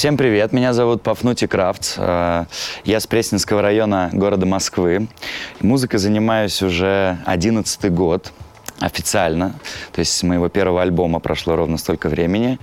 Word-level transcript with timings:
Всем 0.00 0.16
привет, 0.16 0.54
меня 0.54 0.72
зовут 0.72 1.02
Пафнути 1.02 1.46
Крафтс. 1.46 1.96
Э, 1.98 2.46
я 2.86 3.00
с 3.00 3.06
Пресненского 3.06 3.60
района 3.60 4.08
города 4.14 4.46
Москвы. 4.46 5.08
Музыкой 5.60 5.98
занимаюсь 5.98 6.62
уже 6.62 7.18
11 7.26 7.92
год 7.92 8.32
официально. 8.78 9.52
То 9.92 9.98
есть 9.98 10.16
с 10.16 10.22
моего 10.22 10.48
первого 10.48 10.80
альбома 10.80 11.20
прошло 11.20 11.54
ровно 11.54 11.76
столько 11.76 12.08
времени. 12.08 12.58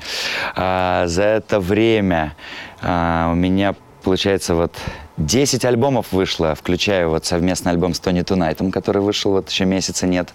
А, 0.56 1.06
за 1.06 1.22
это 1.26 1.60
время 1.60 2.36
а, 2.82 3.30
у 3.32 3.36
меня, 3.36 3.76
получается, 4.02 4.56
вот 4.56 4.74
10 5.18 5.66
альбомов 5.66 6.12
вышло, 6.12 6.54
включая 6.56 7.08
вот 7.08 7.26
совместный 7.26 7.72
альбом 7.72 7.94
с 7.94 8.00
Тони 8.00 8.22
Тунайтом, 8.22 8.72
который 8.72 9.02
вышел 9.02 9.32
вот 9.32 9.50
еще 9.50 9.66
месяца 9.66 10.06
нет 10.06 10.30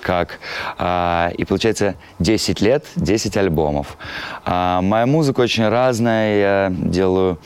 как. 0.00 0.38
А, 0.78 1.30
и 1.36 1.44
получается 1.44 1.94
10 2.18 2.60
лет, 2.60 2.86
10 2.96 3.36
альбомов. 3.36 3.96
А, 4.44 4.80
моя 4.80 5.06
музыка 5.06 5.40
очень 5.40 5.68
разная, 5.68 6.38
я 6.38 6.72
делаю 6.74 7.38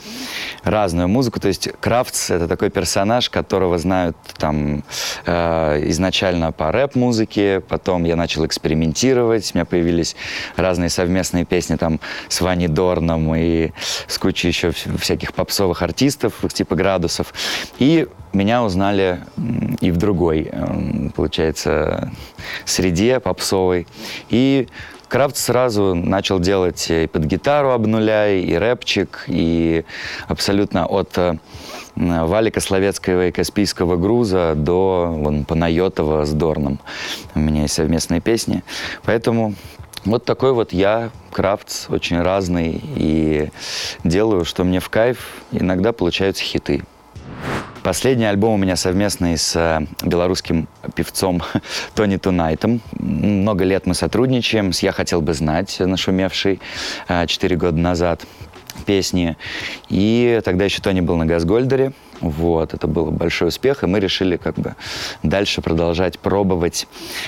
разную 0.63 1.07
музыку. 1.07 1.39
То 1.39 1.47
есть 1.47 1.69
Крафтс— 1.79 2.29
это 2.31 2.47
такой 2.47 2.69
персонаж, 2.69 3.29
которого 3.29 3.77
знают 3.77 4.17
там 4.37 4.83
э, 5.25 5.89
изначально 5.89 6.51
по 6.51 6.71
рэп-музыке, 6.71 7.61
потом 7.61 8.03
я 8.03 8.15
начал 8.15 8.45
экспериментировать, 8.45 9.51
у 9.53 9.57
меня 9.57 9.65
появились 9.65 10.15
разные 10.55 10.89
совместные 10.89 11.45
песни 11.45 11.75
там 11.75 11.99
с 12.27 12.41
Ваней 12.41 12.67
Дорном 12.67 13.33
и 13.35 13.71
с 14.07 14.17
кучей 14.17 14.49
еще 14.49 14.71
всяких 14.71 15.33
попсовых 15.33 15.81
артистов, 15.81 16.33
типа 16.53 16.68
градусов. 16.75 17.33
И 17.79 18.07
меня 18.33 18.63
узнали 18.63 19.21
и 19.81 19.91
в 19.91 19.97
другой, 19.97 20.49
эм, 20.51 21.11
получается, 21.15 22.11
среде 22.65 23.19
попсовой. 23.19 23.87
И 24.29 24.67
Крафт 25.09 25.37
сразу 25.37 25.95
начал 25.95 26.39
делать 26.39 26.85
и 26.91 27.07
под 27.07 27.23
гитару 27.25 27.71
об 27.71 27.87
нуля, 27.87 28.29
и 28.31 28.53
рэпчик, 28.53 29.23
и 29.25 29.83
абсолютно 30.27 30.85
от 30.85 31.17
э, 31.17 31.37
Валика 31.95 32.59
Словецкого 32.59 33.27
и 33.27 33.31
Каспийского 33.31 33.97
груза 33.97 34.53
до 34.55 35.11
вон, 35.11 35.45
Панайотова 35.45 36.25
с 36.25 36.31
Дорном. 36.31 36.79
У 37.33 37.39
меня 37.39 37.63
есть 37.63 37.73
совместные 37.73 38.21
песни. 38.21 38.63
Поэтому 39.03 39.55
вот 40.05 40.25
такой 40.25 40.53
вот 40.53 40.73
я, 40.73 41.11
крафтс, 41.31 41.89
очень 41.89 42.21
разный, 42.21 42.81
и 42.95 43.49
делаю, 44.03 44.45
что 44.45 44.63
мне 44.63 44.79
в 44.79 44.89
кайф. 44.89 45.43
Иногда 45.51 45.91
получаются 45.93 46.43
хиты. 46.43 46.83
Последний 47.83 48.25
альбом 48.25 48.55
у 48.55 48.57
меня 48.57 48.75
совместный 48.75 49.37
с 49.37 49.55
э, 49.55 49.85
белорусским 50.03 50.67
певцом 50.95 51.41
Тони 51.95 52.17
Тунайтом. 52.17 52.81
Много 52.91 53.63
лет 53.63 53.85
мы 53.85 53.93
сотрудничаем 53.93 54.73
с 54.73 54.83
«Я 54.83 54.91
хотел 54.91 55.21
бы 55.21 55.33
знать», 55.33 55.79
нашумевший 55.79 56.59
э, 57.07 57.25
четыре 57.27 57.55
года 57.55 57.77
назад 57.77 58.25
песни. 58.85 59.37
И 59.87 60.41
тогда 60.43 60.65
еще 60.65 60.81
Тони 60.81 61.01
был 61.01 61.15
на 61.15 61.25
Газгольдере. 61.25 61.93
Вот, 62.21 62.73
это 62.73 62.87
был 62.87 63.11
большой 63.11 63.47
успех, 63.47 63.83
и 63.83 63.87
мы 63.87 63.99
решили 63.99 64.37
как 64.37 64.55
бы 64.55 64.75
дальше 65.23 65.61
продолжать 65.61 66.19
пробовать 66.19 66.87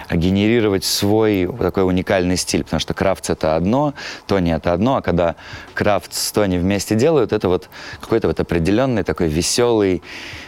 генерировать 0.09 0.84
свой 0.84 1.50
такой 1.59 1.86
уникальный 1.88 2.38
стиль, 2.38 2.64
потому 2.64 2.80
что 2.80 2.94
крафтс 2.94 3.30
это 3.30 3.56
одно, 3.56 3.94
Тони 4.28 4.53
это 4.53 4.73
одно, 4.73 4.97
а 4.97 5.02
когда 5.02 5.36
крафт 5.73 6.14
с 6.14 6.31
Тони 6.31 6.58
вместе 6.58 6.95
делают, 6.95 7.31
это 7.31 7.47
вот 7.47 7.69
какой-то 8.02 8.28
вот 8.28 8.39
определенный 8.39 9.03
такой 9.03 9.30
веселый 9.30 10.02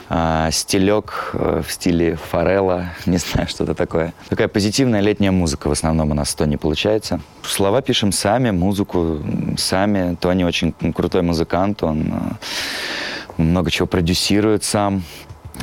э, 0.09 0.49
стилек 0.52 1.31
в 1.33 1.66
стиле 1.69 2.16
форелла, 2.16 2.89
не 3.05 3.17
знаю, 3.17 3.47
что 3.47 3.64
это 3.64 3.73
такое. 3.73 4.14
Такая 4.30 4.47
позитивная 4.47 5.02
летняя 5.02 5.31
музыка 5.31 5.69
в 5.69 5.71
основном 5.71 6.11
у 6.11 6.14
нас 6.14 6.30
с 6.30 6.36
Тони 6.36 6.58
получается. 6.58 7.21
Слова 7.44 7.81
пишем 7.81 8.11
сами, 8.11 8.52
музыку 8.52 9.20
сами. 9.58 10.15
Тони 10.15 10.43
очень 10.43 10.73
крутой 10.93 11.21
музыкант, 11.21 11.83
он 11.83 12.14
э, 12.14 13.23
много 13.38 13.71
чего 13.71 13.88
продюсирует 13.88 14.64
сам 14.64 15.04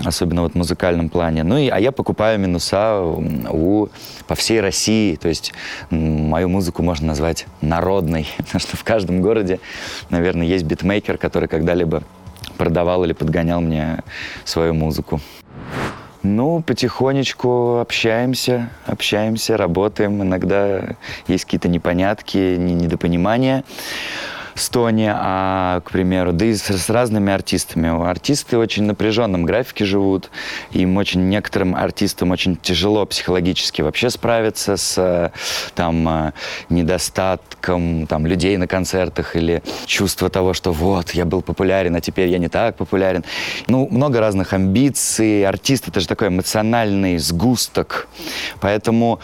особенно 0.04 0.42
вот 0.42 0.52
в 0.52 0.54
музыкальном 0.54 1.08
плане. 1.08 1.42
Ну 1.42 1.58
и, 1.58 1.68
а 1.68 1.78
я 1.78 1.92
покупаю 1.92 2.38
минуса 2.38 3.00
у, 3.02 3.88
по 4.26 4.34
всей 4.34 4.60
России, 4.60 5.16
то 5.16 5.28
есть 5.28 5.52
мою 5.90 6.48
музыку 6.48 6.82
можно 6.82 7.08
назвать 7.08 7.46
народной, 7.60 8.28
потому 8.38 8.60
что 8.60 8.76
в 8.76 8.84
каждом 8.84 9.20
городе, 9.20 9.60
наверное, 10.08 10.46
есть 10.46 10.64
битмейкер, 10.64 11.18
который 11.18 11.48
когда-либо 11.48 12.02
продавал 12.56 13.04
или 13.04 13.12
подгонял 13.12 13.60
мне 13.60 14.02
свою 14.44 14.74
музыку. 14.74 15.20
Ну, 16.22 16.62
потихонечку 16.62 17.78
общаемся, 17.78 18.68
общаемся, 18.84 19.56
работаем. 19.56 20.22
Иногда 20.22 20.96
есть 21.26 21.46
какие-то 21.46 21.68
непонятки, 21.68 22.56
недопонимания. 22.58 23.64
Стоне, 24.60 25.12
а, 25.14 25.80
к 25.80 25.90
примеру, 25.90 26.32
да 26.32 26.44
и 26.44 26.54
с, 26.54 26.70
с 26.70 26.90
разными 26.90 27.32
артистами. 27.32 28.08
Артисты 28.08 28.58
очень 28.58 28.84
напряженном 28.84 29.44
графике 29.44 29.84
живут, 29.84 30.30
им 30.72 30.96
очень, 30.96 31.28
некоторым 31.28 31.74
артистам 31.74 32.30
очень 32.30 32.56
тяжело 32.56 33.06
психологически 33.06 33.82
вообще 33.82 34.10
справиться 34.10 34.76
с 34.76 35.32
там 35.74 36.08
э, 36.08 36.32
недостатком 36.68 38.06
там, 38.06 38.26
людей 38.26 38.56
на 38.56 38.66
концертах 38.66 39.36
или 39.36 39.62
чувство 39.86 40.28
того, 40.30 40.54
что 40.54 40.72
вот, 40.72 41.10
я 41.12 41.24
был 41.24 41.42
популярен, 41.42 41.94
а 41.96 42.00
теперь 42.00 42.28
я 42.28 42.38
не 42.38 42.48
так 42.48 42.76
популярен. 42.76 43.24
Ну, 43.66 43.88
много 43.90 44.20
разных 44.20 44.52
амбиций. 44.52 45.46
Артист— 45.46 45.88
это 45.88 46.00
же 46.00 46.08
такой 46.08 46.28
эмоциональный 46.28 47.18
сгусток. 47.18 48.08
Поэтому 48.60 49.20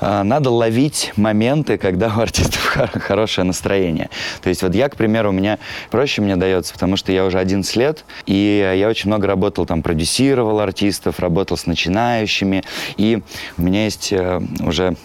э, 0.00 0.22
надо 0.22 0.50
ловить 0.50 1.12
моменты, 1.16 1.78
когда 1.78 2.08
у 2.16 2.20
артистов 2.20 2.64
хорошее 2.94 3.46
настроение. 3.46 4.10
То 4.42 4.48
есть 4.48 4.62
вот 4.62 4.73
я, 4.74 4.88
к 4.88 4.96
примеру, 4.96 5.30
у 5.30 5.32
меня 5.32 5.58
проще 5.90 6.22
мне 6.22 6.36
дается, 6.36 6.72
потому 6.72 6.96
что 6.96 7.12
я 7.12 7.24
уже 7.24 7.38
11 7.38 7.76
лет, 7.76 8.04
и 8.26 8.74
я 8.76 8.88
очень 8.88 9.08
много 9.08 9.26
работал, 9.26 9.66
там, 9.66 9.82
продюсировал 9.82 10.60
артистов, 10.60 11.20
работал 11.20 11.56
с 11.56 11.66
начинающими, 11.66 12.64
и 12.96 13.22
у 13.56 13.62
меня 13.62 13.84
есть 13.84 14.12
э, 14.12 14.40
уже 14.60 14.96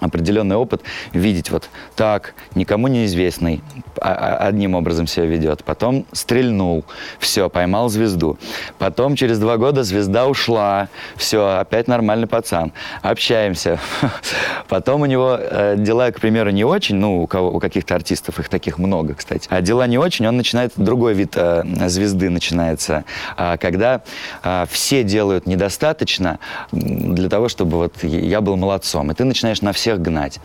определенный 0.00 0.56
опыт 0.56 0.82
видеть 1.12 1.50
вот 1.50 1.68
так, 1.94 2.34
никому 2.54 2.88
неизвестный, 2.88 3.62
а, 4.00 4.12
а, 4.12 4.46
одним 4.46 4.74
образом 4.74 5.06
себя 5.06 5.26
ведет. 5.26 5.64
Потом 5.64 6.06
стрельнул, 6.12 6.84
все, 7.18 7.48
поймал 7.48 7.88
звезду. 7.88 8.38
Потом 8.78 9.16
через 9.16 9.38
два 9.38 9.56
года 9.56 9.82
звезда 9.82 10.26
ушла, 10.26 10.88
все, 11.16 11.58
опять 11.58 11.88
нормальный 11.88 12.26
пацан. 12.26 12.72
Общаемся. 13.02 13.78
Потом 14.68 15.02
у 15.02 15.06
него 15.06 15.38
э, 15.38 15.76
дела, 15.78 16.10
к 16.10 16.20
примеру, 16.20 16.50
не 16.50 16.64
очень, 16.64 16.96
ну, 16.96 17.22
у, 17.22 17.26
кого, 17.26 17.50
у 17.50 17.60
каких-то 17.60 17.94
артистов, 17.94 18.38
их 18.38 18.48
таких 18.48 18.78
много, 18.78 19.14
кстати. 19.14 19.46
А 19.50 19.60
дела 19.60 19.86
не 19.86 19.98
очень, 19.98 20.26
он 20.26 20.36
начинает, 20.36 20.72
другой 20.76 21.14
вид 21.14 21.32
э, 21.36 21.62
звезды 21.88 22.30
начинается, 22.30 23.04
э, 23.36 23.56
когда 23.58 24.02
э, 24.42 24.66
все 24.70 25.02
делают 25.02 25.46
недостаточно 25.46 26.38
для 26.72 27.28
того, 27.28 27.48
чтобы 27.48 27.78
вот 27.78 28.02
я 28.02 28.40
был 28.40 28.56
молодцом. 28.56 29.10
И 29.10 29.14
ты 29.14 29.24
начинаешь 29.24 29.62
на 29.62 29.72
всех 29.86 30.02
гнать. 30.02 30.40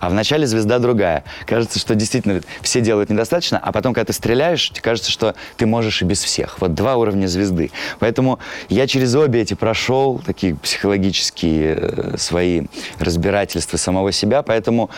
А 0.00 0.08
в 0.08 0.14
начале 0.14 0.46
звезда 0.46 0.78
другая. 0.78 1.22
Кажется, 1.44 1.78
что 1.78 1.94
действительно 1.94 2.40
все 2.62 2.80
делают 2.80 3.10
недостаточно, 3.10 3.58
а 3.62 3.70
потом, 3.70 3.92
когда 3.92 4.06
ты 4.06 4.14
стреляешь, 4.14 4.70
тебе 4.70 4.80
кажется, 4.80 5.10
что 5.10 5.34
ты 5.58 5.66
можешь 5.66 6.00
и 6.00 6.06
без 6.06 6.22
всех. 6.24 6.58
Вот 6.62 6.72
два 6.72 6.96
уровня 6.96 7.26
звезды. 7.26 7.70
Поэтому 7.98 8.38
я 8.70 8.86
через 8.86 9.14
обе 9.14 9.42
эти 9.42 9.52
прошел, 9.52 10.22
такие 10.24 10.54
психологические 10.54 11.76
э, 11.78 12.14
свои 12.16 12.62
разбирательства 12.98 13.76
самого 13.76 14.12
себя, 14.12 14.40
поэтому 14.40 14.88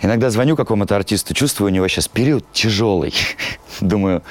иногда 0.00 0.30
звоню 0.30 0.54
какому-то 0.54 0.94
артисту, 0.94 1.34
чувствую, 1.34 1.72
у 1.72 1.74
него 1.74 1.88
сейчас 1.88 2.06
период 2.06 2.44
тяжелый. 2.52 3.14
Думаю, 3.80 4.22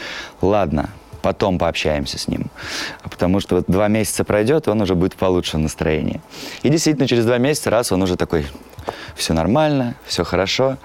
ладно, 0.41 0.91
потом 1.23 1.57
пообщаемся 1.57 2.19
с 2.19 2.27
ним. 2.27 2.51
Потому 3.01 3.39
что 3.39 3.55
вот 3.55 3.65
два 3.67 3.87
месяца 3.87 4.23
пройдет, 4.23 4.67
и 4.67 4.69
он 4.69 4.81
уже 4.81 4.93
будет 4.93 5.13
в 5.13 5.17
получшем 5.17 5.63
настроении. 5.63 6.21
И 6.61 6.69
действительно, 6.69 7.07
через 7.07 7.25
два 7.25 7.39
месяца, 7.39 7.69
раз, 7.69 7.91
он 7.91 8.03
уже 8.03 8.17
такой 8.17 8.45
все 9.15 9.33
нормально, 9.33 9.95
все 10.05 10.23
хорошо. 10.23 10.77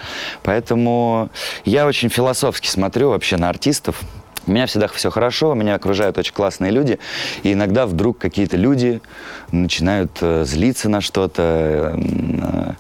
Поэтому 0.43 1.31
я 1.65 1.87
очень 1.87 2.09
философски 2.09 2.69
смотрю 2.69 3.11
вообще 3.11 3.37
на 3.37 3.49
артистов. 3.49 4.01
У 4.47 4.51
меня 4.51 4.65
всегда 4.67 4.89
все 4.89 5.11
хорошо, 5.11 5.53
меня 5.53 5.75
окружают 5.75 6.17
очень 6.17 6.33
классные 6.33 6.71
люди, 6.71 6.99
и 7.43 7.53
иногда 7.53 7.87
вдруг 7.87 8.17
какие-то 8.17 8.57
люди 8.57 9.03
начинают 9.53 10.11
э, 10.23 10.45
злиться 10.47 10.89
на 10.89 11.03
что-то 11.03 11.95
э, 11.95 12.73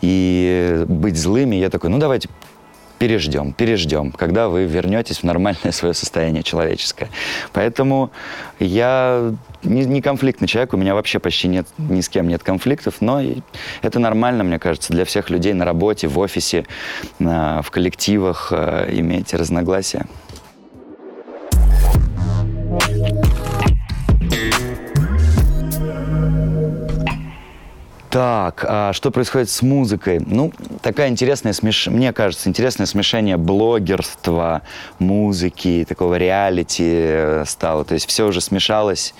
и 0.00 0.84
быть 0.88 1.16
злыми. 1.16 1.54
Я 1.54 1.70
такой, 1.70 1.90
ну 1.90 1.98
давайте 1.98 2.28
переждем, 2.98 3.52
переждем, 3.52 4.12
когда 4.12 4.48
вы 4.48 4.64
вернетесь 4.64 5.18
в 5.18 5.24
нормальное 5.24 5.72
свое 5.72 5.94
состояние 5.94 6.42
человеческое. 6.42 7.08
Поэтому 7.52 8.10
я 8.58 9.34
не, 9.62 9.84
не 9.84 10.00
конфликтный 10.00 10.48
человек, 10.48 10.74
у 10.74 10.76
меня 10.76 10.94
вообще 10.94 11.18
почти 11.18 11.48
нет, 11.48 11.66
ни 11.78 12.00
с 12.00 12.08
кем 12.08 12.28
нет 12.28 12.42
конфликтов, 12.42 12.96
но 13.00 13.22
это 13.82 13.98
нормально, 13.98 14.44
мне 14.44 14.58
кажется, 14.58 14.92
для 14.92 15.04
всех 15.04 15.30
людей 15.30 15.52
на 15.52 15.64
работе, 15.64 16.08
в 16.08 16.18
офисе, 16.18 16.66
в 17.18 17.66
коллективах 17.70 18.48
э, 18.50 18.88
иметь 18.92 19.34
разногласия. 19.34 20.06
Так, 28.14 28.64
а 28.68 28.92
что 28.92 29.10
происходит 29.10 29.50
с 29.50 29.60
музыкой? 29.60 30.20
Ну, 30.24 30.52
такая 30.82 31.08
интересная, 31.08 31.52
смеш... 31.52 31.88
мне 31.88 32.12
кажется, 32.12 32.48
интересное 32.48 32.86
смешение 32.86 33.36
блогерства, 33.36 34.62
музыки, 35.00 35.84
такого 35.88 36.14
реалити 36.14 36.84
э, 36.86 37.44
стало. 37.44 37.84
То 37.84 37.94
есть 37.94 38.06
все 38.06 38.28
уже 38.28 38.40
смешалось. 38.40 39.14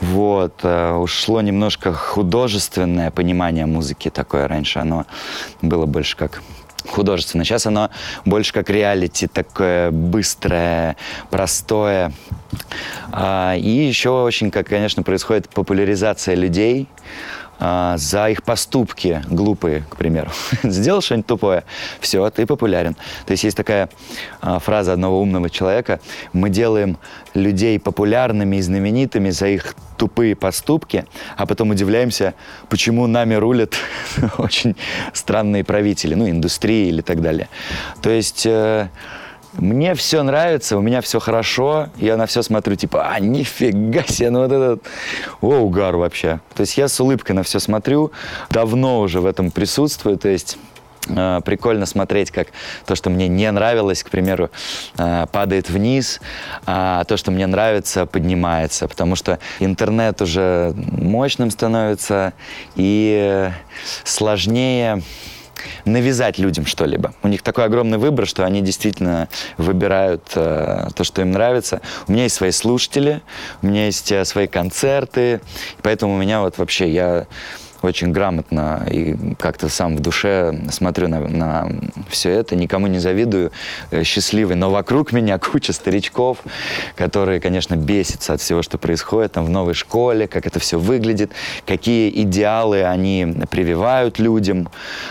Вот, 0.00 0.52
э, 0.64 0.94
ушло 0.94 1.40
немножко 1.42 1.92
художественное 1.92 3.12
понимание 3.12 3.66
музыки 3.66 4.10
такое 4.10 4.48
раньше. 4.48 4.80
Оно 4.80 5.06
было 5.62 5.86
больше 5.86 6.16
как 6.16 6.42
художественно. 6.88 7.44
Сейчас 7.44 7.66
оно 7.66 7.88
больше 8.24 8.52
как 8.52 8.68
реалити, 8.68 9.28
такое 9.28 9.92
быстрое, 9.92 10.96
простое. 11.30 12.12
А, 13.12 13.54
и 13.54 13.68
еще 13.68 14.10
очень, 14.10 14.50
как, 14.50 14.66
конечно, 14.66 15.04
происходит 15.04 15.48
популяризация 15.50 16.34
людей 16.34 16.88
а, 17.58 17.96
за 17.96 18.28
их 18.30 18.42
поступки 18.42 19.22
глупые, 19.28 19.84
к 19.88 19.96
примеру. 19.96 20.30
Сделал 20.62 21.00
что-нибудь 21.00 21.26
тупое, 21.26 21.64
все, 22.00 22.28
ты 22.30 22.46
популярен. 22.46 22.94
То 23.26 23.32
есть 23.32 23.44
есть 23.44 23.56
такая 23.56 23.88
а, 24.40 24.58
фраза 24.58 24.92
одного 24.92 25.20
умного 25.20 25.50
человека, 25.50 26.00
мы 26.32 26.50
делаем 26.50 26.98
людей 27.34 27.78
популярными 27.78 28.56
и 28.56 28.62
знаменитыми 28.62 29.30
за 29.30 29.48
их 29.48 29.74
тупые 29.96 30.36
поступки, 30.36 31.04
а 31.36 31.46
потом 31.46 31.70
удивляемся, 31.70 32.34
почему 32.68 33.06
нами 33.06 33.34
рулят 33.34 33.74
очень 34.38 34.76
странные 35.12 35.64
правители, 35.64 36.14
ну, 36.14 36.28
индустрии 36.28 36.88
или 36.88 37.00
так 37.00 37.20
далее. 37.20 37.48
То 38.02 38.10
есть... 38.10 38.46
Э, 38.46 38.88
мне 39.58 39.94
все 39.94 40.22
нравится, 40.22 40.78
у 40.78 40.80
меня 40.80 41.00
все 41.00 41.18
хорошо, 41.18 41.88
я 41.96 42.16
на 42.16 42.26
все 42.26 42.42
смотрю, 42.42 42.76
типа, 42.76 43.10
а, 43.10 43.20
нифига 43.20 44.04
себе, 44.04 44.30
ну 44.30 44.40
вот 44.42 44.52
этот, 44.52 44.82
о, 45.40 45.56
угар 45.58 45.96
вообще. 45.96 46.40
То 46.54 46.60
есть 46.60 46.78
я 46.78 46.88
с 46.88 46.98
улыбкой 47.00 47.32
на 47.32 47.42
все 47.42 47.58
смотрю, 47.58 48.12
давно 48.50 49.00
уже 49.00 49.20
в 49.20 49.26
этом 49.26 49.50
присутствую, 49.50 50.16
то 50.16 50.28
есть 50.28 50.58
э, 51.08 51.40
прикольно 51.44 51.86
смотреть, 51.86 52.30
как 52.30 52.48
то, 52.86 52.94
что 52.94 53.10
мне 53.10 53.26
не 53.26 53.50
нравилось, 53.50 54.04
к 54.04 54.10
примеру, 54.10 54.50
э, 54.96 55.26
падает 55.32 55.70
вниз, 55.70 56.20
а 56.64 57.02
то, 57.04 57.16
что 57.16 57.32
мне 57.32 57.46
нравится, 57.46 58.06
поднимается, 58.06 58.86
потому 58.86 59.16
что 59.16 59.40
интернет 59.58 60.22
уже 60.22 60.72
мощным 60.76 61.50
становится 61.50 62.32
и 62.76 63.50
сложнее 64.04 65.02
навязать 65.84 66.38
людям 66.38 66.66
что-либо. 66.66 67.14
У 67.22 67.28
них 67.28 67.42
такой 67.42 67.64
огромный 67.64 67.98
выбор, 67.98 68.26
что 68.26 68.44
они 68.44 68.60
действительно 68.60 69.28
выбирают 69.56 70.22
э, 70.34 70.88
то, 70.94 71.04
что 71.04 71.22
им 71.22 71.32
нравится. 71.32 71.80
У 72.06 72.12
меня 72.12 72.24
есть 72.24 72.36
свои 72.36 72.50
слушатели, 72.50 73.22
у 73.62 73.66
меня 73.66 73.86
есть 73.86 74.12
э, 74.12 74.24
свои 74.24 74.46
концерты, 74.46 75.40
поэтому 75.82 76.14
у 76.14 76.16
меня 76.18 76.40
вот 76.40 76.58
вообще 76.58 76.90
я 76.92 77.26
очень 77.82 78.12
грамотно 78.12 78.86
и 78.90 79.16
как-то 79.38 79.68
сам 79.68 79.96
в 79.96 80.00
душе 80.00 80.58
смотрю 80.70 81.08
на, 81.08 81.20
на 81.20 81.68
все 82.08 82.30
это, 82.30 82.56
никому 82.56 82.86
не 82.86 82.98
завидую, 82.98 83.52
э, 83.90 84.02
счастливый. 84.02 84.56
Но 84.56 84.70
вокруг 84.70 85.12
меня 85.12 85.38
куча 85.38 85.72
старичков, 85.72 86.38
которые, 86.96 87.40
конечно, 87.40 87.76
бесятся 87.76 88.34
от 88.34 88.40
всего, 88.40 88.62
что 88.62 88.78
происходит 88.78 89.32
там 89.32 89.44
в 89.44 89.50
новой 89.50 89.74
школе, 89.74 90.26
как 90.26 90.46
это 90.46 90.58
все 90.58 90.78
выглядит, 90.78 91.32
какие 91.66 92.10
идеалы 92.22 92.84
они 92.84 93.36
прививают 93.50 94.18
людям, 94.18 94.68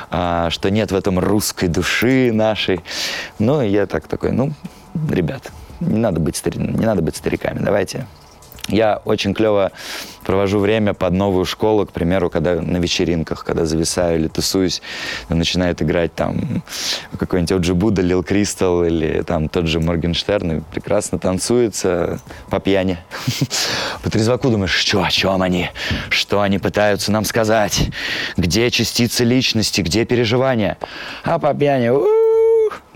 а, 0.09 0.49
что 0.49 0.69
нет 0.69 0.91
в 0.91 0.95
этом 0.95 1.19
русской 1.19 1.67
души 1.67 2.31
нашей. 2.33 2.81
Ну, 3.39 3.61
я 3.61 3.85
так 3.85 4.07
такой, 4.07 4.31
ну, 4.31 4.51
ребят, 5.09 5.51
не 5.79 5.99
надо 5.99 6.19
быть, 6.19 6.35
стари... 6.35 6.57
не 6.57 6.85
надо 6.85 7.01
быть 7.01 7.15
стариками, 7.15 7.59
давайте 7.59 8.05
я 8.67 9.01
очень 9.05 9.33
клево 9.33 9.71
провожу 10.25 10.59
время 10.59 10.93
под 10.93 11.13
новую 11.13 11.45
школу, 11.45 11.85
к 11.85 11.91
примеру, 11.91 12.29
когда 12.29 12.55
на 12.55 12.77
вечеринках, 12.77 13.45
когда 13.45 13.65
зависаю 13.65 14.19
или 14.19 14.27
тусуюсь, 14.27 14.81
начинает 15.29 15.81
играть 15.81 16.13
там 16.13 16.63
какой-нибудь 17.17 17.51
Оджи 17.53 17.73
Будда, 17.73 18.01
Лил 18.01 18.23
Кристал 18.23 18.83
или 18.83 19.21
там 19.21 19.47
тот 19.47 19.67
же 19.67 19.79
Моргенштерн, 19.79 20.57
и 20.57 20.61
прекрасно 20.61 21.17
танцуется 21.17 22.19
по 22.49 22.59
пьяни. 22.59 22.97
По 24.03 24.09
трезваку 24.09 24.49
думаешь, 24.49 24.71
что, 24.71 25.03
о 25.03 25.09
чем 25.09 25.41
они? 25.41 25.69
Что 26.09 26.41
они 26.41 26.59
пытаются 26.59 27.11
нам 27.11 27.25
сказать? 27.25 27.89
Где 28.35 28.69
частицы 28.69 29.23
личности, 29.23 29.81
где 29.81 30.05
переживания? 30.05 30.77
А 31.23 31.39
по 31.39 31.53
пьяни, 31.53 31.89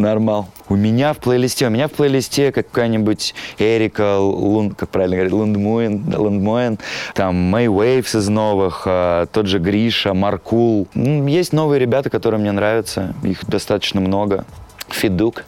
Нормал. 0.02 0.48
У 0.68 0.76
меня 0.76 1.14
в 1.14 1.18
плейлисте, 1.18 1.68
у 1.68 1.70
меня 1.70 1.88
в 1.88 1.92
плейлисте 1.92 2.52
какая-нибудь 2.52 3.34
Эрика 3.58 4.18
Лунд, 4.20 4.76
как 4.76 4.90
правильно 4.90 5.16
говорить, 5.18 5.34
Лундмуэн, 5.34 6.16
Лундмуэн, 6.16 6.80
там 7.14 7.36
Мэй 7.36 7.68
Уэйвс 7.68 8.16
из 8.16 8.28
новых, 8.28 8.84
а, 8.86 9.28
тот 9.28 9.48
же 9.48 9.60
Гриша, 9.60 10.14
Маркул. 10.14 10.88
Есть 10.96 11.54
новые 11.54 11.80
ребята, 11.80 12.10
которые 12.10 12.40
мне 12.40 12.52
нравятся, 12.52 13.14
их 13.24 13.46
достаточно 13.46 14.02
много. 14.02 14.46
Фидук, 14.90 15.46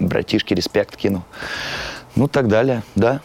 братишки, 0.00 0.54
респект 0.54 0.96
кину. 0.96 1.22
Ну, 2.16 2.28
так 2.28 2.48
далее, 2.48 2.82
да. 2.94 3.20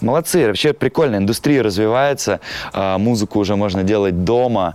Молодцы, 0.00 0.46
вообще 0.46 0.72
прикольно, 0.72 1.16
индустрия 1.16 1.62
развивается, 1.62 2.40
а, 2.72 2.98
музыку 2.98 3.38
уже 3.38 3.56
можно 3.56 3.82
делать 3.82 4.24
дома, 4.24 4.74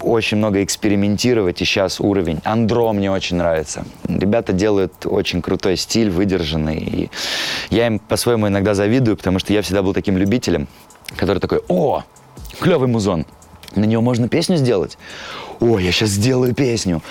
очень 0.00 0.38
много 0.38 0.62
экспериментировать, 0.62 1.60
и 1.60 1.64
сейчас 1.64 2.00
уровень. 2.00 2.40
Андро 2.44 2.92
мне 2.92 3.10
очень 3.10 3.36
нравится. 3.36 3.84
Ребята 4.08 4.52
делают 4.52 5.04
очень 5.04 5.42
крутой 5.42 5.76
стиль, 5.76 6.10
выдержанный, 6.10 6.78
и 6.78 7.10
я 7.70 7.86
им 7.86 7.98
по-своему 7.98 8.48
иногда 8.48 8.74
завидую, 8.74 9.16
потому 9.16 9.38
что 9.38 9.52
я 9.52 9.60
всегда 9.60 9.82
был 9.82 9.92
таким 9.92 10.16
любителем, 10.16 10.68
который 11.16 11.38
такой, 11.38 11.60
о, 11.68 12.04
клевый 12.58 12.88
музон, 12.88 13.26
на 13.74 13.84
него 13.84 14.02
можно 14.02 14.28
песню 14.28 14.56
сделать? 14.56 14.96
О, 15.60 15.78
я 15.78 15.92
сейчас 15.92 16.10
сделаю 16.10 16.54
песню. 16.54 17.02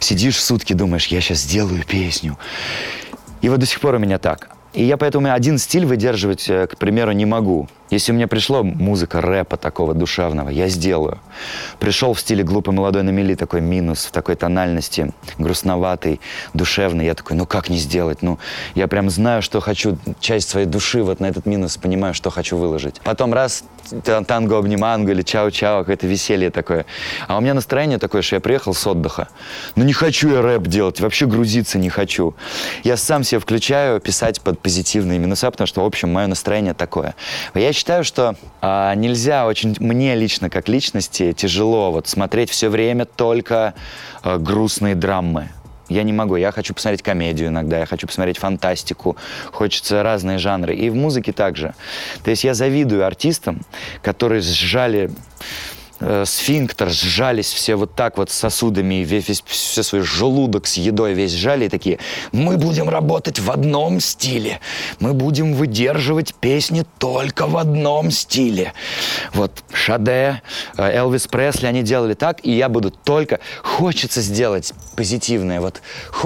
Сидишь 0.00 0.42
сутки, 0.42 0.72
думаешь, 0.72 1.06
я 1.08 1.20
сейчас 1.20 1.38
сделаю 1.38 1.84
песню. 1.84 2.38
И 3.40 3.48
вот 3.48 3.58
до 3.58 3.66
сих 3.66 3.80
пор 3.80 3.96
у 3.96 3.98
меня 3.98 4.18
так. 4.18 4.50
И 4.74 4.84
я 4.84 4.96
поэтому 4.96 5.32
один 5.32 5.58
стиль 5.58 5.84
выдерживать, 5.84 6.48
э, 6.48 6.66
к 6.66 6.76
примеру, 6.78 7.12
не 7.12 7.26
могу. 7.26 7.68
Если 7.90 8.12
мне 8.12 8.26
пришло 8.26 8.62
музыка 8.62 9.20
рэпа 9.20 9.58
такого 9.58 9.94
душевного, 9.94 10.48
я 10.48 10.68
сделаю. 10.68 11.18
Пришел 11.78 12.14
в 12.14 12.20
стиле 12.20 12.44
глупый 12.44 12.74
молодой 12.74 13.02
на 13.02 13.10
мели 13.10 13.34
такой 13.34 13.60
минус, 13.60 14.06
в 14.06 14.10
такой 14.10 14.34
тональности, 14.34 15.12
грустноватый, 15.38 16.20
душевный. 16.54 17.06
Я 17.06 17.14
такой, 17.14 17.36
ну 17.36 17.46
как 17.46 17.68
не 17.68 17.78
сделать? 17.78 18.22
Ну, 18.22 18.38
я 18.74 18.88
прям 18.88 19.10
знаю, 19.10 19.42
что 19.42 19.60
хочу, 19.60 19.98
часть 20.20 20.48
своей 20.48 20.66
души 20.66 21.02
вот 21.02 21.20
на 21.20 21.26
этот 21.26 21.46
минус, 21.46 21.76
понимаю, 21.76 22.14
что 22.14 22.30
хочу 22.30 22.56
выложить. 22.56 23.00
Потом 23.04 23.34
раз 23.34 23.64
танго 24.26 24.58
обниманго 24.58 25.12
или 25.12 25.22
чао-чао, 25.22 25.80
какое-то 25.80 26.06
веселье 26.06 26.50
такое. 26.50 26.86
А 27.28 27.36
у 27.36 27.40
меня 27.40 27.54
настроение 27.54 27.98
такое, 27.98 28.22
что 28.22 28.36
я 28.36 28.40
приехал 28.40 28.74
с 28.74 28.86
отдыха. 28.86 29.28
Ну 29.76 29.84
не 29.84 29.92
хочу 29.92 30.30
я 30.30 30.42
рэп 30.42 30.62
делать, 30.66 31.00
вообще 31.00 31.26
грузиться 31.26 31.78
не 31.78 31.88
хочу. 31.88 32.34
Я 32.84 32.96
сам 32.96 33.24
себе 33.24 33.40
включаю 33.40 34.00
писать 34.00 34.40
под 34.40 34.60
позитивные 34.60 35.18
минуса, 35.18 35.50
потому 35.50 35.66
что, 35.66 35.82
в 35.82 35.86
общем, 35.86 36.12
мое 36.12 36.26
настроение 36.26 36.74
такое. 36.74 37.14
Я 37.54 37.72
считаю, 37.72 38.04
что 38.04 38.36
а, 38.60 38.94
нельзя 38.94 39.46
очень, 39.46 39.76
мне 39.78 40.14
лично 40.14 40.50
как 40.50 40.68
личности 40.68 41.21
тяжело 41.30 41.92
вот 41.92 42.08
смотреть 42.08 42.50
все 42.50 42.68
время 42.68 43.04
только 43.04 43.74
а, 44.22 44.38
грустные 44.38 44.96
драмы. 44.96 45.50
Я 45.88 46.02
не 46.02 46.12
могу. 46.12 46.36
Я 46.36 46.52
хочу 46.52 46.74
посмотреть 46.74 47.02
комедию 47.02 47.48
иногда, 47.48 47.78
я 47.78 47.86
хочу 47.86 48.06
посмотреть 48.06 48.38
фантастику. 48.38 49.16
Хочется 49.52 50.02
разные 50.02 50.38
жанры. 50.38 50.74
И 50.74 50.90
в 50.90 50.94
музыке 50.94 51.32
также. 51.32 51.74
То 52.24 52.30
есть 52.30 52.44
я 52.44 52.54
завидую 52.54 53.06
артистам, 53.06 53.60
которые 54.02 54.40
сжали 54.40 55.10
э, 56.02 56.24
сфинктер, 56.26 56.90
сжались 56.90 57.52
все 57.52 57.76
вот 57.76 57.94
так 57.94 58.18
вот 58.18 58.30
сосудами, 58.30 58.96
весь, 58.96 59.42
все 59.46 59.82
свой 59.82 60.02
желудок 60.02 60.66
с 60.66 60.76
едой 60.76 61.14
весь 61.14 61.32
сжали 61.32 61.66
и 61.66 61.68
такие, 61.68 61.98
мы 62.32 62.56
будем 62.56 62.88
работать 62.88 63.38
в 63.38 63.50
одном 63.50 64.00
стиле, 64.00 64.60
мы 65.00 65.14
будем 65.14 65.54
выдерживать 65.54 66.34
песни 66.34 66.84
только 66.98 67.46
в 67.46 67.56
одном 67.56 68.10
стиле. 68.10 68.72
Вот 69.32 69.62
Шаде, 69.72 70.42
э, 70.76 70.82
Элвис 70.82 71.26
Пресли, 71.26 71.66
они 71.66 71.82
делали 71.82 72.14
так, 72.14 72.44
и 72.44 72.50
я 72.52 72.68
буду 72.68 72.90
только... 72.90 73.40
Хочется 73.62 74.20
сделать 74.20 74.72
позитивное, 74.96 75.60
вот, 75.60 75.80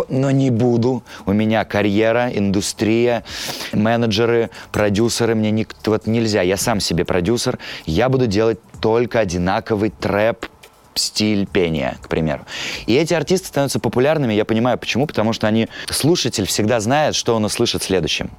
но 0.09 0.30
не 0.30 0.50
буду. 0.50 1.02
У 1.26 1.33
меня 1.33 1.64
карьера, 1.64 2.30
индустрия, 2.33 3.25
менеджеры, 3.73 4.50
продюсеры, 4.73 5.35
мне 5.35 5.50
не, 5.50 5.66
вот 5.85 6.06
нельзя. 6.06 6.42
Я 6.42 6.56
сам 6.56 6.80
себе 6.80 7.04
продюсер, 7.04 7.59
я 7.85 8.09
буду 8.09 8.26
делать 8.26 8.59
только 8.80 9.21
одинаковый 9.21 9.90
трэп, 9.90 10.47
стиль 10.95 11.47
пения, 11.47 11.99
к 12.02 12.09
примеру. 12.09 12.47
И 12.87 12.95
эти 12.95 13.14
артисты 13.14 13.49
становятся 13.49 13.80
популярными, 13.80 14.33
я 14.33 14.45
понимаю 14.45 14.78
почему, 14.78 15.06
потому 15.06 15.33
что 15.33 15.47
они, 15.47 15.68
слушатель 15.90 16.47
всегда 16.47 16.80
знает, 16.80 17.14
что 17.14 17.35
он 17.35 17.45
услышит 17.45 17.83
следующим. 17.83 18.30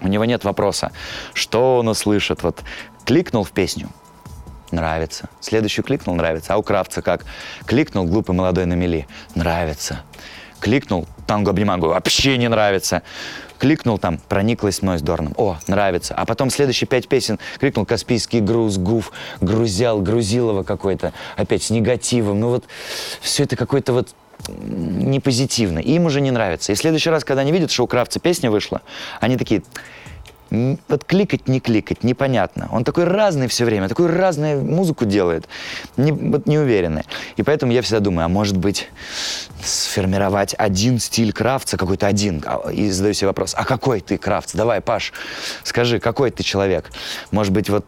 У 0.00 0.08
него 0.08 0.24
нет 0.24 0.44
вопроса, 0.44 0.92
что 1.34 1.78
он 1.78 1.88
услышит. 1.88 2.42
Вот 2.42 2.62
кликнул 3.04 3.44
в 3.44 3.52
песню, 3.52 3.90
нравится. 4.70 5.28
Следующую 5.40 5.84
кликнул, 5.84 6.14
нравится. 6.14 6.54
А 6.54 6.56
у 6.56 6.62
Кравца 6.62 7.02
как? 7.02 7.24
Кликнул, 7.66 8.06
глупый 8.06 8.34
молодой 8.34 8.64
на 8.64 8.74
мели, 8.74 9.06
нравится. 9.34 10.02
Кликнул, 10.58 11.06
танго 11.26 11.50
обниманго, 11.50 11.86
вообще 11.86 12.36
не 12.38 12.48
нравится 12.48 13.02
кликнул 13.60 13.98
там, 13.98 14.18
прониклась 14.28 14.82
мной 14.82 14.98
с 14.98 15.02
Дорном. 15.02 15.34
О, 15.36 15.58
нравится. 15.68 16.14
А 16.14 16.24
потом 16.24 16.50
следующие 16.50 16.88
пять 16.88 17.06
песен 17.06 17.38
крикнул 17.58 17.84
«Каспийский 17.84 18.40
груз», 18.40 18.78
«Гуф», 18.78 19.12
«Грузял», 19.40 20.00
«Грузилова» 20.00 20.62
какой-то, 20.62 21.12
опять 21.36 21.62
с 21.62 21.70
негативом. 21.70 22.40
Ну 22.40 22.48
вот 22.48 22.64
все 23.20 23.44
это 23.44 23.56
какой-то 23.56 23.92
вот 23.92 24.08
не 24.48 25.20
позитивно. 25.20 25.78
И 25.78 25.92
им 25.92 26.06
уже 26.06 26.22
не 26.22 26.30
нравится. 26.30 26.72
И 26.72 26.74
в 26.74 26.78
следующий 26.78 27.10
раз, 27.10 27.24
когда 27.24 27.42
они 27.42 27.52
видят, 27.52 27.70
что 27.70 27.84
у 27.84 27.86
Кравца 27.86 28.18
песня 28.18 28.50
вышла, 28.50 28.80
они 29.20 29.36
такие, 29.36 29.62
вот 30.50 31.04
кликать, 31.04 31.48
не 31.48 31.60
кликать, 31.60 32.02
непонятно. 32.02 32.68
Он 32.72 32.84
такой 32.84 33.04
разный 33.04 33.46
все 33.48 33.64
время, 33.64 33.88
такую 33.88 34.08
разную 34.08 34.64
музыку 34.64 35.04
делает, 35.04 35.48
не, 35.96 36.12
вот 36.12 36.46
неуверенный. 36.46 37.04
И 37.36 37.42
поэтому 37.42 37.72
я 37.72 37.82
всегда 37.82 38.00
думаю, 38.00 38.26
а 38.26 38.28
может 38.28 38.56
быть 38.56 38.88
сформировать 39.62 40.54
один 40.58 40.98
стиль 40.98 41.32
крафтса, 41.32 41.76
какой-то 41.76 42.06
один, 42.06 42.42
а, 42.46 42.70
и 42.70 42.90
задаю 42.90 43.14
себе 43.14 43.28
вопрос, 43.28 43.54
а 43.56 43.64
какой 43.64 44.00
ты 44.00 44.18
крафтс? 44.18 44.54
Давай, 44.54 44.80
Паш, 44.80 45.12
скажи, 45.62 46.00
какой 46.00 46.30
ты 46.30 46.42
человек? 46.42 46.90
Может 47.30 47.52
быть, 47.52 47.70
вот 47.70 47.86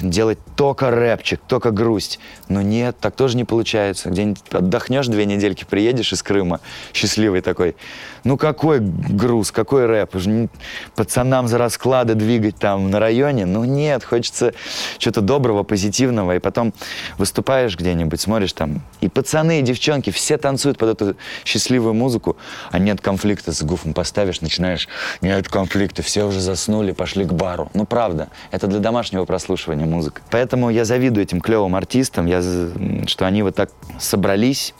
делать 0.00 0.38
только 0.56 0.90
рэпчик, 0.90 1.40
только 1.46 1.70
грусть. 1.70 2.18
Но 2.48 2.62
нет, 2.62 2.96
так 3.00 3.14
тоже 3.16 3.36
не 3.36 3.44
получается. 3.44 4.10
Где-нибудь 4.10 4.42
отдохнешь 4.50 5.06
две 5.06 5.24
недельки, 5.26 5.64
приедешь 5.64 6.12
из 6.12 6.22
Крыма, 6.22 6.60
счастливый 6.92 7.40
такой. 7.40 7.76
Ну 8.24 8.38
какой 8.38 8.80
груз, 8.80 9.50
какой 9.52 9.86
рэп? 9.86 10.16
Уже 10.16 10.48
пацанам 10.96 11.46
за 11.46 11.58
расклады 11.58 12.14
двигать 12.14 12.56
там 12.56 12.90
на 12.90 12.98
районе? 12.98 13.44
Ну 13.44 13.64
нет, 13.64 14.02
хочется 14.02 14.54
чего-то 14.98 15.20
доброго, 15.20 15.62
позитивного. 15.62 16.36
И 16.36 16.38
потом 16.38 16.72
выступаешь 17.18 17.76
где-нибудь, 17.76 18.20
смотришь 18.20 18.54
там, 18.54 18.80
и 19.00 19.08
пацаны, 19.08 19.60
и 19.60 19.62
девчонки, 19.62 20.10
все 20.10 20.38
танцуют 20.38 20.78
под 20.78 20.88
эту 21.00 21.16
счастливую 21.44 21.92
музыку, 21.92 22.36
а 22.70 22.78
нет 22.78 23.02
конфликта 23.02 23.52
с 23.52 23.62
гуфом. 23.62 23.92
Поставишь, 23.92 24.40
начинаешь, 24.40 24.88
нет 25.20 25.48
конфликта, 25.48 26.02
все 26.02 26.24
уже 26.24 26.40
заснули, 26.40 26.92
пошли 26.92 27.26
к 27.26 27.32
бару. 27.32 27.70
Ну 27.74 27.84
правда, 27.84 28.28
это 28.50 28.66
для 28.66 28.78
домашнего 28.78 29.26
прослушивания 29.26 29.86
музыки. 29.86 30.20
Поэтому 30.30 30.70
я 30.70 30.84
завидую 30.86 31.24
этим 31.24 31.40
клевым 31.40 31.76
артистам, 31.76 32.26
я, 32.26 32.40
что 33.06 33.26
они 33.26 33.42
вот 33.42 33.54
так 33.54 33.70
собрались, 33.98 34.74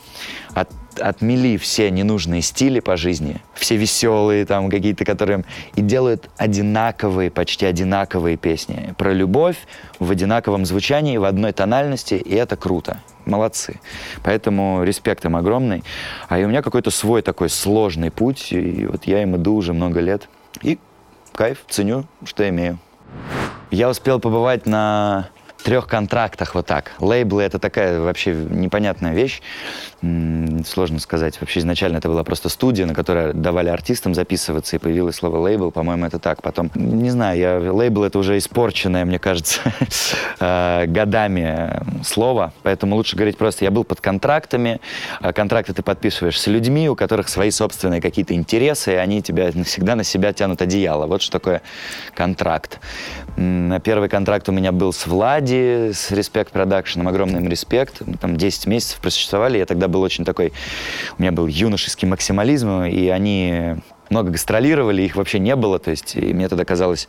от, 0.55 0.71
отмели 1.01 1.57
все 1.57 1.91
ненужные 1.91 2.43
стили 2.43 2.81
по 2.81 2.97
жизни, 2.97 3.41
все 3.55 3.77
веселые 3.77 4.47
там 4.47 4.71
какие-то, 4.71 5.05
которые 5.05 5.45
и 5.75 5.83
делают 5.83 6.29
одинаковые, 6.37 7.31
почти 7.31 7.67
одинаковые 7.67 8.37
песни 8.37 8.95
про 8.97 9.13
любовь 9.13 9.57
в 9.99 10.11
одинаковом 10.11 10.65
звучании, 10.67 11.17
в 11.17 11.25
одной 11.25 11.53
тональности, 11.53 12.15
и 12.15 12.35
это 12.35 12.57
круто. 12.57 13.01
Молодцы. 13.27 13.81
Поэтому 14.23 14.83
респект 14.85 15.25
им 15.25 15.35
огромный. 15.37 15.83
А 16.29 16.39
и 16.39 16.45
у 16.45 16.49
меня 16.49 16.61
какой-то 16.61 16.91
свой 16.91 17.23
такой 17.23 17.49
сложный 17.49 18.11
путь, 18.11 18.53
и 18.53 18.87
вот 18.87 19.05
я 19.05 19.23
им 19.23 19.37
иду 19.37 19.55
уже 19.55 19.73
много 19.73 20.01
лет. 20.01 20.29
И 20.63 20.79
кайф, 21.33 21.65
ценю, 21.69 22.05
что 22.25 22.47
имею. 22.49 22.79
Я 23.71 23.89
успел 23.89 24.21
побывать 24.21 24.67
на 24.67 25.31
трех 25.65 25.87
контрактах 25.87 26.55
вот 26.55 26.67
так. 26.67 26.93
Лейблы— 27.01 27.43
это 27.45 27.59
такая 27.59 27.99
вообще 27.99 28.35
непонятная 28.35 29.15
вещь. 29.15 29.41
Сложно 30.67 31.01
сказать. 31.01 31.41
Вообще 31.41 31.61
изначально 31.61 31.97
это 31.97 32.09
была 32.09 32.23
просто 32.23 32.51
студия, 32.51 32.85
на 32.85 32.95
которой 32.95 33.33
давали 33.33 33.71
артистам 33.71 34.15
записываться, 34.15 34.77
и 34.77 34.79
появилось 34.79 35.17
слово 35.17 35.39
лейбл. 35.39 35.71
По-моему, 35.71 36.05
это 36.05 36.19
так. 36.19 36.43
Потом, 36.43 36.71
не 36.75 37.11
знаю, 37.11 37.39
я, 37.39 37.73
лейбл— 37.73 38.05
это 38.05 38.19
уже 38.19 38.37
испорченное, 38.37 39.07
мне 39.07 39.19
кажется, 39.19 39.61
э, 40.41 40.85
годами 40.87 41.83
слово. 42.05 42.53
Поэтому 42.63 42.97
лучше 42.97 43.17
говорить 43.17 43.39
просто 43.39 43.65
«я 43.65 43.71
был 43.71 43.85
под 43.85 44.03
контрактами». 44.03 44.81
А 45.21 45.33
контракты 45.33 45.73
ты 45.73 45.83
подписываешь 45.83 46.39
с 46.39 46.47
людьми, 46.47 46.91
у 46.91 46.95
которых 46.95 47.29
свои 47.31 47.51
собственные 47.51 48.03
какие-то 48.03 48.35
интересы, 48.35 48.93
и 48.93 48.97
они 48.97 49.23
тебя 49.23 49.51
навсегда 49.55 49.97
на 49.97 50.05
себя 50.05 50.35
тянут 50.35 50.61
одеяло. 50.61 51.07
Вот 51.07 51.23
что 51.23 51.33
такое 51.33 51.63
контракт. 52.15 52.81
Первый 53.37 54.11
контракт 54.11 54.49
у 54.51 54.53
меня 54.53 54.71
был 54.71 54.93
с 54.93 55.07
Влади, 55.07 55.54
студии 55.55 55.93
с 55.93 56.11
Production, 56.53 57.09
огромный 57.09 57.41
им 57.41 57.49
респект. 57.49 58.03
Мы 58.05 58.17
там 58.17 58.37
10 58.37 58.67
месяцев 58.67 59.01
просуществовали. 59.01 59.59
Я 59.59 59.67
тогда 59.67 59.89
был 59.89 60.03
очень 60.03 60.25
такой... 60.25 60.53
У 61.19 61.23
меня 61.23 61.33
был 61.33 61.47
юношеский 61.47 62.09
максимализм, 62.09 62.83
и 62.83 63.09
они 63.09 63.77
много 64.11 64.31
гастролировали, 64.31 65.03
их 65.03 65.17
вообще 65.17 65.39
не 65.39 65.57
было. 65.57 65.79
То 65.79 65.91
есть 65.91 66.17
и 66.17 66.33
мне 66.35 66.49
тогда 66.49 66.65
казалось, 66.65 67.09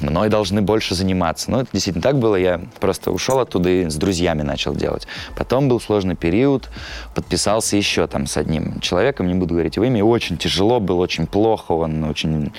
мной 0.00 0.28
должны 0.28 0.62
больше 0.62 0.94
заниматься. 0.94 1.50
Но 1.50 1.60
это 1.60 1.70
действительно 1.72 2.02
так 2.02 2.18
было. 2.18 2.36
Я 2.36 2.60
просто 2.80 3.10
ушел 3.10 3.38
оттуда 3.38 3.68
и 3.68 3.88
с 3.88 3.96
друзьями 3.96 4.42
начал 4.42 4.74
делать. 4.74 5.06
Потом 5.36 5.68
был 5.68 5.80
сложный 5.80 6.16
период, 6.16 6.68
подписался 7.14 7.76
еще 7.76 8.06
там 8.06 8.26
с 8.26 8.36
одним 8.36 8.80
человеком, 8.80 9.26
не 9.26 9.34
буду 9.34 9.54
говорить 9.54 9.76
его 9.76 9.86
имя, 9.86 10.04
очень 10.04 10.36
тяжело 10.36 10.80
было, 10.80 10.96
очень 11.02 11.26
плохо, 11.26 11.72
он 11.72 12.04
очень 12.04 12.52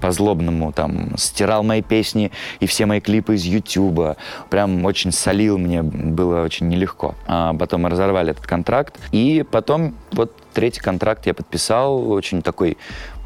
по-злобному 0.00 0.72
там 0.72 1.16
стирал 1.16 1.62
мои 1.62 1.82
песни 1.82 2.30
и 2.60 2.66
все 2.66 2.86
мои 2.86 3.00
клипы 3.00 3.34
из 3.34 3.44
Ютуба, 3.44 4.16
прям 4.50 4.84
очень 4.84 5.12
солил, 5.12 5.58
мне 5.58 5.82
было 5.82 6.42
очень 6.42 6.68
нелегко. 6.68 7.14
А 7.26 7.54
потом 7.54 7.82
мы 7.82 7.90
разорвали 7.90 8.30
этот 8.30 8.46
контракт, 8.46 8.98
и 9.12 9.44
потом 9.50 9.94
вот 10.12 10.32
третий 10.52 10.80
контракт 10.80 11.26
я 11.26 11.34
подписал, 11.34 12.10
очень 12.10 12.42
такой 12.42 12.78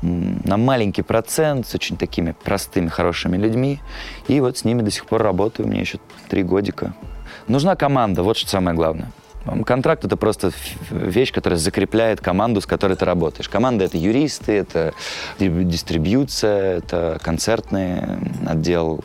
на 0.03 0.57
маленький 0.57 1.03
процент 1.03 1.67
с 1.67 1.75
очень 1.75 1.97
такими 1.97 2.35
простыми, 2.45 2.89
хорошими 2.89 3.37
людьми. 3.37 3.81
И 4.29 4.41
вот 4.41 4.59
с 4.59 4.65
ними 4.65 4.83
до 4.83 4.91
сих 4.91 5.07
пор 5.07 5.23
работаю, 5.23 5.69
меня 5.69 5.81
еще 5.81 5.99
три 6.29 6.43
годика. 6.43 6.95
Нужна 7.49 7.77
команда, 7.77 8.23
вот 8.23 8.37
что 8.37 8.49
самое 8.49 8.77
главное. 8.77 9.11
Контракт 9.65 10.05
это 10.05 10.17
просто 10.17 10.53
вещь, 10.91 11.33
которая 11.33 11.59
закрепляет 11.59 12.21
команду, 12.21 12.61
с 12.61 12.67
которой 12.67 12.97
ты 12.97 13.07
работаешь. 13.07 13.49
Команда 13.49 13.85
это 13.87 13.97
юристы, 13.97 14.53
это 14.53 14.93
дистрибьюция, 15.39 16.79
это 16.79 17.19
концертный 17.23 18.03
отдел, 18.47 19.05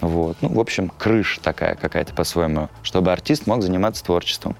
вот. 0.00 0.36
Ну, 0.40 0.48
в 0.50 0.60
общем, 0.60 0.90
крыша 0.90 1.40
такая 1.40 1.74
какая-то 1.74 2.14
по-своему, 2.14 2.68
чтобы 2.82 3.12
артист 3.12 3.46
мог 3.46 3.62
заниматься 3.62 4.04
творчеством. 4.04 4.56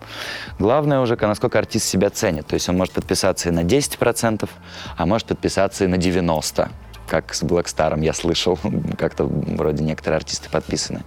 Главное 0.58 1.00
уже, 1.00 1.16
насколько 1.16 1.58
артист 1.58 1.86
себя 1.86 2.10
ценит. 2.10 2.46
То 2.46 2.54
есть 2.54 2.68
он 2.68 2.76
может 2.76 2.94
подписаться 2.94 3.48
и 3.48 3.52
на 3.52 3.60
10%, 3.60 4.48
а 4.96 5.06
может 5.06 5.26
подписаться 5.26 5.84
и 5.84 5.86
на 5.86 5.96
90%. 5.96 6.68
Как 7.06 7.34
с 7.34 7.44
Blackstar 7.44 8.02
я 8.02 8.12
слышал, 8.12 8.58
как-то 8.98 9.24
вроде 9.26 9.84
некоторые 9.84 10.16
артисты 10.16 10.50
подписаны 10.50 11.02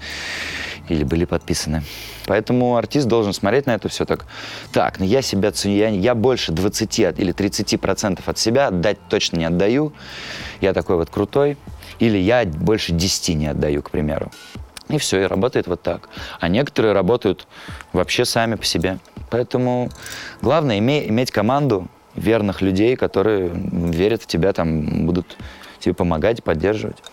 или 0.87 1.03
были 1.03 1.25
подписаны. 1.25 1.83
Поэтому 2.25 2.77
артист 2.77 3.07
должен 3.07 3.33
смотреть 3.33 3.65
на 3.65 3.75
это 3.75 3.89
все 3.89 4.05
так. 4.05 4.25
Так, 4.71 4.99
ну 4.99 5.05
я 5.05 5.21
себя 5.21 5.51
ценю, 5.51 5.75
я, 5.75 5.89
я 5.89 6.15
больше 6.15 6.51
20 6.51 6.99
или 6.99 7.31
30 7.31 7.79
процентов 7.79 8.27
от 8.29 8.37
себя 8.37 8.67
отдать 8.67 8.97
точно 9.09 9.37
не 9.37 9.45
отдаю. 9.45 9.93
Я 10.61 10.73
такой 10.73 10.95
вот 10.95 11.09
крутой. 11.09 11.57
Или 11.99 12.17
я 12.17 12.45
больше 12.45 12.93
10 12.93 13.35
не 13.35 13.47
отдаю, 13.47 13.83
к 13.83 13.91
примеру. 13.91 14.31
И 14.89 14.97
все, 14.97 15.21
и 15.21 15.25
работает 15.25 15.67
вот 15.67 15.81
так. 15.83 16.09
А 16.39 16.47
некоторые 16.47 16.93
работают 16.93 17.47
вообще 17.93 18.25
сами 18.25 18.55
по 18.55 18.65
себе. 18.65 18.97
Поэтому 19.29 19.89
главное 20.41 20.79
иметь, 20.79 21.31
команду 21.31 21.87
верных 22.15 22.61
людей, 22.61 22.95
которые 22.95 23.51
верят 23.53 24.23
в 24.23 24.27
тебя, 24.27 24.51
там 24.51 25.05
будут 25.05 25.37
тебе 25.79 25.93
помогать, 25.93 26.43
поддерживать. 26.43 27.03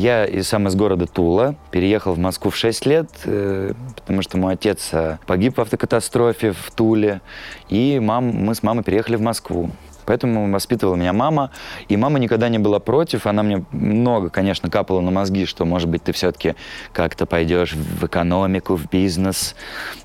Я 0.00 0.26
сам 0.44 0.66
из 0.66 0.74
города 0.76 1.06
Тула, 1.06 1.56
переехал 1.70 2.14
в 2.14 2.18
Москву 2.18 2.50
в 2.50 2.56
6 2.56 2.86
лет, 2.86 3.10
э, 3.26 3.74
потому 3.96 4.22
что 4.22 4.38
мой 4.38 4.54
отец 4.54 4.88
э, 4.92 5.18
погиб 5.26 5.58
в 5.58 5.60
автокатастрофе 5.60 6.52
в 6.52 6.70
Туле, 6.74 7.20
и 7.68 8.00
мам, 8.00 8.28
мы 8.28 8.54
с 8.54 8.62
мамой 8.62 8.82
переехали 8.82 9.16
в 9.16 9.20
Москву. 9.20 9.68
Поэтому 10.06 10.50
воспитывала 10.50 10.96
меня 10.96 11.12
мама, 11.12 11.50
и 11.90 11.98
мама 11.98 12.18
никогда 12.18 12.48
не 12.48 12.58
была 12.58 12.78
против. 12.78 13.26
Она 13.26 13.42
мне 13.42 13.62
много, 13.72 14.30
конечно, 14.30 14.70
капала 14.70 15.02
на 15.02 15.10
мозги, 15.10 15.44
что, 15.44 15.66
может 15.66 15.90
быть, 15.90 16.02
ты 16.02 16.12
все-таки 16.12 16.54
как-то 16.94 17.26
пойдешь 17.26 17.74
в 17.74 18.06
экономику, 18.06 18.76
в 18.76 18.88
бизнес. 18.88 19.54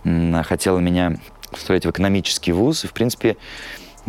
Хотела 0.03 0.79
меня 0.79 1.15
устроить 1.53 1.85
в 1.85 1.89
экономический 1.91 2.51
вуз. 2.51 2.83
И, 2.83 2.87
в 2.87 2.91
принципе, 2.91 3.37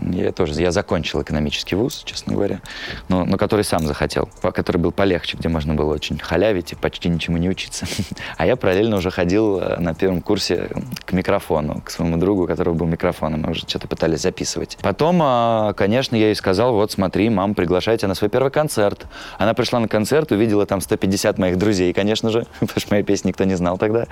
я 0.03 0.33
тоже, 0.33 0.61
я 0.61 0.71
закончил 0.71 1.23
экономический 1.23 1.75
вуз, 1.75 2.03
честно 2.05 2.35
говоря, 2.35 2.61
но, 3.09 3.25
но 3.25 3.37
который 3.37 3.65
сам 3.65 3.87
захотел, 3.87 4.29
который 4.43 4.79
был 4.79 4.93
полегче, 4.93 5.37
где 5.37 5.49
можно 5.49 5.75
было 5.75 5.95
очень 5.95 6.19
халявить 6.19 6.73
и 6.73 6.77
почти 6.77 7.09
ничему 7.09 7.37
не 7.39 7.49
учиться. 7.49 7.87
А 8.37 8.47
я 8.47 8.57
параллельно 8.57 8.97
уже 8.97 9.11
ходил 9.11 9.59
э, 9.59 9.79
на 9.79 9.95
первом 9.95 10.21
курсе 10.21 10.69
к 11.05 11.13
микрофону, 11.13 11.81
к 11.83 11.91
своему 11.91 12.17
другу, 12.17 12.45
у 12.45 12.47
которого 12.47 12.75
был 12.75 12.87
микрофон, 12.87 13.35
и 13.35 13.39
мы 13.39 13.51
уже 13.51 13.61
что-то 13.67 13.89
пытались 13.89 14.21
записывать. 14.21 14.77
Потом, 14.83 15.21
а, 15.23 15.73
конечно, 15.75 16.17
я 16.17 16.27
ей 16.27 16.35
сказал, 16.35 16.75
вот 16.75 16.93
смотри, 16.93 17.31
мам, 17.31 17.55
приглашайте 17.55 18.07
на 18.07 18.15
свой 18.15 18.29
первый 18.31 18.51
концерт. 18.51 19.07
Она 19.39 19.55
пришла 19.55 19.81
на 19.81 19.89
концерт, 19.89 20.33
увидела 20.33 20.67
там 20.67 20.81
150 20.81 21.39
моих 21.39 21.57
друзей, 21.57 21.93
конечно 21.93 22.31
же, 22.31 22.47
потому 22.61 22.81
что 22.81 22.95
моей 22.95 23.05
песни 23.05 23.29
никто 23.29 23.45
не 23.45 23.55
знал 23.55 23.79
тогда, 23.79 24.07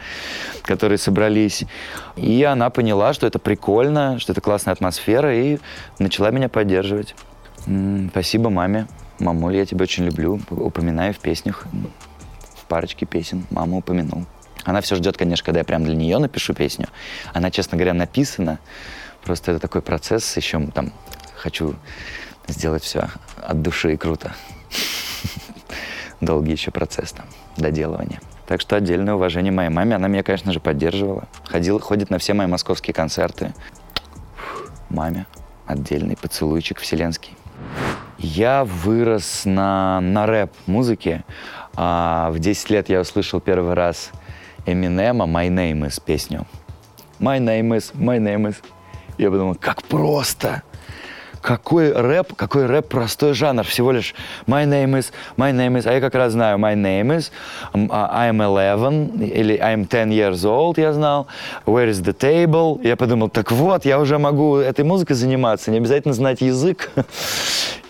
которые 0.63 0.99
собрались. 0.99 1.65
И 2.17 2.43
она 2.45 2.71
поняла, 2.71 3.13
что 3.13 3.27
это 3.27 3.39
прикольно, 3.39 4.19
что 4.19 4.33
это 4.33 4.41
классная 4.41 4.73
атмосфера, 4.73 5.35
и 5.35 5.59
начала 5.99 6.31
меня 6.31 6.49
поддерживать. 6.49 7.15
Спасибо 8.11 8.51
маме. 8.51 8.87
Мамуль, 9.19 9.57
я 9.57 9.65
тебя 9.65 9.85
очень 9.85 10.05
люблю. 10.05 10.41
Упоминаю 10.51 11.15
в 11.15 11.19
песнях. 11.19 11.67
В 12.57 12.67
парочке 12.67 13.07
песен 13.07 13.47
маму 13.51 13.79
упомянул. 13.79 14.25
Она 14.65 14.81
все 14.81 14.97
ждет, 14.97 15.17
конечно, 15.17 15.45
когда 15.45 15.61
я 15.61 15.65
прям 15.65 15.85
для 15.85 15.95
нее 15.95 16.19
напишу 16.19 16.55
песню. 16.55 16.89
Она, 17.33 17.51
честно 17.51 17.77
говоря, 17.77 17.95
написана. 17.95 18.59
Просто 19.23 19.53
это 19.53 19.61
такой 19.61 19.83
процесс, 19.83 20.37
еще 20.37 20.67
там 20.69 20.93
хочу 21.37 21.77
сделать 22.49 22.83
все 22.83 23.09
от 23.43 23.63
души 23.63 23.95
и 23.95 23.97
круто. 23.97 24.35
Долгий 26.21 26.53
еще 26.53 26.71
процесс 26.71 27.13
там, 27.13 27.27
доделывания. 27.57 28.21
Так 28.47 28.61
что 28.61 28.77
отдельное 28.77 29.15
уважение 29.15 29.53
моей 29.53 29.71
маме. 29.71 29.97
Она 29.97 30.09
меня, 30.09 30.23
конечно 30.23 30.53
же, 30.53 30.61
поддерживала. 30.61 31.29
Ходила, 31.45 31.81
ходит 31.81 32.11
на 32.11 32.19
все 32.19 32.35
мои 32.35 32.47
московские 32.47 32.95
концерты. 32.95 33.55
Маме 34.91 35.27
отдельный 35.67 36.17
поцелуйчик 36.17 36.79
вселенский. 36.81 37.37
Я 38.19 38.65
вырос 38.65 39.43
на, 39.45 40.01
на 40.01 40.27
рэп-музыке. 40.27 41.25
А 41.77 42.31
в 42.31 42.39
10 42.39 42.71
лет 42.71 42.89
я 42.89 43.01
услышал 43.01 43.41
первый 43.41 43.75
раз 43.75 44.11
Эминема 44.67 45.27
«My 45.27 45.49
Name 45.49 45.87
Is» 45.87 46.01
песню. 46.05 46.47
«My 47.19 47.39
Name 47.39 47.77
Is», 47.77 47.93
«My 47.95 48.19
Name 48.19 48.49
Is». 48.49 48.57
Я 49.19 49.31
подумал, 49.31 49.55
как 49.55 49.83
просто! 49.83 50.63
Какой 51.45 51.93
рэп, 51.93 52.35
какой 52.35 52.65
рэп 52.65 52.89
простой 52.89 53.35
жанр, 53.35 53.65
всего 53.65 53.93
лишь 53.93 54.15
my 54.47 54.65
name 54.65 54.99
is, 54.99 55.13
my 55.37 55.53
name 55.53 55.77
is, 55.77 55.87
а 55.87 55.93
я 55.93 56.01
как 56.01 56.15
раз 56.15 56.33
знаю 56.33 56.57
my 56.57 56.75
name 56.75 57.15
is, 57.15 57.31
I'm 57.75 58.43
11 58.43 59.21
или 59.21 59.59
I'm 59.59 59.87
10 59.87 60.09
years 60.09 60.43
old, 60.45 60.81
я 60.81 60.95
знал, 60.95 61.27
where 61.67 61.91
is 61.91 62.03
the 62.03 62.17
table, 62.19 62.81
я 62.83 62.97
подумал, 62.97 63.29
так 63.29 63.53
вот, 63.53 63.85
я 63.85 64.01
уже 64.01 64.19
могу 64.19 64.57
этой 64.57 64.87
музыкой 64.87 65.17
заниматься, 65.17 65.71
не 65.71 65.77
обязательно 65.77 66.15
знать 66.15 66.41
язык. 66.41 66.91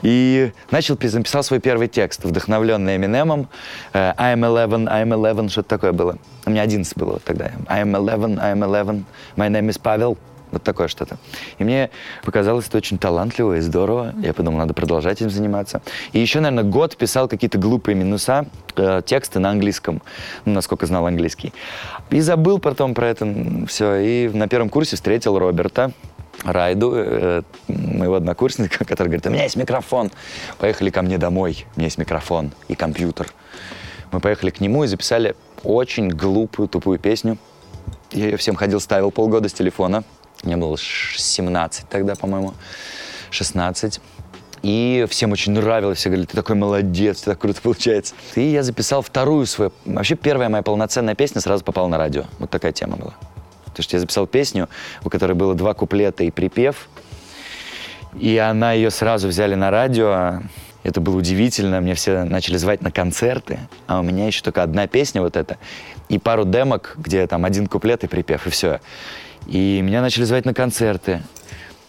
И 0.02 0.52
начал, 0.70 0.99
написал 1.00 1.42
свой 1.42 1.61
первый 1.61 1.88
текст, 1.88 2.25
вдохновленный 2.25 2.96
Эминемом. 2.96 3.49
I'm 3.94 4.44
11, 4.44 4.87
I'm 4.87 5.14
11, 5.14 5.50
что-то 5.50 5.68
такое 5.70 5.92
было. 5.92 6.18
У 6.44 6.50
меня 6.50 6.61
11 6.61 6.94
было 6.99 7.20
тогда. 7.25 7.52
I'm 7.68 7.96
11, 7.96 8.37
I'm 8.38 8.62
11, 8.62 9.06
my 9.37 9.49
name 9.49 9.70
is 9.70 9.80
Павел. 9.80 10.18
Вот 10.54 10.62
такое 10.62 10.87
что-то. 10.87 11.18
И 11.58 11.64
мне 11.64 11.90
показалось 12.25 12.68
это 12.68 12.76
очень 12.76 12.96
талантливо 12.96 13.56
и 13.56 13.61
здорово. 13.61 14.14
Я 14.23 14.32
подумал, 14.32 14.61
надо 14.61 14.73
продолжать 14.73 15.20
этим 15.20 15.30
заниматься. 15.30 15.82
И 16.12 16.20
еще, 16.20 16.38
наверное, 16.38 16.62
год 16.70 16.96
писал 16.96 17.26
какие-то 17.26 17.58
глупые 17.58 17.96
минуса, 17.96 18.46
э, 18.76 19.02
тексты 19.04 19.40
на 19.40 19.50
английском, 19.50 20.00
ну, 20.44 20.52
насколько 20.52 20.87
знал 20.87 21.06
английский. 21.06 21.52
И 22.11 22.20
забыл 22.20 22.61
потом 22.61 22.94
про 22.94 23.08
это 23.08 23.26
все. 23.66 23.96
И 23.96 24.28
на 24.28 24.46
первом 24.46 24.68
курсе 24.68 24.94
встретил 24.94 25.37
Роберта, 25.40 25.90
Райду, 26.44 26.92
э, 26.94 27.42
моего 27.66 28.14
однокурсника, 28.14 28.84
который 28.84 29.08
говорит, 29.08 29.26
у 29.26 29.30
меня 29.30 29.42
есть 29.42 29.56
микрофон. 29.56 30.12
Поехали 30.58 30.90
ко 30.90 31.02
мне 31.02 31.18
домой, 31.18 31.66
у 31.75 31.80
меня 31.80 31.87
есть 31.87 31.99
микрофон 31.99 32.52
и 32.68 32.76
компьютер. 32.76 33.26
Мы 34.12 34.20
поехали 34.20 34.50
к 34.50 34.61
нему 34.61 34.84
и 34.84 34.87
записали 34.87 35.34
очень 35.64 36.11
глупую, 36.11 36.68
тупую 36.68 37.00
песню. 37.00 37.38
Я 38.12 38.26
ее 38.26 38.37
всем 38.37 38.54
ходил, 38.54 38.78
ставил 38.78 39.11
полгода 39.11 39.49
с 39.49 39.52
телефона. 39.52 40.04
Мне 40.44 40.56
было 40.56 40.76
17 40.78 41.88
тогда, 41.88 42.14
по-моему, 42.14 42.54
16. 43.30 44.00
И 44.62 45.06
всем 45.10 45.32
очень 45.32 45.52
нравилось, 45.52 45.98
все 45.98 46.08
говорили, 46.08 46.26
ты 46.26 46.36
такой 46.36 46.56
молодец, 46.56 47.20
ты 47.20 47.32
так 47.32 47.38
круто 47.38 47.60
получается. 47.60 48.14
И 48.34 48.40
я 48.40 48.62
записал 48.62 49.02
вторую 49.02 49.44
свою, 49.44 49.72
вообще 49.84 50.14
первая 50.14 50.48
моя 50.48 50.62
полноценная 50.62 51.14
песня 51.14 51.42
сразу 51.42 51.62
попала 51.62 51.86
на 51.88 51.98
радио. 51.98 52.24
Вот 52.38 52.48
такая 52.48 52.72
тема 52.72 52.96
была. 52.96 53.14
Потому 53.66 53.82
что 53.82 53.96
я 53.96 54.00
записал 54.00 54.26
песню, 54.26 54.70
у 55.04 55.10
которой 55.10 55.32
было 55.32 55.54
два 55.54 55.74
куплета 55.74 56.24
и 56.24 56.30
припев, 56.30 56.88
и 58.18 58.38
она 58.38 58.72
ее 58.72 58.90
сразу 58.90 59.28
взяли 59.28 59.54
на 59.54 59.70
радио. 59.70 60.40
Это 60.82 61.00
было 61.00 61.16
удивительно, 61.16 61.82
мне 61.82 61.94
все 61.94 62.24
начали 62.24 62.56
звать 62.56 62.80
на 62.80 62.90
концерты, 62.90 63.58
а 63.86 64.00
у 64.00 64.02
меня 64.02 64.26
еще 64.26 64.42
только 64.42 64.62
одна 64.62 64.86
песня 64.86 65.20
вот 65.20 65.36
эта, 65.36 65.58
и 66.08 66.18
пару 66.18 66.46
демок, 66.46 66.94
где 66.96 67.26
там 67.26 67.44
один 67.44 67.66
куплет 67.66 68.02
и 68.04 68.06
припев, 68.06 68.46
и 68.46 68.50
все. 68.50 68.80
И 69.46 69.80
меня 69.82 70.00
начали 70.00 70.24
звать 70.24 70.44
на 70.44 70.54
концерты. 70.54 71.22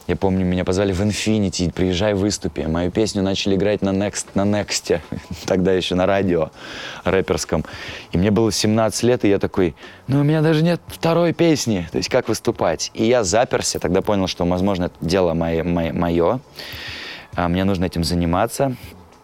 Я 0.07 0.15
помню, 0.15 0.45
меня 0.45 0.63
позвали 0.63 0.93
в 0.93 1.01
Infinity, 1.01 1.74
приезжай, 1.74 2.13
выступи. 2.13 2.62
Мою 2.62 2.91
песню 2.91 3.24
начали 3.24 3.55
играть 3.55 3.81
на 3.81 3.89
Next, 3.89 4.27
на 4.35 4.41
Next, 4.41 5.00
тогда 5.47 5.74
еще 5.74 5.95
на 5.95 6.05
радио 6.05 6.51
рэперском. 7.06 7.65
И 8.12 8.17
мне 8.19 8.30
было 8.30 8.51
17 8.51 9.01
лет, 9.03 9.25
и 9.25 9.30
я 9.30 9.39
такой, 9.39 9.75
ну, 10.08 10.19
у 10.19 10.23
меня 10.23 10.41
даже 10.41 10.63
нет 10.63 10.80
второй 10.88 11.34
песни, 11.34 11.88
то 11.91 11.97
есть 11.97 12.10
как 12.10 12.27
выступать. 12.27 12.91
И 12.93 13.06
я 13.06 13.23
заперся, 13.23 13.80
тогда 13.80 14.03
понял, 14.03 14.27
что, 14.27 14.45
возможно, 14.45 14.86
это 14.86 14.95
дело 15.01 15.34
мое, 15.34 15.63
мое. 15.63 16.39
А 17.34 17.47
мне 17.47 17.63
нужно 17.63 17.86
этим 17.86 18.03
заниматься. 18.03 18.75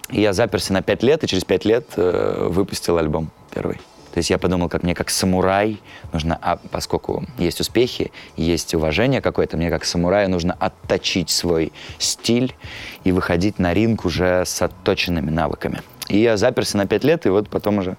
И 0.10 0.20
я 0.20 0.34
заперся 0.34 0.74
на 0.74 0.82
5 0.82 1.04
лет, 1.04 1.24
и 1.24 1.28
через 1.28 1.46
5 1.46 1.66
лет 1.66 1.86
э, 1.96 2.48
выпустил 2.50 2.98
альбом 2.98 3.30
первый. 3.54 3.80
То 4.14 4.18
есть 4.18 4.30
я 4.30 4.38
подумал, 4.38 4.68
как 4.68 4.84
мне 4.84 4.94
как 4.94 5.10
самурай 5.10 5.80
нужно, 6.12 6.38
а 6.42 6.58
поскольку 6.58 7.26
есть 7.38 7.62
успехи, 7.62 8.12
есть 8.36 8.74
уважение 8.74 9.22
какое-то, 9.22 9.58
мне 9.58 9.70
как 9.70 9.86
самураю 9.86 10.30
нужно 10.30 10.54
отточить 10.60 11.30
свой 11.30 11.72
стиль 11.98 12.54
и 13.04 13.12
выходить 13.12 13.58
на 13.58 13.74
ринг 13.74 14.06
уже 14.06 14.44
с 14.46 14.62
отточенными 14.62 15.30
навыками. 15.30 15.82
И 16.10 16.20
я 16.20 16.36
заперся 16.36 16.78
на 16.78 16.88
пять 16.88 17.06
лет, 17.06 17.26
и 17.26 17.30
вот 17.30 17.50
потом 17.50 17.78
уже 17.78 17.96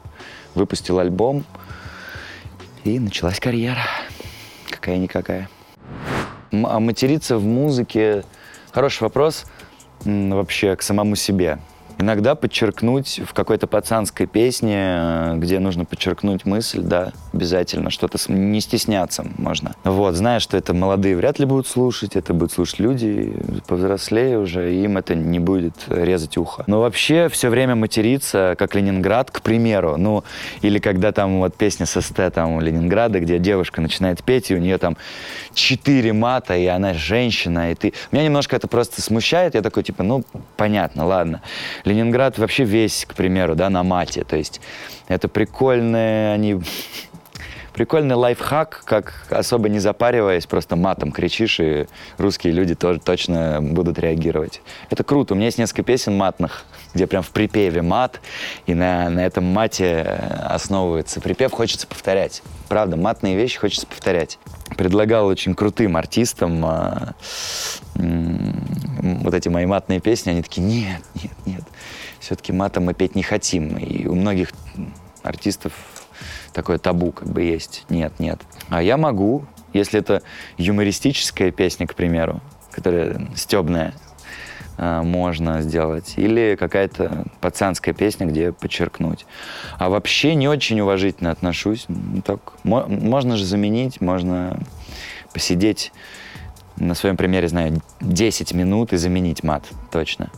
выпустил 0.54 0.98
альбом, 0.98 1.44
и 2.84 2.98
началась 2.98 3.40
карьера. 3.40 3.86
Какая-никакая. 4.68 5.48
А 6.52 6.80
материться 6.80 7.38
в 7.38 7.44
музыке– 7.44 8.24
хороший 8.72 9.04
вопрос 9.04 9.44
вообще 10.04 10.76
к 10.76 10.82
самому 10.82 11.16
себе. 11.16 11.58
Иногда 12.02 12.34
подчеркнуть 12.34 13.20
в 13.24 13.32
какой-то 13.32 13.68
пацанской 13.68 14.26
песне, 14.26 14.76
э, 14.76 15.34
где 15.36 15.60
нужно 15.60 15.84
подчеркнуть 15.84 16.44
мысль, 16.44 16.80
да, 16.80 17.12
обязательно 17.32 17.90
что-то 17.90 18.18
не 18.26 18.60
стесняться 18.60 19.24
можно. 19.38 19.76
Вот, 19.84 20.16
зная, 20.16 20.40
что 20.40 20.56
это 20.56 20.74
молодые 20.74 21.16
вряд 21.16 21.38
ли 21.38 21.46
будут 21.46 21.68
слушать, 21.68 22.16
это 22.16 22.34
будут 22.34 22.50
слушать 22.50 22.80
люди 22.80 23.32
повзрослее 23.68 24.40
уже, 24.40 24.74
и 24.74 24.82
им 24.82 24.98
это 24.98 25.14
не 25.14 25.38
будет 25.38 25.74
резать 25.88 26.36
ухо. 26.36 26.64
Но 26.66 26.80
вообще 26.80 27.28
все 27.28 27.48
время 27.50 27.76
материться, 27.76 28.56
как 28.58 28.74
Ленинград, 28.74 29.30
к 29.30 29.40
примеру, 29.40 29.96
ну, 29.96 30.24
или 30.60 30.80
когда 30.80 31.12
там 31.12 31.38
вот 31.38 31.54
песня 31.54 31.86
с 31.86 32.00
СТ 32.00 32.34
там 32.34 32.60
Ленинграда, 32.60 33.20
где 33.20 33.38
девушка 33.38 33.80
начинает 33.80 34.24
петь, 34.24 34.50
и 34.50 34.56
у 34.56 34.58
нее 34.58 34.78
там 34.78 34.96
четыре 35.54 36.12
мата, 36.12 36.56
и 36.56 36.66
она 36.66 36.94
женщина, 36.94 37.70
и 37.70 37.76
ты... 37.76 37.92
Меня 38.10 38.24
немножко 38.24 38.56
это 38.56 38.66
просто 38.66 39.00
смущает, 39.02 39.54
я 39.54 39.62
такой, 39.62 39.84
типа, 39.84 40.02
ну, 40.02 40.24
понятно, 40.56 41.06
ладно. 41.06 41.42
Ленинград 41.92 42.38
вообще 42.38 42.64
весь, 42.64 43.04
к 43.04 43.14
примеру, 43.14 43.54
да, 43.54 43.70
на 43.70 43.82
мате. 43.82 44.24
То 44.24 44.36
есть 44.36 44.60
это 45.08 45.28
прикольные, 45.28 46.32
они 46.32 46.60
прикольный 47.72 48.14
лайфхак, 48.14 48.82
как 48.84 49.26
особо 49.30 49.68
не 49.68 49.78
запариваясь, 49.78 50.46
просто 50.46 50.76
матом 50.76 51.12
кричишь, 51.12 51.60
и 51.60 51.86
русские 52.18 52.52
люди 52.52 52.74
тоже 52.74 53.00
точно 53.00 53.58
будут 53.60 53.98
реагировать. 53.98 54.62
Это 54.90 55.04
круто. 55.04 55.34
У 55.34 55.36
меня 55.36 55.46
есть 55.46 55.58
несколько 55.58 55.82
песен 55.82 56.16
матных, 56.16 56.64
где 56.94 57.06
прям 57.06 57.22
в 57.22 57.30
припеве 57.30 57.82
мат, 57.82 58.20
и 58.66 58.74
на, 58.74 59.08
на 59.08 59.20
этом 59.20 59.44
мате 59.44 60.00
основывается 60.42 61.20
припев, 61.20 61.52
хочется 61.52 61.86
повторять. 61.86 62.42
Правда, 62.68 62.96
матные 62.96 63.36
вещи 63.36 63.58
хочется 63.58 63.86
повторять. 63.86 64.38
Предлагал 64.76 65.26
очень 65.26 65.54
крутым 65.54 65.96
артистам 65.96 66.64
а, 66.64 67.14
вот 67.94 69.34
эти 69.34 69.48
мои 69.48 69.66
матные 69.66 70.00
песни, 70.00 70.30
они 70.30 70.42
такие, 70.42 70.66
нет, 70.66 71.02
нет, 71.14 71.32
нет, 71.44 71.62
все-таки 72.22 72.52
матом 72.52 72.84
мы 72.84 72.94
петь 72.94 73.14
не 73.14 73.22
хотим. 73.22 73.76
И 73.76 74.06
у 74.06 74.14
многих 74.14 74.52
артистов 75.22 75.72
такое 76.52 76.78
табу 76.78 77.12
как 77.12 77.28
бы 77.28 77.42
есть. 77.42 77.84
Нет, 77.88 78.18
нет. 78.18 78.40
А 78.68 78.82
я 78.82 78.96
могу, 78.96 79.44
если 79.72 79.98
это 79.98 80.22
юмористическая 80.56 81.50
песня, 81.50 81.86
к 81.86 81.94
примеру, 81.94 82.40
которая 82.70 83.28
стебная, 83.34 83.92
а, 84.78 85.02
можно 85.02 85.62
сделать. 85.62 86.14
Или 86.16 86.56
какая-то 86.58 87.24
пацанская 87.40 87.92
песня, 87.92 88.26
где 88.26 88.52
подчеркнуть. 88.52 89.26
А 89.78 89.88
вообще 89.88 90.36
не 90.36 90.48
очень 90.48 90.80
уважительно 90.80 91.32
отношусь. 91.32 91.86
Ну, 91.88 92.22
так, 92.22 92.52
можно 92.64 93.36
же 93.36 93.44
заменить, 93.44 94.00
можно 94.00 94.60
посидеть, 95.34 95.92
на 96.76 96.94
своем 96.94 97.16
примере 97.16 97.48
знаю, 97.48 97.82
10 98.00 98.54
минут 98.54 98.92
и 98.92 98.96
заменить 98.96 99.42
мат, 99.42 99.64
точно. 99.90 100.30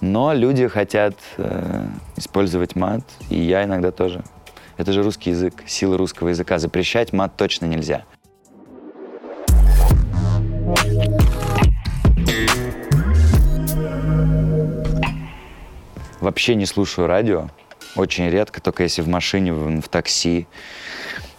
Но 0.00 0.32
люди 0.32 0.66
хотят 0.66 1.14
э, 1.36 1.86
использовать 2.16 2.74
мат, 2.74 3.02
и 3.28 3.38
я 3.38 3.64
иногда 3.64 3.90
тоже. 3.90 4.22
Это 4.78 4.92
же 4.92 5.02
русский 5.02 5.30
язык, 5.30 5.62
сила 5.66 5.98
русского 5.98 6.28
языка. 6.28 6.58
Запрещать 6.58 7.12
мат 7.12 7.36
точно 7.36 7.66
нельзя. 7.66 8.04
Вообще 16.20 16.54
не 16.54 16.64
слушаю 16.64 17.06
радио. 17.06 17.48
Очень 17.94 18.30
редко, 18.30 18.62
только 18.62 18.84
если 18.84 19.02
в 19.02 19.08
машине, 19.08 19.52
в, 19.52 19.82
в 19.82 19.88
такси. 19.88 20.46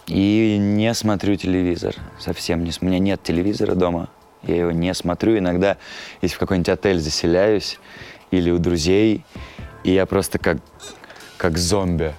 И 0.06 0.56
не 0.60 0.94
смотрю 0.94 1.34
телевизор. 1.34 1.96
Совсем 2.20 2.62
не. 2.62 2.70
У 2.80 2.84
меня 2.84 3.00
нет 3.00 3.22
телевизора 3.24 3.74
дома. 3.74 4.08
Я 4.42 4.56
его 4.56 4.70
не 4.70 4.92
смотрю. 4.94 5.38
Иногда, 5.38 5.78
если 6.20 6.36
в 6.36 6.38
какой-нибудь 6.38 6.68
отель 6.68 6.98
заселяюсь 6.98 7.78
или 8.32 8.50
у 8.50 8.58
друзей, 8.58 9.24
и 9.84 9.92
я 9.92 10.06
просто 10.06 10.38
как, 10.38 10.58
как 11.36 11.58
зомби 11.58 12.14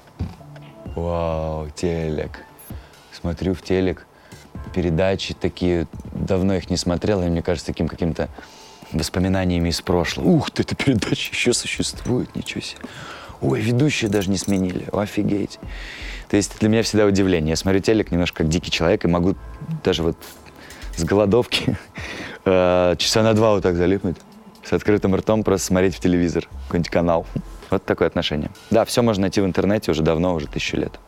Вау, 0.95 1.69
телек. 1.71 2.39
смотрю 3.12 3.56
в 3.56 3.62
телек, 3.63 4.06
передачи 4.73 5.34
такие, 5.34 5.88
давно 6.13 6.56
их 6.56 6.69
не 6.69 6.78
смотрел, 6.78 7.21
и 7.23 7.26
мне 7.26 7.41
кажется, 7.41 7.65
таким 7.65 7.88
каким-то 7.88 8.30
воспоминаниями 8.91 9.69
из 9.69 9.82
прошлого. 9.82 10.28
Ух 10.28 10.52
ты, 10.52 10.62
эта 10.62 10.76
передача 10.76 11.32
еще 11.32 11.52
существует, 11.52 12.36
ничего 12.36 12.62
себе. 12.62 12.82
Ой, 13.41 13.60
ведущие 13.60 14.10
даже 14.10 14.30
не 14.30 14.38
сменили, 14.38 14.86
офигеть. 14.93 15.60
То 16.30 16.38
есть 16.38 16.60
для 16.60 16.69
меня 16.69 16.84
всегда 16.84 17.06
удивление. 17.06 17.52
Я 17.52 17.56
смотрю 17.56 17.82
телек 17.82 18.12
немножко 18.12 18.39
как 18.39 18.49
дикий 18.49 18.69
человек 18.69 19.04
и 19.04 19.08
могу 19.08 19.36
даже 19.84 20.04
вот 20.04 20.17
с 20.95 21.04
голодовки 21.04 21.76
э, 22.45 22.95
часа 22.99 23.23
на 23.23 23.34
два 23.34 23.56
вот 23.56 23.63
так 23.63 23.76
залипнуть 23.76 24.17
с 24.63 24.73
открытым 24.73 25.15
ртом 25.15 25.43
просто 25.43 25.67
смотреть 25.67 25.95
в 25.95 25.99
телевизор, 25.99 26.47
какой-нибудь 26.67 26.91
канал. 26.91 27.26
Вот 27.69 27.86
такое 27.86 28.08
отношение. 28.08 28.52
Да, 28.69 28.86
все 28.86 29.02
можно 29.02 29.21
найти 29.21 29.41
в 29.41 29.45
интернете 29.45 29.91
уже 29.91 30.04
давно, 30.04 30.36
уже 30.36 30.47
тысячу 30.47 30.78
лет. 30.78 30.99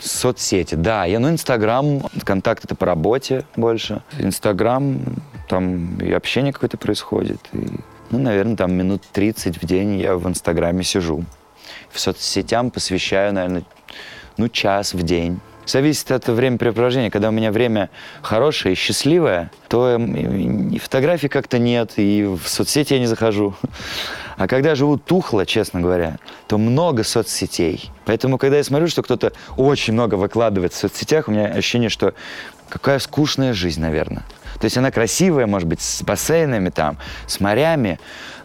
Соцсети, 0.00 0.74
да. 0.74 1.04
Я, 1.04 1.18
ну, 1.18 1.30
Инстаграм, 1.30 2.02
контакт 2.24 2.64
это 2.64 2.74
по 2.74 2.86
работе 2.86 3.44
больше. 3.56 4.02
Инстаграм, 4.18 5.00
там 5.48 5.98
и 5.98 6.12
общение 6.12 6.52
какое-то 6.52 6.76
происходит. 6.76 7.40
И, 7.52 7.66
ну, 8.10 8.18
наверное, 8.18 8.56
там 8.56 8.72
минут 8.72 9.02
30 9.12 9.62
в 9.62 9.66
день 9.66 10.00
я 10.00 10.16
в 10.16 10.28
Инстаграме 10.28 10.82
сижу. 10.82 11.24
В 11.90 11.98
соцсетям 11.98 12.70
посвящаю, 12.70 13.32
наверное, 13.32 13.64
ну, 14.36 14.48
час 14.48 14.92
в 14.92 15.02
день. 15.02 15.40
Зависит 15.66 16.10
от 16.12 16.28
времяпрепровождения. 16.28 17.10
Когда 17.10 17.28
у 17.28 17.32
меня 17.32 17.50
время 17.50 17.90
хорошее 18.22 18.72
и 18.72 18.76
счастливое, 18.76 19.50
то 19.68 19.96
и 19.96 20.78
фотографий 20.78 21.28
как-то 21.28 21.58
нет, 21.58 21.94
и 21.96 22.24
в 22.24 22.48
соцсети 22.48 22.94
я 22.94 23.00
не 23.00 23.06
захожу. 23.06 23.54
А 24.36 24.46
когда 24.46 24.70
я 24.70 24.74
живу 24.74 24.98
тухло, 24.98 25.44
честно 25.44 25.80
говоря, 25.80 26.18
то 26.46 26.58
много 26.58 27.04
соцсетей. 27.04 27.90
Поэтому, 28.04 28.38
когда 28.38 28.58
я 28.58 28.64
смотрю, 28.64 28.86
что 28.86 29.02
кто-то 29.02 29.32
очень 29.56 29.94
много 29.94 30.14
выкладывает 30.14 30.72
в 30.72 30.76
соцсетях, 30.76 31.28
у 31.28 31.32
меня 31.32 31.46
ощущение, 31.46 31.88
что 31.88 32.14
какая 32.68 32.98
скучная 32.98 33.52
жизнь, 33.52 33.80
наверное. 33.80 34.24
То 34.60 34.66
есть 34.66 34.76
она 34.76 34.90
красивая, 34.90 35.46
может 35.46 35.68
быть, 35.68 35.80
с 35.80 36.02
бассейнами 36.02 36.68
там, 36.70 36.98
с 37.26 37.40
морями, 37.40 37.98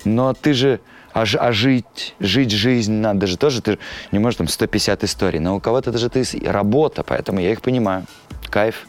но 0.06 0.34
ты 0.34 0.54
же 0.54 0.80
а, 1.14 1.24
а 1.40 1.52
жить, 1.52 2.16
жить 2.20 2.52
жизнь 2.52 2.94
надо 2.94 3.28
же 3.28 3.38
тоже, 3.38 3.62
ты 3.62 3.80
не 4.12 4.20
можешь 4.20 4.38
там 4.38 4.48
150 4.48 5.04
историй, 5.04 5.40
но 5.40 5.56
у 5.56 5.60
кого-то 5.60 5.90
это 5.90 6.00
же 6.00 6.10
ты 6.10 6.24
работа, 6.46 7.04
поэтому 7.04 7.40
я 7.40 7.52
их 7.52 7.62
понимаю. 7.62 8.06
Кайф. 8.50 8.86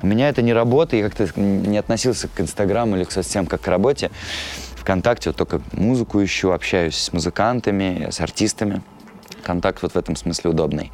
У 0.00 0.06
меня 0.06 0.30
это 0.30 0.40
не 0.40 0.54
работа, 0.54 0.96
я 0.96 1.08
как-то 1.08 1.38
не 1.38 1.76
относился 1.76 2.28
к 2.28 2.40
Инстаграму 2.40 2.96
или 2.96 3.04
к 3.04 3.12
соцсетям 3.12 3.46
как 3.46 3.60
к 3.60 3.68
работе. 3.68 4.10
Вконтакте 4.74 5.30
вот 5.30 5.36
только 5.36 5.60
музыку 5.72 6.24
ищу, 6.24 6.50
общаюсь 6.50 6.96
с 6.96 7.12
музыкантами, 7.12 8.08
с 8.10 8.20
артистами. 8.20 8.82
Контакт 9.44 9.82
вот 9.82 9.92
в 9.92 9.96
этом 9.96 10.16
смысле 10.16 10.50
удобный. 10.50 10.92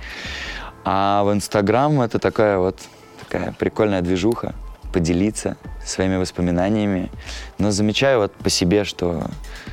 А 0.85 1.23
в 1.23 1.33
Инстаграм 1.33 2.01
это 2.01 2.19
такая 2.19 2.59
вот 2.59 2.81
такая 3.21 3.53
прикольная 3.53 4.03
движуха 4.03 4.55
поделиться 4.93 5.57
своими 5.85 6.17
воспоминаниями. 6.17 7.11
Но 7.59 7.71
замечаю 7.71 8.21
вот 8.21 8.33
по 8.33 8.51
себе, 8.51 8.85
что 8.85 9.25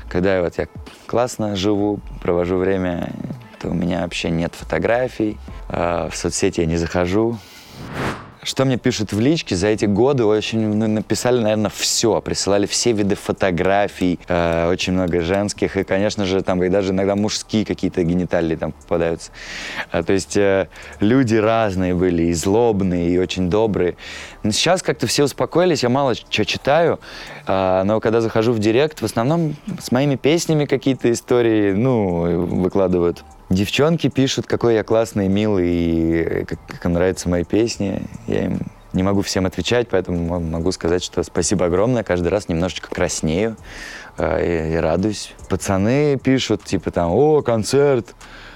когда 0.09 0.41
вот 0.41 0.57
я 0.57 0.67
классно 1.07 1.55
живу, 1.55 1.99
провожу 2.21 2.57
время, 2.57 3.11
то 3.59 3.69
у 3.69 3.73
меня 3.73 4.01
вообще 4.01 4.29
нет 4.29 4.53
фотографий, 4.55 5.37
а 5.69 6.09
в 6.09 6.15
соцсети 6.15 6.61
я 6.61 6.65
не 6.65 6.77
захожу. 6.77 7.37
Что 8.45 8.63
мне 8.63 8.77
пишут 8.77 9.11
в 9.11 9.19
личке 9.19 9.55
за 9.55 9.69
эти 9.69 9.85
годы? 9.85 10.23
Очень 10.23 10.75
ну, 10.75 10.87
написали, 10.87 11.41
наверное, 11.41 11.71
все. 11.75 12.21
Присылали 12.21 12.67
все 12.67 12.91
виды 12.91 13.15
фотографий, 13.15 14.19
э, 14.27 14.69
очень 14.69 14.93
много 14.93 15.21
женских. 15.21 15.75
И, 15.77 15.83
конечно 15.83 16.25
же, 16.25 16.43
там 16.43 16.63
и 16.63 16.69
даже 16.69 16.91
иногда 16.91 17.15
мужские 17.15 17.65
какие-то 17.65 18.03
гениталии 18.03 18.55
там 18.55 18.71
попадаются. 18.71 19.31
А, 19.91 20.03
то 20.03 20.13
есть 20.13 20.37
э, 20.37 20.67
люди 20.99 21.35
разные 21.35 21.95
были, 21.95 22.25
и 22.25 22.33
злобные, 22.33 23.09
и 23.09 23.17
очень 23.17 23.49
добрые. 23.49 23.97
Но 24.43 24.51
сейчас 24.51 24.83
как-то 24.83 25.07
все 25.07 25.23
успокоились, 25.23 25.81
я 25.81 25.89
мало 25.89 26.13
что 26.13 26.45
читаю. 26.45 26.99
Э, 27.47 27.81
но 27.83 27.99
когда 27.99 28.21
захожу 28.21 28.51
в 28.51 28.59
директ, 28.59 29.01
в 29.01 29.05
основном 29.05 29.55
с 29.79 29.91
моими 29.91 30.17
песнями 30.17 30.65
какие-то 30.65 31.11
истории, 31.11 31.71
ну, 31.71 32.45
выкладывают. 32.45 33.23
Девчонки 33.55 34.09
пишут, 34.09 34.47
какой 34.47 34.73
я 34.73 34.83
классный, 34.83 35.29
милый, 35.29 35.69
и 35.69 36.43
как, 36.43 36.59
как 36.67 36.85
им 36.85 36.91
нравятся 36.91 37.29
мои 37.29 37.45
песни. 37.45 38.01
Я 38.27 38.47
им 38.47 38.59
не 38.91 39.01
могу 39.01 39.21
всем 39.21 39.45
отвечать, 39.45 39.87
поэтому 39.87 40.41
могу 40.41 40.73
сказать, 40.73 41.01
что 41.01 41.23
спасибо 41.23 41.67
огромное. 41.67 42.03
Каждый 42.03 42.27
раз 42.27 42.49
немножечко 42.49 42.89
краснею 42.89 43.55
э, 44.17 44.71
и, 44.71 44.73
и 44.73 44.75
радуюсь. 44.75 45.33
Пацаны 45.47 46.19
пишут, 46.21 46.65
типа 46.65 46.91
там, 46.91 47.11
о, 47.11 47.41
концерт, 47.43 48.13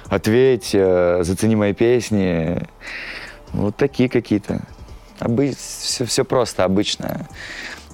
ответь, 0.08 0.72
э, 0.74 1.20
зацени 1.24 1.56
мои 1.56 1.74
песни. 1.74 2.68
Вот 3.54 3.78
такие 3.78 4.10
какие-то. 4.10 4.60
Обы... 5.22 5.54
Все, 5.58 6.04
все 6.04 6.26
просто, 6.26 6.66
обычное. 6.66 7.26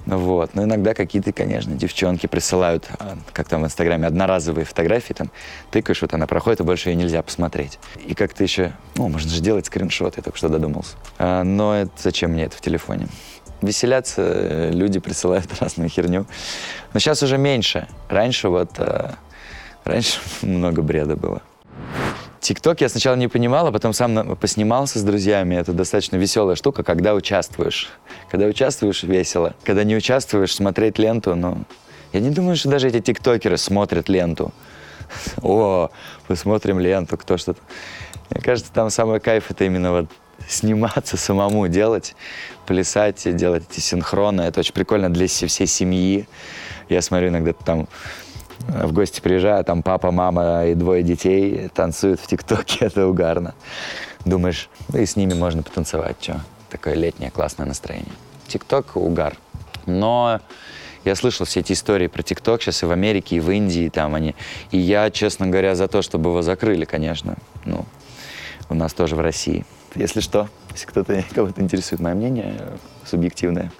Вот. 0.06 0.54
Но 0.54 0.62
иногда 0.62 0.94
какие-то, 0.94 1.32
конечно, 1.32 1.74
девчонки 1.74 2.26
присылают, 2.26 2.88
а, 2.98 3.18
как 3.32 3.48
там 3.48 3.62
в 3.62 3.66
Инстаграме, 3.66 4.06
одноразовые 4.06 4.64
фотографии, 4.64 5.12
там, 5.12 5.30
тыкаешь, 5.70 6.00
вот 6.00 6.14
она 6.14 6.26
проходит, 6.26 6.60
и 6.60 6.62
больше 6.62 6.90
ее 6.90 6.94
нельзя 6.94 7.22
посмотреть. 7.22 7.78
И 8.06 8.14
как-то 8.14 8.44
еще, 8.44 8.72
ну, 8.94 9.08
можно 9.08 9.28
же 9.28 9.40
делать 9.40 9.66
скриншот, 9.66 10.16
я 10.16 10.22
только 10.22 10.38
что 10.38 10.48
додумался. 10.48 10.96
А, 11.18 11.42
но 11.42 11.74
это, 11.74 11.90
зачем 11.98 12.32
мне 12.32 12.44
это 12.44 12.56
в 12.56 12.60
телефоне? 12.60 13.08
Веселятся, 13.62 14.22
э, 14.22 14.70
люди 14.70 15.00
присылают 15.00 15.50
разную 15.60 15.88
херню. 15.88 16.26
Но 16.92 17.00
сейчас 17.00 17.22
уже 17.22 17.36
меньше. 17.36 17.88
Раньше 18.08 18.48
вот, 18.48 18.70
а, 18.78 19.14
раньше 19.84 20.20
много 20.42 20.82
бреда 20.82 21.16
было. 21.16 21.42
ТикТок 22.46 22.80
я 22.80 22.88
сначала 22.88 23.16
не 23.16 23.26
понимал, 23.26 23.66
а 23.66 23.72
потом 23.72 23.92
сам 23.92 24.36
поснимался 24.36 25.00
с 25.00 25.02
друзьями. 25.02 25.56
Это 25.56 25.72
достаточно 25.72 26.14
веселая 26.14 26.54
штука, 26.54 26.84
когда 26.84 27.14
участвуешь. 27.14 27.90
Когда 28.30 28.46
участвуешь, 28.46 29.02
весело. 29.02 29.56
Когда 29.64 29.82
не 29.82 29.96
участвуешь, 29.96 30.54
смотреть 30.54 30.96
ленту, 30.98 31.34
ну... 31.34 31.64
Я 32.12 32.20
не 32.20 32.30
думаю, 32.30 32.54
что 32.54 32.68
даже 32.68 32.86
эти 32.86 33.00
тиктокеры 33.00 33.56
смотрят 33.56 34.08
ленту. 34.08 34.52
О, 35.42 35.90
посмотрим 36.28 36.78
ленту, 36.78 37.16
кто 37.16 37.36
что-то... 37.36 37.60
Мне 38.30 38.40
кажется, 38.40 38.70
там 38.72 38.90
самый 38.90 39.18
кайф— 39.18 39.46
это 39.50 39.64
именно 39.64 39.90
вот 39.90 40.06
сниматься 40.48 41.16
самому, 41.16 41.66
делать, 41.66 42.14
плясать, 42.64 43.36
делать 43.36 43.64
эти 43.68 43.80
синхроны. 43.80 44.42
Это 44.42 44.60
очень 44.60 44.72
прикольно 44.72 45.12
для 45.12 45.26
всей 45.26 45.66
семьи. 45.66 46.28
Я 46.88 47.02
смотрю 47.02 47.28
иногда 47.28 47.52
там 47.52 47.88
в 48.68 48.92
гости 48.92 49.20
приезжаю, 49.20 49.64
там 49.64 49.82
папа, 49.82 50.10
мама 50.10 50.66
и 50.66 50.74
двое 50.74 51.02
детей 51.02 51.68
танцуют 51.74 52.20
в 52.20 52.26
ТикТоке, 52.26 52.78
это 52.86 53.06
угарно. 53.06 53.54
Думаешь, 54.24 54.68
да 54.88 55.00
и 55.00 55.06
с 55.06 55.16
ними 55.16 55.34
можно 55.34 55.62
потанцевать, 55.62 56.16
что? 56.20 56.40
Такое 56.70 56.94
летнее 56.94 57.30
классное 57.30 57.66
настроение. 57.66 58.12
ТикТок— 58.48 58.92
угар. 58.96 59.36
Но 59.86 60.40
я 61.04 61.14
слышал 61.14 61.46
все 61.46 61.60
эти 61.60 61.72
истории 61.72 62.08
про 62.08 62.22
ТикТок 62.22 62.60
сейчас 62.60 62.82
и 62.82 62.86
в 62.86 62.90
Америке, 62.90 63.36
и 63.36 63.40
в 63.40 63.50
Индии, 63.50 63.88
там 63.88 64.16
они. 64.16 64.34
И 64.72 64.78
я, 64.78 65.10
честно 65.10 65.46
говоря, 65.46 65.76
за 65.76 65.86
то, 65.86 66.02
чтобы 66.02 66.30
его 66.30 66.42
закрыли, 66.42 66.84
конечно. 66.84 67.36
Ну, 67.64 67.84
у 68.68 68.74
нас 68.74 68.92
тоже 68.92 69.14
в 69.14 69.20
России. 69.20 69.64
Если 69.94 70.20
что, 70.20 70.48
если 70.72 70.86
кто-то, 70.86 71.24
кого-то 71.32 71.62
интересует 71.62 72.00
мое 72.00 72.14
мнение 72.14 72.60
субъективное, 73.04 73.70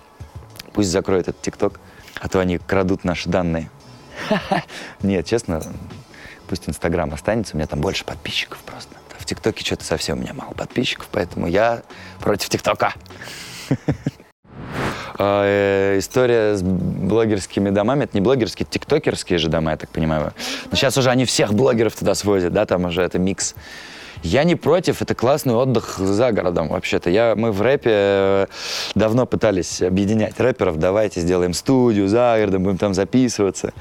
пусть 0.73 0.91
закроют 0.91 1.27
этот 1.27 1.43
ТикТок, 1.43 1.81
а 2.21 2.29
то 2.29 2.39
они 2.39 2.59
крадут 2.59 3.03
наши 3.03 3.29
данные. 3.29 3.71
Нет, 5.03 5.27
честно, 5.27 5.63
пусть 6.49 6.69
Инстаграм 6.69 7.13
останется, 7.13 7.55
у 7.55 7.59
меня 7.59 7.67
там 7.67 7.81
больше 7.81 8.05
подписчиков 8.05 8.59
просто. 8.59 8.95
В 9.19 9.25
ТикТоке 9.25 9.65
что-то 9.65 9.85
совсем 9.85 10.19
у 10.19 10.21
меня 10.23 10.35
мало 10.35 10.53
подписчиков, 10.53 11.09
поэтому 11.11 11.47
я 11.47 11.83
против 12.21 12.49
ТикТока. 12.49 12.95
А, 15.19 15.45
э, 15.47 15.99
история 15.99 16.57
с 16.57 16.63
блогерскими 16.63 17.71
домами, 17.71 18.05
это 18.05 18.15
не 18.15 18.21
блогерские, 18.21 18.67
тиктокерские 18.69 19.39
же 19.39 19.49
дома, 19.49 19.71
я 19.71 19.77
так 19.79 19.89
понимаю. 19.89 20.35
Но 20.71 20.77
сейчас 20.77 20.99
уже 20.99 21.11
они 21.11 21.25
всех 21.25 21.55
блогеров 21.55 21.97
туда 21.97 22.15
свозят, 22.15 22.53
да, 22.53 22.67
там 22.67 22.85
уже 22.85 23.01
это 23.01 23.19
микс. 23.19 23.55
Я 24.23 24.45
не 24.45 24.57
против, 24.57 25.03
это 25.03 25.15
классный 25.15 25.55
отдых 25.55 25.99
за 25.99 26.33
городом 26.33 26.69
вообще-то. 26.69 27.11
Я, 27.11 27.35
мы 27.37 27.53
в 27.53 27.63
рэпе 27.63 27.91
э, 27.93 28.47
давно 28.95 29.27
пытались 29.27 29.83
объединять 29.83 30.39
рэперов, 30.41 30.79
давайте 30.79 31.21
сделаем 31.21 31.53
студию 31.53 32.09
за 32.09 32.37
городом, 32.39 32.65
будем 32.65 32.79
там 32.79 32.95
записываться. 32.95 33.73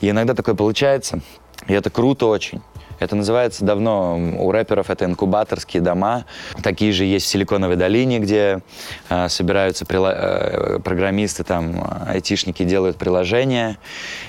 И 0.00 0.10
иногда 0.10 0.34
такое 0.34 0.54
получается, 0.54 1.20
и 1.66 1.72
это 1.72 1.90
круто 1.90 2.26
очень. 2.26 2.62
Это 3.00 3.16
называется 3.16 3.64
давно, 3.64 4.16
у 4.38 4.52
рэперов 4.52 4.90
это 4.90 5.06
инкубаторские 5.06 5.82
дома. 5.82 6.26
Такие 6.62 6.92
же 6.92 7.04
есть 7.04 7.26
в 7.26 7.28
Силиконовой 7.30 7.76
долине, 7.76 8.18
где 8.18 8.60
э, 9.08 9.28
собираются 9.28 9.86
прила- 9.86 10.14
э, 10.14 10.78
программисты, 10.84 11.42
там, 11.42 11.82
айтишники 12.06 12.62
делают 12.62 12.98
приложения, 12.98 13.70
э, 13.70 13.74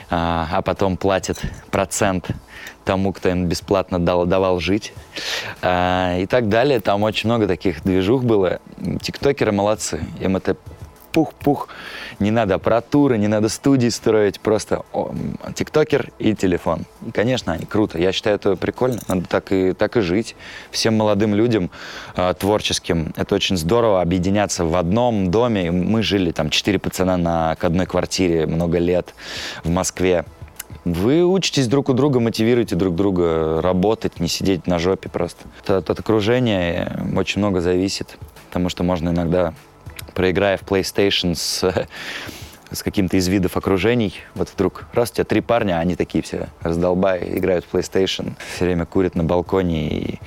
а 0.10 0.62
потом 0.64 0.96
платят 0.96 1.42
процент 1.70 2.30
тому, 2.86 3.12
кто 3.12 3.30
им 3.30 3.46
бесплатно 3.46 4.00
дал, 4.00 4.26
давал 4.26 4.60
жить. 4.60 4.94
А, 5.62 6.18
и 6.18 6.26
так 6.26 6.50
далее. 6.50 6.80
Там 6.80 7.04
очень 7.04 7.30
много 7.30 7.48
таких 7.48 7.84
движух 7.84 8.24
было. 8.24 8.60
Тиктокеры 9.02 9.52
молодцы. 9.52 10.02
Им 10.20 10.38
это 10.38 10.56
пух-пух. 11.12 11.68
Не 12.20 12.32
надо 12.32 12.56
аппаратуры, 12.56 13.18
не 13.18 13.28
надо 13.28 13.50
студии 13.50 13.90
строить, 13.90 14.40
просто 14.40 14.84
о, 14.94 15.14
тиктокер 15.56 16.12
и 16.20 16.34
телефон. 16.34 16.86
И, 17.06 17.12
конечно, 17.12 17.54
они 17.54 17.66
круто. 17.66 17.98
Я 17.98 18.12
считаю, 18.12 18.36
это 18.36 18.56
прикольно. 18.56 19.00
Надо 19.08 19.26
так 19.28 19.52
и, 19.52 19.74
так 19.74 19.98
и 19.98 20.02
жить. 20.02 20.36
Всем 20.72 20.98
молодым 20.98 21.36
людям 21.36 21.70
э, 22.16 22.34
творческим 22.38 23.14
это 23.16 23.36
очень 23.36 23.58
здорово 23.58 24.02
объединяться 24.02 24.66
в 24.66 24.76
одном 24.76 25.32
доме. 25.32 25.72
Мы 25.72 26.04
жили 26.04 26.32
там 26.32 26.50
четыре 26.50 26.80
пацана 26.80 27.18
на 27.18 27.56
к 27.56 27.64
одной 27.64 27.86
квартире 27.86 28.46
много 28.48 28.78
лет 28.78 29.14
в 29.64 29.70
Москве. 29.70 30.26
Вы 30.84 31.24
учитесь 31.24 31.68
друг 31.68 31.90
у 31.90 31.94
друга, 31.94 32.20
мотивируете 32.20 32.76
друг 32.76 32.96
друга 32.96 33.62
работать, 33.62 34.20
не 34.20 34.28
сидеть 34.28 34.66
на 34.66 34.80
жопе 34.80 35.10
просто. 35.10 35.44
От, 35.68 35.90
от 35.90 36.00
окружения 36.00 37.04
очень 37.16 37.40
много 37.40 37.62
зависит, 37.62 38.18
потому 38.48 38.70
что 38.70 38.84
можно 38.84 39.10
иногда, 39.10 39.54
проиграя 40.14 40.58
в 40.58 40.64
PlayStation 40.64 41.36
с, 41.36 41.88
с 42.72 42.84
каким-то 42.84 43.18
из 43.18 43.28
видов 43.28 43.58
окружений, 43.58 44.16
вот 44.36 44.50
вдруг 44.50 44.86
раз 44.94 45.12
у 45.12 45.14
тебя 45.16 45.26
три 45.26 45.42
парня, 45.42 45.80
они 45.80 45.96
такие 45.96 46.24
все 46.24 46.50
раздолбай, 46.62 47.38
играют 47.38 47.66
в 47.66 47.76
PlayStation, 47.76 48.34
все 48.56 48.66
время 48.66 48.86
курят 48.86 49.16
на 49.16 49.24
балконе 49.24 49.90
и 49.90 50.20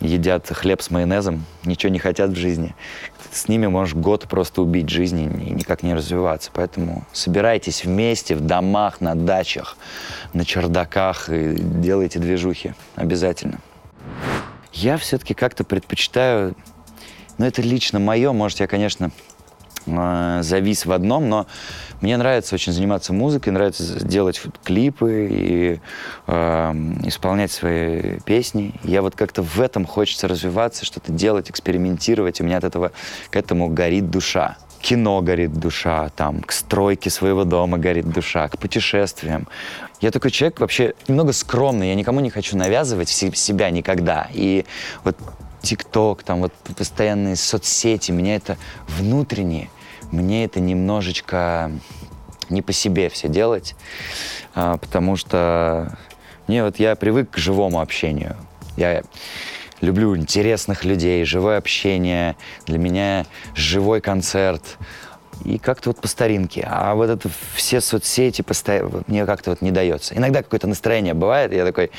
едят 0.00 0.48
хлеб 0.48 0.82
с 0.82 0.90
майонезом, 0.90 1.44
ничего 1.64 1.92
не 1.92 1.98
хотят 1.98 2.30
в 2.30 2.36
жизни 2.36 2.74
с 3.36 3.48
ними 3.48 3.66
можешь 3.66 3.94
год 3.94 4.28
просто 4.28 4.62
убить 4.62 4.88
жизни 4.88 5.24
и 5.24 5.50
никак 5.50 5.82
не 5.82 5.94
развиваться. 5.94 6.50
Поэтому 6.52 7.04
собирайтесь 7.12 7.84
вместе 7.84 8.36
в 8.36 8.40
домах, 8.40 9.00
на 9.00 9.14
дачах, 9.14 9.76
на 10.32 10.44
чердаках 10.44 11.28
и 11.28 11.54
делайте 11.56 12.18
движухи 12.18 12.74
обязательно. 12.94 13.58
Я 14.72 14.96
все-таки 14.96 15.34
как-то 15.34 15.64
предпочитаю, 15.64 16.54
ну 17.38 17.46
это 17.46 17.62
лично 17.62 17.98
мое, 17.98 18.32
может 18.32 18.60
я, 18.60 18.66
конечно, 18.66 19.10
э, 19.86 20.40
завис 20.42 20.86
в 20.86 20.92
одном, 20.92 21.28
но 21.28 21.46
мне 22.00 22.16
нравится 22.16 22.54
очень 22.54 22.72
заниматься 22.72 23.12
музыкой, 23.12 23.52
нравится 23.52 24.04
делать 24.04 24.40
клипы 24.62 25.28
и 25.30 25.80
э, 26.26 26.72
исполнять 27.04 27.52
свои 27.52 28.18
песни. 28.20 28.74
Я 28.82 29.02
вот 29.02 29.16
как-то 29.16 29.42
в 29.42 29.60
этом 29.60 29.86
хочется 29.86 30.28
развиваться, 30.28 30.84
что-то 30.84 31.12
делать, 31.12 31.50
экспериментировать. 31.50 32.40
У 32.40 32.44
меня 32.44 32.58
от 32.58 32.64
этого 32.64 32.92
к 33.30 33.36
этому 33.36 33.68
горит 33.68 34.10
душа 34.10 34.56
кино 34.84 35.22
горит 35.22 35.54
душа, 35.54 36.10
там, 36.10 36.42
к 36.42 36.52
стройке 36.52 37.08
своего 37.08 37.44
дома 37.44 37.78
горит 37.78 38.10
душа, 38.10 38.48
к 38.48 38.58
путешествиям. 38.58 39.48
Я 40.02 40.10
такой 40.10 40.30
человек 40.30 40.60
вообще 40.60 40.92
немного 41.08 41.32
скромный, 41.32 41.88
я 41.88 41.94
никому 41.94 42.20
не 42.20 42.28
хочу 42.28 42.58
навязывать 42.58 43.08
себя 43.08 43.70
никогда. 43.70 44.28
И 44.34 44.66
вот 45.02 45.16
ТикТок, 45.64 46.22
там 46.22 46.42
вот 46.42 46.52
постоянные 46.76 47.34
соцсети, 47.34 48.12
меня 48.12 48.36
это 48.36 48.56
внутренне 48.86 49.70
мне 50.14 50.44
это 50.44 50.60
немножечко 50.60 51.72
не 52.48 52.62
по 52.62 52.72
себе 52.72 53.08
все 53.08 53.28
делать, 53.28 53.74
а, 54.54 54.76
потому 54.76 55.16
что 55.16 55.96
мне 56.46 56.62
вот 56.62 56.78
я 56.78 56.94
привык 56.94 57.30
к 57.30 57.38
живому 57.38 57.80
общению. 57.80 58.36
Я 58.76 59.02
люблю 59.80 60.16
интересных 60.16 60.84
людей, 60.84 61.24
живое 61.24 61.58
общение. 61.58 62.36
Для 62.66 62.78
меня 62.78 63.26
живой 63.54 64.00
концерт. 64.00 64.78
И 65.44 65.58
как-то 65.58 65.90
вот 65.90 66.00
по 66.00 66.06
старинке. 66.06 66.66
А 66.70 66.94
вот 66.94 67.10
это 67.10 67.28
все 67.54 67.80
соцсети 67.80 68.42
постоянно 68.42 69.02
мне 69.08 69.26
как-то 69.26 69.50
вот 69.50 69.62
не 69.62 69.72
дается. 69.72 70.14
Иногда 70.14 70.42
какое-то 70.42 70.68
настроение 70.68 71.14
бывает, 71.14 71.52
я 71.52 71.64
такой 71.64 71.90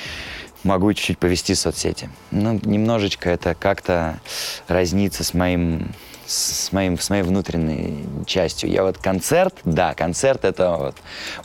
могу 0.65 0.93
чуть-чуть 0.93 1.19
повести 1.19 1.53
соцсети. 1.53 2.09
Ну, 2.31 2.59
немножечко 2.63 3.29
это 3.29 3.55
как-то 3.55 4.19
разнится 4.67 5.23
с 5.23 5.33
моим 5.33 5.91
с, 6.25 6.71
моим, 6.71 6.97
с 6.97 7.09
моей 7.09 7.23
внутренней 7.23 8.03
частью. 8.25 8.69
Я 8.69 8.83
вот 8.83 8.97
концерт, 8.97 9.53
да, 9.63 9.93
концерт 9.93 10.43
это 10.43 10.71
вот 10.71 10.95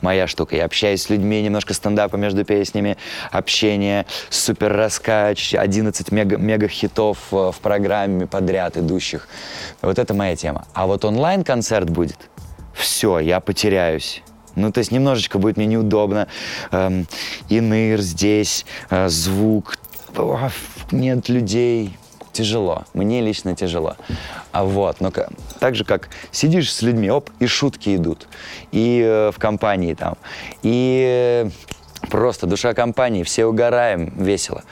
моя 0.01 0.27
штука. 0.27 0.57
Я 0.57 0.65
общаюсь 0.65 1.03
с 1.03 1.11
людьми, 1.11 1.43
немножко 1.43 1.75
стендапа 1.75 2.17
между 2.17 2.45
песнями, 2.45 2.97
общение, 3.31 4.07
супер 4.31 4.73
раскач, 4.73 5.55
11 5.55 6.13
мега, 6.13 6.37
мега 6.39 6.69
хитов 6.69 7.19
в 7.31 7.55
программе 7.61 8.27
подряд 8.27 8.77
идущих. 8.77 9.29
Вот 9.83 9.99
это 9.99 10.15
моя 10.15 10.35
тема. 10.35 10.67
А 10.73 10.87
вот 10.87 11.05
онлайн-концерт 11.05 11.91
будет, 11.91 12.19
все, 12.73 13.19
я 13.19 13.41
потеряюсь. 13.41 14.23
Ну, 14.61 14.73
то 14.73 14.79
есть 14.79 14.93
немножечко 14.93 15.39
будет 15.39 15.57
мне 15.57 15.67
неудобно. 15.67 16.29
Эм, 16.71 17.07
иныр 17.49 18.01
здесь, 18.01 18.67
э, 18.91 19.09
звук, 19.09 19.77
нет 20.93 21.29
людей 21.29 21.97
тяжело. 22.33 22.85
Мне 22.95 23.21
лично 23.21 23.57
тяжело. 23.57 23.97
А 24.53 24.65
вот, 24.65 25.01
но 25.01 25.13
так 25.59 25.75
же, 25.75 25.85
как 25.85 26.09
сидишь 26.31 26.73
с 26.73 26.83
людьми, 26.83 27.11
оп, 27.11 27.31
и 27.39 27.47
шутки 27.47 27.97
идут. 27.97 28.29
И 28.73 29.03
э, 29.05 29.31
в 29.35 29.39
компании 29.39 29.95
там. 29.95 30.17
И 30.63 31.05
э, 31.07 31.51
просто 32.09 32.47
душа 32.47 32.75
компании, 32.75 33.23
все 33.23 33.47
угораем, 33.47 34.13
весело 34.17 34.63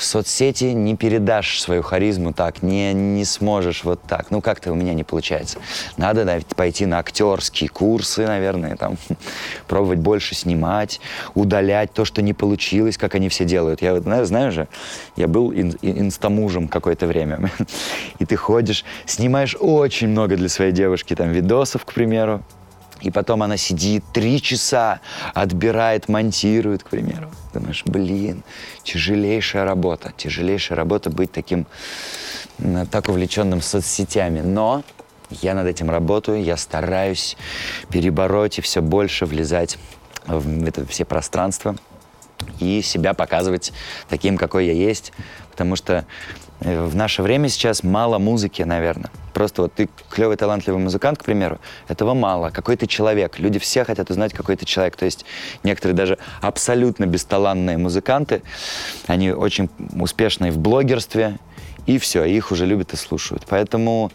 в 0.00 0.04
соцсети 0.04 0.64
не 0.64 0.96
передашь 0.96 1.60
свою 1.60 1.82
харизму 1.82 2.32
так, 2.32 2.62
не, 2.62 2.94
не 2.94 3.26
сможешь 3.26 3.84
вот 3.84 4.00
так. 4.02 4.30
Ну, 4.30 4.40
как-то 4.40 4.72
у 4.72 4.74
меня 4.74 4.94
не 4.94 5.04
получается. 5.04 5.58
Надо 5.98 6.24
да, 6.24 6.38
пойти 6.56 6.86
на 6.86 7.00
актерские 7.00 7.68
курсы, 7.68 8.26
наверное, 8.26 8.76
там, 8.76 8.96
пробовать 9.68 9.98
больше 9.98 10.34
снимать, 10.34 11.00
удалять 11.34 11.92
то, 11.92 12.06
что 12.06 12.22
не 12.22 12.32
получилось, 12.32 12.96
как 12.96 13.14
они 13.14 13.28
все 13.28 13.44
делают. 13.44 13.82
Я 13.82 13.94
вот, 13.94 14.04
знаю, 14.26 14.52
же, 14.52 14.68
я 15.16 15.28
был 15.28 15.52
ин, 15.52 15.76
инстамужем 15.82 16.68
какое-то 16.68 17.06
время. 17.06 17.50
И 18.18 18.24
ты 18.24 18.36
ходишь, 18.36 18.86
снимаешь 19.04 19.54
очень 19.60 20.08
много 20.08 20.34
для 20.36 20.48
своей 20.48 20.72
девушки, 20.72 21.14
там, 21.14 21.30
видосов, 21.30 21.84
к 21.84 21.92
примеру, 21.92 22.42
и 23.00 23.10
потом 23.10 23.42
она 23.42 23.56
сидит 23.56 24.04
три 24.12 24.40
часа, 24.40 25.00
отбирает, 25.34 26.08
монтирует, 26.08 26.82
к 26.82 26.88
примеру. 26.88 27.30
Думаешь, 27.54 27.82
блин, 27.84 28.42
тяжелейшая 28.82 29.64
работа. 29.64 30.12
Тяжелейшая 30.16 30.76
работа 30.76 31.10
быть 31.10 31.32
таким, 31.32 31.66
так 32.90 33.08
увлеченным 33.08 33.62
соцсетями. 33.62 34.40
Но 34.40 34.84
я 35.30 35.54
над 35.54 35.66
этим 35.66 35.90
работаю, 35.90 36.42
я 36.42 36.56
стараюсь 36.56 37.36
перебороть 37.90 38.58
и 38.58 38.62
все 38.62 38.82
больше 38.82 39.26
влезать 39.26 39.78
в 40.26 40.66
это 40.66 40.86
все 40.86 41.04
пространства 41.04 41.76
и 42.58 42.82
себя 42.82 43.14
показывать 43.14 43.72
таким, 44.08 44.36
какой 44.36 44.66
я 44.66 44.72
есть. 44.72 45.12
Потому 45.50 45.76
что 45.76 46.04
в 46.60 46.94
наше 46.94 47.22
время 47.22 47.48
сейчас 47.48 47.82
мало 47.82 48.18
музыки, 48.18 48.62
наверное. 48.62 49.10
Просто 49.32 49.62
вот 49.62 49.74
ты 49.74 49.88
клевый, 50.10 50.36
талантливый 50.36 50.82
музыкант, 50.82 51.18
к 51.18 51.24
примеру, 51.24 51.58
этого 51.88 52.14
мало. 52.14 52.50
Какой 52.50 52.76
ты 52.76 52.86
человек. 52.86 53.38
Люди 53.38 53.58
все 53.58 53.84
хотят 53.84 54.10
узнать, 54.10 54.32
какой 54.32 54.56
ты 54.56 54.66
человек. 54.66 54.96
То 54.96 55.04
есть 55.04 55.24
некоторые 55.62 55.96
даже 55.96 56.18
абсолютно 56.40 57.06
бесталанные 57.06 57.78
музыканты, 57.78 58.42
они 59.06 59.32
очень 59.32 59.70
успешные 59.98 60.52
в 60.52 60.58
блогерстве, 60.58 61.38
и 61.86 61.98
все, 61.98 62.24
их 62.24 62.52
уже 62.52 62.66
любят 62.66 62.92
и 62.92 62.96
слушают. 62.96 63.46
Поэтому 63.48 64.12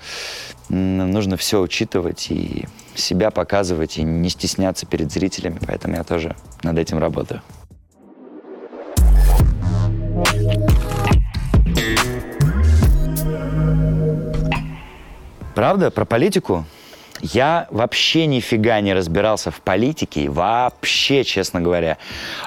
нужно 0.69 1.37
все 1.37 1.61
учитывать 1.61 2.27
и 2.29 2.65
себя 2.93 3.31
показывать, 3.31 3.97
и 3.97 4.03
не 4.03 4.29
стесняться 4.29 4.85
перед 4.85 5.11
зрителями. 5.11 5.59
Поэтому 5.65 5.95
я 5.95 6.03
тоже 6.03 6.35
над 6.63 6.77
этим 6.77 6.99
работаю. 6.99 7.41
Правда? 15.55 15.89
Про 15.89 16.03
политику? 16.03 16.65
Я 17.21 17.67
вообще 17.71 18.25
нифига 18.25 18.81
не 18.81 18.93
разбирался 18.93 19.51
в 19.51 19.61
политике, 19.61 20.29
вообще, 20.29 21.23
честно 21.23 21.61
говоря. 21.61 21.97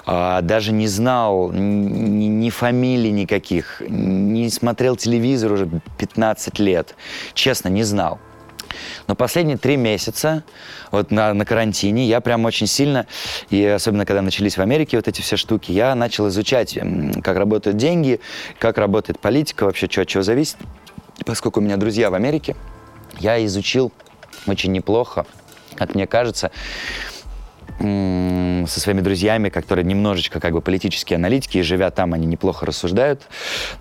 А, 0.04 0.42
даже 0.42 0.72
не 0.72 0.86
знал 0.86 1.50
ни, 1.50 2.26
ни 2.26 2.50
фамилий 2.50 3.10
никаких, 3.10 3.80
не 3.88 4.50
смотрел 4.50 4.94
телевизор 4.94 5.52
уже 5.52 5.70
15 5.96 6.58
лет. 6.58 6.96
Честно, 7.32 7.68
не 7.68 7.82
знал. 7.82 8.18
Но 9.06 9.14
последние 9.14 9.56
три 9.56 9.78
месяца, 9.78 10.44
вот 10.90 11.10
на, 11.10 11.32
на 11.32 11.46
карантине, 11.46 12.06
я 12.06 12.20
прям 12.20 12.44
очень 12.44 12.66
сильно, 12.66 13.06
и 13.48 13.64
особенно 13.64 14.04
когда 14.04 14.20
начались 14.20 14.58
в 14.58 14.60
Америке 14.60 14.98
вот 14.98 15.08
эти 15.08 15.22
все 15.22 15.38
штуки, 15.38 15.72
я 15.72 15.94
начал 15.94 16.28
изучать, 16.28 16.78
как 17.22 17.38
работают 17.38 17.78
деньги, 17.78 18.20
как 18.58 18.76
работает 18.76 19.18
политика, 19.18 19.64
вообще, 19.64 19.88
что 19.90 20.02
от 20.02 20.08
чего 20.08 20.22
зависит. 20.22 20.58
Поскольку 21.24 21.60
у 21.60 21.62
меня 21.62 21.78
друзья 21.78 22.10
в 22.10 22.14
Америке, 22.14 22.54
я 23.18 23.44
изучил 23.44 23.92
очень 24.46 24.72
неплохо, 24.72 25.26
как 25.74 25.94
мне 25.94 26.06
кажется, 26.06 26.50
со 27.78 28.80
своими 28.80 29.00
друзьями, 29.00 29.50
которые 29.50 29.84
немножечко 29.84 30.40
как 30.40 30.52
бы 30.52 30.60
политические 30.60 31.16
аналитики, 31.16 31.58
и 31.58 31.62
живя 31.62 31.90
там, 31.90 32.12
они 32.12 32.26
неплохо 32.26 32.66
рассуждают, 32.66 33.22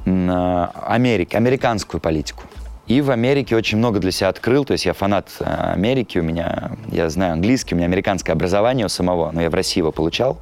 Америки, 0.06 1.36
американскую 1.36 2.00
политику. 2.00 2.44
И 2.88 3.02
в 3.02 3.12
Америке 3.12 3.56
очень 3.56 3.78
много 3.78 4.00
для 4.00 4.12
себя 4.12 4.30
открыл, 4.30 4.64
то 4.64 4.72
есть 4.72 4.86
я 4.86 4.94
фанат 4.94 5.30
э, 5.42 5.44
Америки, 5.74 6.20
у 6.20 6.24
меня, 6.24 6.72
я 6.90 7.10
знаю 7.10 7.34
английский, 7.34 7.76
у 7.76 7.78
меня 7.78 7.86
американское 7.86 8.34
образование 8.34 8.86
у 8.86 8.90
самого, 8.90 9.32
но 9.32 9.42
я 9.42 9.50
в 9.50 9.54
России 9.54 9.80
его 9.80 9.92
получал. 9.92 10.36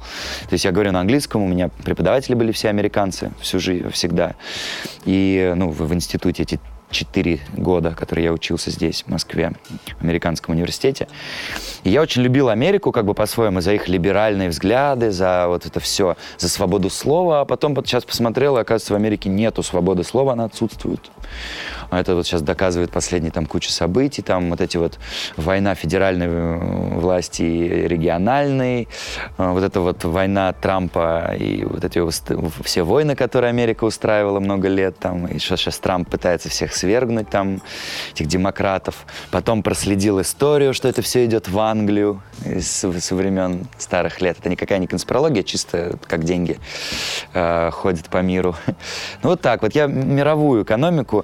То 0.48 0.52
есть 0.52 0.64
я 0.64 0.70
говорю 0.70 0.92
на 0.92 1.00
английском, 1.00 1.42
у 1.42 1.48
меня 1.48 1.70
преподаватели 1.84 2.34
были 2.34 2.52
все 2.52 2.68
американцы 2.68 3.32
всю 3.40 3.58
жизнь, 3.58 3.90
всегда. 3.90 4.36
И 5.04 5.54
ну, 5.56 5.70
в 5.70 5.92
институте 5.92 6.44
эти 6.44 6.60
четыре 6.90 7.40
года, 7.56 7.94
которые 7.94 8.26
я 8.26 8.32
учился 8.32 8.70
здесь, 8.70 9.02
в 9.02 9.08
Москве, 9.08 9.52
в 9.98 10.02
американском 10.02 10.54
университете. 10.54 11.08
И 11.84 11.90
я 11.90 12.02
очень 12.02 12.22
любил 12.22 12.48
Америку 12.48 12.92
как 12.92 13.04
бы 13.04 13.14
по-своему 13.14 13.60
за 13.60 13.74
их 13.74 13.88
либеральные 13.88 14.48
взгляды, 14.48 15.10
за 15.10 15.46
вот 15.48 15.66
это 15.66 15.80
все, 15.80 16.16
за 16.38 16.48
свободу 16.48 16.90
слова. 16.90 17.40
А 17.40 17.44
потом 17.44 17.74
вот 17.74 17.86
сейчас 17.86 18.04
посмотрел, 18.04 18.56
и 18.56 18.60
оказывается, 18.60 18.92
в 18.92 18.96
Америке 18.96 19.28
нету 19.28 19.62
свободы 19.62 20.04
слова, 20.04 20.32
она 20.32 20.44
отсутствует. 20.44 21.00
А 21.90 22.00
это 22.00 22.14
вот 22.14 22.26
сейчас 22.26 22.42
доказывает 22.42 22.90
последние 22.90 23.30
там 23.30 23.46
куча 23.46 23.72
событий, 23.72 24.22
там 24.22 24.50
вот 24.50 24.60
эти 24.60 24.76
вот 24.76 24.98
война 25.36 25.74
федеральной 25.74 26.26
э, 26.26 26.98
власти 26.98 27.42
и 27.42 27.88
региональной, 27.88 28.88
э, 29.38 29.50
вот 29.50 29.62
эта 29.62 29.80
вот 29.80 30.04
война 30.04 30.52
Трампа 30.52 31.34
и 31.38 31.64
вот 31.64 31.84
эти 31.84 32.02
все 32.62 32.82
войны, 32.82 33.14
которые 33.14 33.50
Америка 33.50 33.84
устраивала 33.84 34.40
много 34.40 34.68
лет, 34.68 34.98
там, 34.98 35.26
и 35.26 35.38
что 35.38 35.56
сейчас 35.56 35.78
Трамп 35.78 36.08
пытается 36.10 36.48
всех 36.48 36.74
свергнуть, 36.74 37.30
там, 37.30 37.62
этих 38.12 38.26
демократов. 38.26 39.06
Потом 39.30 39.62
проследил 39.62 40.20
историю, 40.20 40.74
что 40.74 40.88
это 40.88 41.02
все 41.02 41.24
идет 41.24 41.48
в 41.48 41.58
Англию 41.58 42.22
со, 42.60 42.92
со 43.00 43.14
времен 43.14 43.66
старых 43.78 44.20
лет. 44.20 44.38
Это 44.38 44.48
никакая 44.48 44.78
не 44.78 44.86
конспирология, 44.86 45.42
чисто 45.42 45.98
как 46.06 46.24
деньги 46.24 46.58
э, 47.32 47.70
ходят 47.70 48.06
по 48.06 48.18
миру. 48.18 48.54
Ну 49.22 49.30
вот 49.30 49.40
так 49.40 49.62
вот. 49.62 49.74
Я 49.74 49.86
мировую 49.86 50.62
экономику 50.62 51.15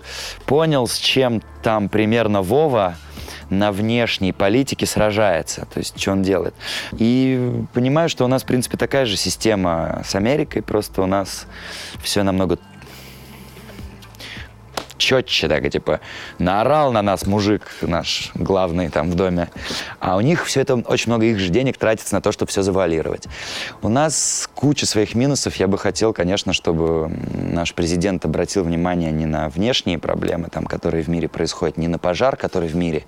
понял, 0.47 0.87
с 0.87 0.97
чем 0.97 1.43
там 1.63 1.89
примерно 1.89 2.43
Вова 2.43 2.97
на 3.51 3.71
внешней 3.71 4.33
политике 4.33 4.87
сражается, 4.87 5.67
то 5.73 5.79
есть 5.79 6.01
что 6.01 6.13
он 6.13 6.23
делает. 6.23 6.55
И 6.93 7.65
понимаю, 7.75 8.09
что 8.09 8.25
у 8.25 8.29
нас, 8.29 8.43
в 8.43 8.47
принципе, 8.47 8.79
такая 8.79 9.05
же 9.05 9.17
система 9.17 10.03
с 10.07 10.15
Америкой, 10.15 10.63
просто 10.63 11.03
у 11.03 11.07
нас 11.07 11.47
все 12.03 12.23
намного 12.23 12.59
четче, 15.03 15.49
так, 15.49 15.69
типа, 15.69 16.01
наорал 16.39 16.93
на 16.93 17.03
нас 17.03 17.27
мужик 17.27 17.63
наш 17.83 18.31
главный 18.35 18.89
там 18.89 19.11
в 19.11 19.15
доме, 19.15 19.49
а 20.01 20.17
у 20.17 20.21
них 20.21 20.47
все 20.47 20.61
это, 20.61 20.77
очень 20.77 21.11
много 21.11 21.27
их 21.27 21.39
же 21.39 21.49
денег 21.49 21.77
тратится 21.77 22.15
на 22.15 22.21
то, 22.21 22.33
чтобы 22.33 22.51
все 22.51 22.63
завуалировать. 22.63 23.27
У 23.83 23.89
нас 23.89 24.49
куча 24.55 24.87
своих 24.87 25.15
минусов, 25.15 25.57
я 25.57 25.67
бы 25.67 25.79
хотел, 25.79 26.13
конечно, 26.13 26.53
чтобы 26.53 27.11
наш 27.35 27.75
президент 27.75 28.25
обратил 28.25 28.65
внимание 28.65 29.11
не 29.11 29.27
на 29.27 29.49
внешние 29.49 29.99
проблемы, 29.99 30.49
там, 30.49 30.67
которые 30.67 31.03
в 31.03 31.09
мире 31.09 31.29
происходят, 31.29 31.77
не 31.77 31.89
на 31.89 31.99
пожар, 31.99 32.37
который 32.37 32.69
в 32.69 32.77
мире, 32.77 33.05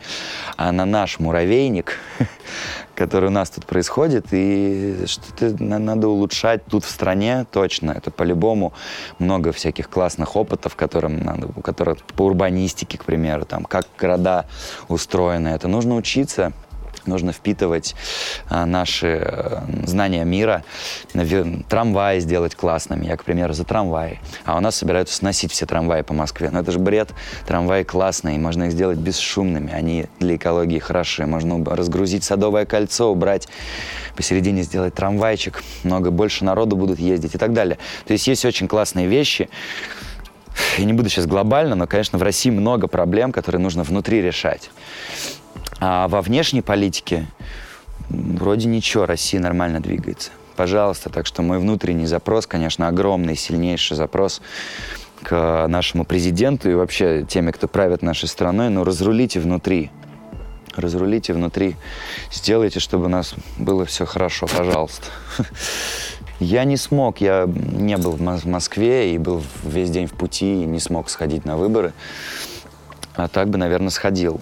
а 0.57 0.73
на 0.73 0.85
наш 0.85 1.19
муравейник, 1.21 1.99
который 2.95 3.29
у 3.29 3.33
нас 3.33 3.51
тут 3.51 3.67
происходит, 3.67 4.27
и 4.31 5.05
что-то 5.07 5.55
надо 5.63 6.09
улучшать 6.09 6.65
тут 6.67 6.85
в 6.85 6.91
стране 6.91 7.47
точно. 7.51 7.93
Это 7.93 8.11
по-любому 8.11 8.73
много 9.19 9.53
всяких 9.53 9.89
классных 9.89 10.37
опытов, 10.37 10.77
которым 10.77 11.21
надо, 11.21 11.49
которые 11.63 11.97
по 12.17 12.23
урбанистике, 12.23 12.99
к 12.99 13.05
примеру, 13.05 13.45
там, 13.45 13.65
как 13.65 13.87
города 13.99 14.47
устроены. 14.89 15.49
Это 15.49 15.69
нужно 15.69 15.97
учиться 15.97 16.53
нужно 17.07 17.33
впитывать 17.33 17.95
а, 18.49 18.67
наши 18.67 19.21
а, 19.23 19.65
знания 19.85 20.25
мира, 20.25 20.65
трамваи 21.69 22.21
сделать 22.21 22.55
классными. 22.55 23.07
Я, 23.07 23.17
к 23.17 23.25
примеру, 23.25 23.53
за 23.53 23.65
трамваи. 23.65 24.21
А 24.45 24.57
у 24.57 24.61
нас 24.61 24.77
собираются 24.77 25.15
сносить 25.15 25.53
все 25.53 25.67
трамваи 25.67 26.03
по 26.03 26.15
Москве. 26.15 26.51
Но 26.51 26.61
это 26.61 26.73
же 26.73 26.79
бред. 26.79 27.11
Трамваи 27.47 27.83
классные, 27.83 28.39
можно 28.39 28.65
их 28.65 28.73
сделать 28.73 28.99
бесшумными. 28.99 29.73
Они 29.73 30.07
для 30.19 30.37
экологии 30.37 30.79
хорошие. 30.79 31.27
Можно 31.27 31.65
разгрузить 31.65 32.25
Садовое 32.25 32.67
кольцо, 32.67 33.11
убрать 33.11 33.49
посередине, 34.17 34.63
сделать 34.63 34.95
трамвайчик. 34.95 35.63
Много 35.83 36.11
больше 36.11 36.45
народу 36.45 36.77
будут 36.77 36.99
ездить 36.99 37.35
и 37.35 37.39
так 37.39 37.53
далее. 37.53 37.79
То 38.07 38.13
есть 38.13 38.27
есть 38.27 38.45
очень 38.45 38.69
классные 38.69 39.07
вещи. 39.07 39.49
Я 40.79 40.85
не 40.85 40.93
буду 40.93 41.09
сейчас 41.09 41.27
глобально, 41.27 41.75
но, 41.75 41.87
конечно, 41.87 42.19
в 42.19 42.23
России 42.23 42.51
много 42.51 42.87
проблем, 42.87 43.33
которые 43.33 43.61
нужно 43.61 43.83
внутри 43.83 44.23
решать. 44.23 44.71
А 45.81 46.09
во 46.09 46.23
внешней 46.23 46.63
политике 46.63 47.27
вроде 48.09 48.69
ничего, 48.69 49.07
Россия 49.07 49.41
нормально 49.41 49.81
двигается. 49.81 50.31
Пожалуйста, 50.57 51.11
так 51.11 51.27
что 51.27 51.43
мой 51.43 51.59
внутренний 51.59 52.07
запрос, 52.07 52.47
конечно, 52.47 52.89
огромный, 52.89 53.37
сильнейший 53.37 53.97
запрос 53.97 54.41
к 55.23 55.67
нашему 55.69 56.05
президенту 56.05 56.71
и 56.71 56.75
вообще 56.75 57.25
теми, 57.29 57.51
кто 57.51 57.67
правит 57.67 58.03
нашей 58.03 58.29
страной, 58.29 58.69
но 58.69 58.85
разрулите 58.85 59.41
внутри. 59.41 59.91
Разрулите 60.77 61.33
внутри. 61.33 61.77
Сделайте, 62.33 62.81
чтобы 62.81 63.07
у 63.07 63.09
нас 63.09 63.35
было 63.59 63.85
все 63.85 64.07
хорошо, 64.07 64.47
пожалуйста. 64.47 65.07
Я 66.41 66.65
не 66.65 66.77
смог, 66.77 67.21
я 67.21 67.47
не 67.47 67.97
был 67.97 68.11
в 68.11 68.45
Москве 68.45 69.15
и 69.15 69.19
был 69.19 69.41
весь 69.63 69.89
день 69.91 70.09
в 70.09 70.13
пути 70.13 70.63
и 70.63 70.67
не 70.67 70.81
смог 70.81 71.09
сходить 71.09 71.45
на 71.45 71.57
выборы. 71.57 71.93
А 73.15 73.29
так 73.29 73.49
бы, 73.49 73.57
наверное, 73.57 73.91
сходил. 73.91 74.41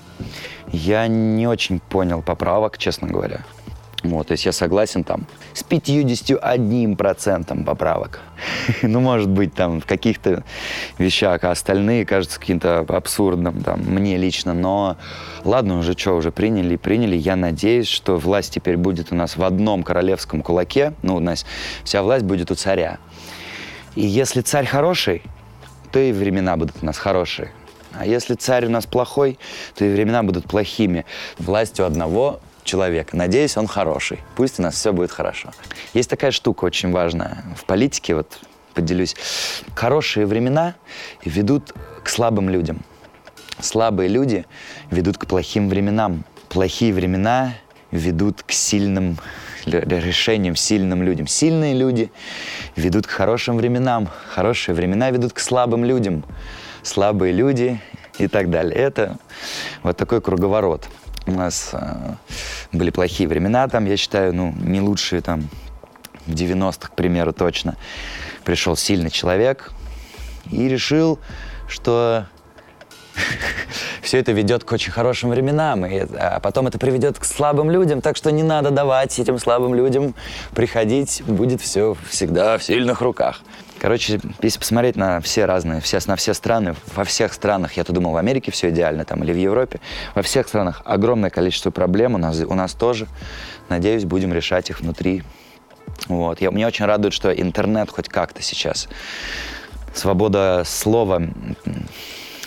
Я 0.73 1.07
не 1.07 1.47
очень 1.47 1.81
понял 1.81 2.23
поправок, 2.23 2.79
честно 2.79 3.09
говоря. 3.09 3.43
Вот, 4.03 4.29
то 4.29 4.33
есть 4.33 4.47
я 4.47 4.53
согласен 4.53 5.05
там 5.05 5.27
с 5.53 5.63
51% 5.63 7.65
поправок. 7.65 8.21
ну, 8.83 9.01
может 9.01 9.29
быть, 9.29 9.55
там 9.55 9.81
в 9.81 9.87
каких-то 9.87 10.43
вещах, 10.99 11.45
а 11.45 11.53
остальные 11.53 12.05
кажутся 12.05 12.41
каким-то 12.41 12.81
абсурдным, 12.81 13.63
там, 13.63 13.81
мне 13.81 14.17
лично. 14.17 14.55
Но 14.55 14.97
ладно, 15.45 15.79
уже 15.79 15.93
что, 15.93 16.17
уже 16.17 16.33
приняли, 16.33 16.75
приняли. 16.77 17.15
Я 17.17 17.37
надеюсь, 17.37 17.87
что 17.87 18.17
власть 18.17 18.55
теперь 18.55 18.77
будет 18.77 19.13
у 19.13 19.15
нас 19.15 19.37
в 19.37 19.45
одном 19.45 19.85
королевском 19.85 20.43
кулаке. 20.43 20.95
Ну, 21.03 21.15
у 21.17 21.21
нас 21.21 21.47
вся 21.85 22.03
власть 22.03 22.25
будет 22.25 22.51
у 22.51 22.57
царя. 22.57 22.99
И 23.95 24.05
если 24.05 24.41
царь 24.41 24.67
хороший, 24.67 25.23
то 25.93 26.01
и 26.01 26.11
времена 26.11 26.57
будут 26.57 26.83
у 26.83 26.87
нас 26.87 26.99
хорошие. 26.99 27.53
А 27.99 28.07
если 28.07 28.35
царь 28.35 28.67
у 28.67 28.71
нас 28.71 28.87
плохой, 28.87 29.39
то 29.75 29.85
и 29.85 29.93
времена 29.93 30.23
будут 30.23 30.47
плохими. 30.47 31.05
Властью 31.39 31.87
одного 31.87 32.41
человека. 32.65 33.17
Надеюсь, 33.17 33.57
он 33.57 33.67
хороший. 33.67 34.21
Пусть 34.37 34.59
у 34.59 34.63
нас 34.63 34.75
все 34.75 34.93
будет 34.93 35.11
хорошо. 35.11 35.51
Есть 35.95 36.11
такая 36.11 36.31
штука 36.31 36.65
очень 36.65 36.93
важная 36.93 37.45
в 37.57 37.65
политике, 37.65 38.15
вот 38.15 38.39
поделюсь. 38.75 39.17
Хорошие 39.75 40.27
времена 40.27 40.75
ведут 41.25 41.75
к 42.03 42.09
слабым 42.09 42.49
людям. 42.49 42.83
Слабые 43.61 44.09
люди 44.09 44.45
ведут 44.91 45.19
к 45.19 45.27
плохим 45.27 45.69
временам. 45.69 46.25
Плохие 46.49 46.93
времена 46.93 47.55
ведут 47.91 48.43
к 48.43 48.53
сильным 48.53 49.19
решениям, 49.67 50.57
сильным 50.57 51.03
людям. 51.03 51.27
Сильные 51.27 51.75
люди 51.75 52.11
ведут 52.75 53.07
к 53.07 53.11
хорошим 53.11 53.57
временам. 53.57 54.09
Хорошие 54.31 54.75
времена 54.75 55.11
ведут 55.11 55.33
к 55.33 55.39
слабым 55.39 55.85
людям 55.85 56.25
слабые 56.83 57.33
люди 57.33 57.81
и 58.19 58.29
так 58.29 58.51
далее. 58.51 58.75
Это 58.75 59.19
вот 59.83 59.97
такой 59.97 60.21
круговорот. 60.21 60.89
У 61.27 61.33
нас 61.33 61.71
э, 61.73 62.15
были 62.73 62.91
плохие 62.91 63.29
времена 63.29 63.69
там, 63.69 63.85
я 63.87 63.97
считаю, 63.97 64.35
ну, 64.35 64.53
не 64.61 64.81
лучшие 64.81 65.23
там 65.23 65.49
в 66.27 66.33
90-х, 66.33 66.89
к 66.89 66.95
примеру, 66.95 67.33
точно. 67.33 67.77
Пришел 68.45 68.77
сильный 68.77 69.11
человек 69.11 69.73
и 70.51 70.69
решил, 70.69 71.21
что 71.69 72.27
все 74.03 74.19
это 74.19 74.33
ведет 74.33 74.65
к 74.65 74.73
очень 74.73 74.91
хорошим 74.93 75.31
временам, 75.31 75.87
и, 75.87 76.01
а 76.19 76.41
потом 76.41 76.67
это 76.67 76.79
приведет 76.79 77.19
к 77.19 77.25
слабым 77.25 77.71
людям, 77.71 78.01
так 78.01 78.17
что 78.17 78.33
не 78.33 78.43
надо 78.43 78.71
давать 78.71 79.19
этим 79.19 79.39
слабым 79.39 79.75
людям 79.75 80.15
приходить, 80.55 81.23
будет 81.27 81.61
все 81.61 81.97
всегда 82.09 82.59
в 82.59 82.65
сильных 82.65 83.01
руках. 83.01 83.43
Короче, 83.83 84.21
если 84.41 84.61
посмотреть 84.61 84.95
на 84.95 85.21
все 85.21 85.45
разные, 85.45 85.81
все, 85.81 85.99
на 86.07 86.15
все 86.15 86.35
страны, 86.35 86.77
во 86.95 87.03
всех 87.03 87.33
странах, 87.33 87.73
я-то 87.73 87.93
думал, 87.93 88.13
в 88.13 88.17
Америке 88.17 88.53
все 88.53 88.71
идеально, 88.71 89.05
там, 89.05 89.25
или 89.25 89.33
в 89.33 89.37
Европе, 89.37 89.81
во 90.15 90.23
всех 90.23 90.47
странах 90.47 90.83
огромное 90.85 91.31
количество 91.31 91.73
проблем, 91.73 92.15
у 92.15 92.19
нас, 92.19 92.39
у 92.39 92.55
нас 92.55 92.75
тоже. 92.75 93.09
Надеюсь, 93.69 94.05
будем 94.05 94.33
решать 94.33 94.71
их 94.71 94.83
внутри. 94.83 95.25
Вот. 96.07 96.41
Я, 96.41 96.51
меня 96.51 96.69
очень 96.69 96.85
радует, 96.85 97.13
что 97.13 97.33
интернет 97.33 97.91
хоть 97.91 98.09
как-то 98.09 98.41
сейчас. 98.41 98.89
Свобода 99.93 100.63
слова 100.65 101.21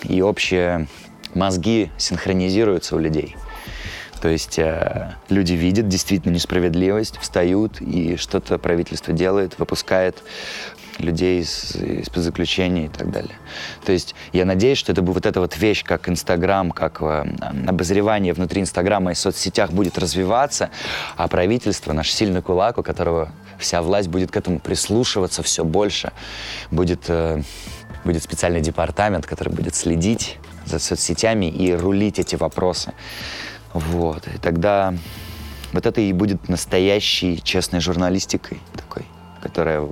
и 0.03 0.21
общие 0.21 0.87
мозги 1.33 1.91
синхронизируются 1.97 2.95
у 2.95 2.99
людей. 2.99 3.35
То 4.25 4.29
есть 4.29 4.57
э, 4.57 5.13
люди 5.29 5.53
видят 5.53 5.87
действительно 5.87 6.33
несправедливость, 6.33 7.17
встают 7.17 7.79
и 7.79 8.15
что-то 8.17 8.57
правительство 8.57 9.13
делает, 9.13 9.59
выпускает 9.59 10.23
людей 10.99 11.41
из, 11.41 11.75
из-под 11.75 12.23
заключения 12.23 12.85
и 12.85 12.89
так 12.89 13.11
далее. 13.11 13.35
То 13.85 13.91
есть 13.91 14.15
я 14.33 14.45
надеюсь, 14.45 14.77
что 14.77 14.91
это 14.91 15.01
будет 15.01 15.15
вот 15.15 15.25
эта 15.25 15.39
вот 15.39 15.57
вещь, 15.57 15.83
как 15.83 16.09
Инстаграм, 16.09 16.71
как 16.71 17.01
э, 17.01 17.25
обозревание 17.67 18.33
внутри 18.33 18.61
Инстаграма 18.61 19.11
и 19.11 19.15
соцсетях 19.15 19.71
будет 19.71 19.97
развиваться, 19.97 20.69
а 21.15 21.27
правительство, 21.27 21.93
наш 21.93 22.11
сильный 22.11 22.41
кулак, 22.41 22.77
у 22.77 22.83
которого 22.83 23.31
вся 23.57 23.81
власть 23.81 24.09
будет 24.09 24.31
к 24.31 24.37
этому 24.37 24.59
прислушиваться 24.59 25.41
все 25.41 25.63
больше, 25.63 26.11
будет, 26.71 27.05
э, 27.07 27.41
будет 28.03 28.23
специальный 28.23 28.61
департамент, 28.61 29.25
который 29.25 29.53
будет 29.53 29.75
следить 29.75 30.37
за 30.65 30.79
соцсетями 30.79 31.45
и 31.45 31.73
рулить 31.73 32.19
эти 32.19 32.35
вопросы. 32.35 32.93
Вот. 33.73 34.27
И 34.27 34.37
тогда 34.37 34.93
вот 35.73 35.85
это 35.85 36.01
и 36.01 36.13
будет 36.13 36.49
настоящей 36.49 37.41
честной 37.43 37.79
журналистикой 37.79 38.59
такой, 38.73 39.05
которая 39.41 39.87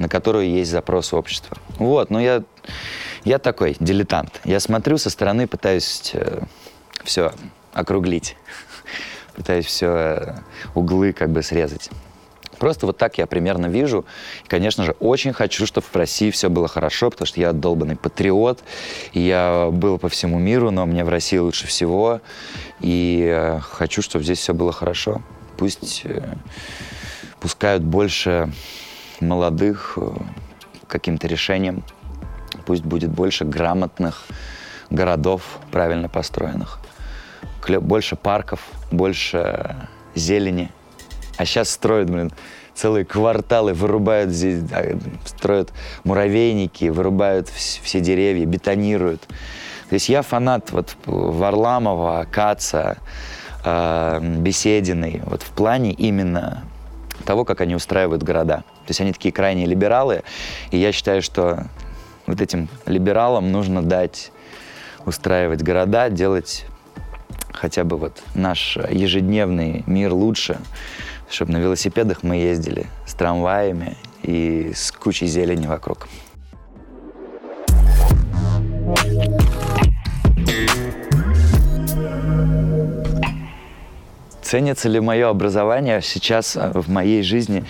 на 0.00 0.08
которую 0.08 0.48
есть 0.48 0.70
запрос 0.70 1.12
общества. 1.12 1.56
Вот, 1.78 2.10
но 2.10 2.20
я, 2.20 2.42
Я 3.22 3.38
такой 3.38 3.76
дилетант. 3.78 4.40
Я 4.44 4.58
смотрю 4.58 4.96
со 4.98 5.10
стороны, 5.10 5.46
пытаюсь 5.46 6.10
э, 6.14 6.40
все 7.04 7.32
округлить. 7.74 8.36
Пытаюсь 9.36 9.66
все 9.66 9.86
э, 9.86 10.34
углы 10.74 11.12
как 11.12 11.28
бы 11.28 11.42
срезать. 11.42 11.90
Просто 12.58 12.86
вот 12.86 12.96
так 12.96 13.18
я 13.18 13.26
примерно 13.26 13.66
вижу. 13.66 14.06
И, 14.44 14.48
конечно 14.48 14.84
же, 14.84 14.92
очень 15.00 15.34
хочу, 15.34 15.66
чтобы 15.66 15.86
в 15.86 15.94
России 15.94 16.30
все 16.30 16.48
было 16.48 16.66
хорошо, 16.66 17.10
потому 17.10 17.26
что 17.26 17.38
я 17.38 17.52
долбанный 17.52 17.96
патриот. 17.96 18.60
И 19.12 19.20
я 19.20 19.68
был 19.70 19.98
по 19.98 20.08
всему 20.08 20.38
миру, 20.38 20.70
но 20.70 20.86
мне 20.86 21.04
в 21.04 21.10
России 21.10 21.36
лучше 21.36 21.66
всего. 21.66 22.22
И 22.80 23.28
э, 23.30 23.60
хочу, 23.60 24.00
чтобы 24.00 24.24
здесь 24.24 24.38
все 24.38 24.54
было 24.54 24.72
хорошо. 24.72 25.20
Пусть 25.58 26.02
э, 26.04 26.36
пускают 27.38 27.82
больше 27.82 28.50
молодых 29.20 29.94
э, 29.96 30.10
каким-то 30.86 31.26
решением. 31.26 31.82
Пусть 32.66 32.84
будет 32.84 33.10
больше 33.10 33.44
грамотных 33.44 34.26
городов, 34.90 35.42
правильно 35.70 36.08
построенных. 36.08 36.80
Больше 37.68 38.16
парков, 38.16 38.60
больше 38.90 39.76
зелени– 40.14 40.70
а 41.40 41.46
сейчас 41.46 41.70
строят, 41.70 42.10
блин, 42.10 42.30
целые 42.74 43.06
кварталы, 43.06 43.72
вырубают 43.72 44.30
здесь, 44.30 44.60
строят 45.24 45.72
муравейники, 46.04 46.90
вырубают 46.90 47.48
все 47.48 48.00
деревья, 48.00 48.44
бетонируют. 48.44 49.22
То 49.88 49.94
есть 49.94 50.10
я 50.10 50.20
фанат 50.20 50.70
вот 50.70 50.98
Варламова, 51.06 52.26
Каца, 52.30 52.98
э, 53.64 54.20
Бесединой, 54.40 55.22
вот 55.24 55.40
в 55.42 55.48
плане 55.52 55.92
именно 55.92 56.62
того, 57.24 57.46
как 57.46 57.62
они 57.62 57.74
устраивают 57.74 58.22
города. 58.22 58.62
То 58.90 58.92
есть 58.92 59.00
они 59.02 59.12
такие 59.12 59.30
крайние 59.30 59.66
либералы, 59.66 60.24
и 60.72 60.76
я 60.76 60.90
считаю, 60.90 61.22
что 61.22 61.68
вот 62.26 62.40
этим 62.40 62.68
либералам 62.86 63.52
нужно 63.52 63.84
дать 63.84 64.32
устраивать 65.06 65.62
города, 65.62 66.10
делать 66.10 66.66
хотя 67.52 67.84
бы 67.84 67.96
вот 67.96 68.20
наш 68.34 68.76
ежедневный 68.90 69.84
мир 69.86 70.12
лучше, 70.12 70.58
чтобы 71.30 71.52
на 71.52 71.58
велосипедах 71.58 72.24
мы 72.24 72.38
ездили 72.38 72.86
с 73.06 73.14
трамваями 73.14 73.96
и 74.24 74.72
с 74.74 74.90
кучей 74.90 75.28
зелени 75.28 75.68
вокруг. 75.68 76.08
Ценится 84.50 84.88
ли 84.88 84.98
мое 84.98 85.28
образование 85.28 86.02
сейчас 86.02 86.56
а, 86.56 86.72
в 86.74 86.88
моей 86.88 87.22
жизни 87.22 87.64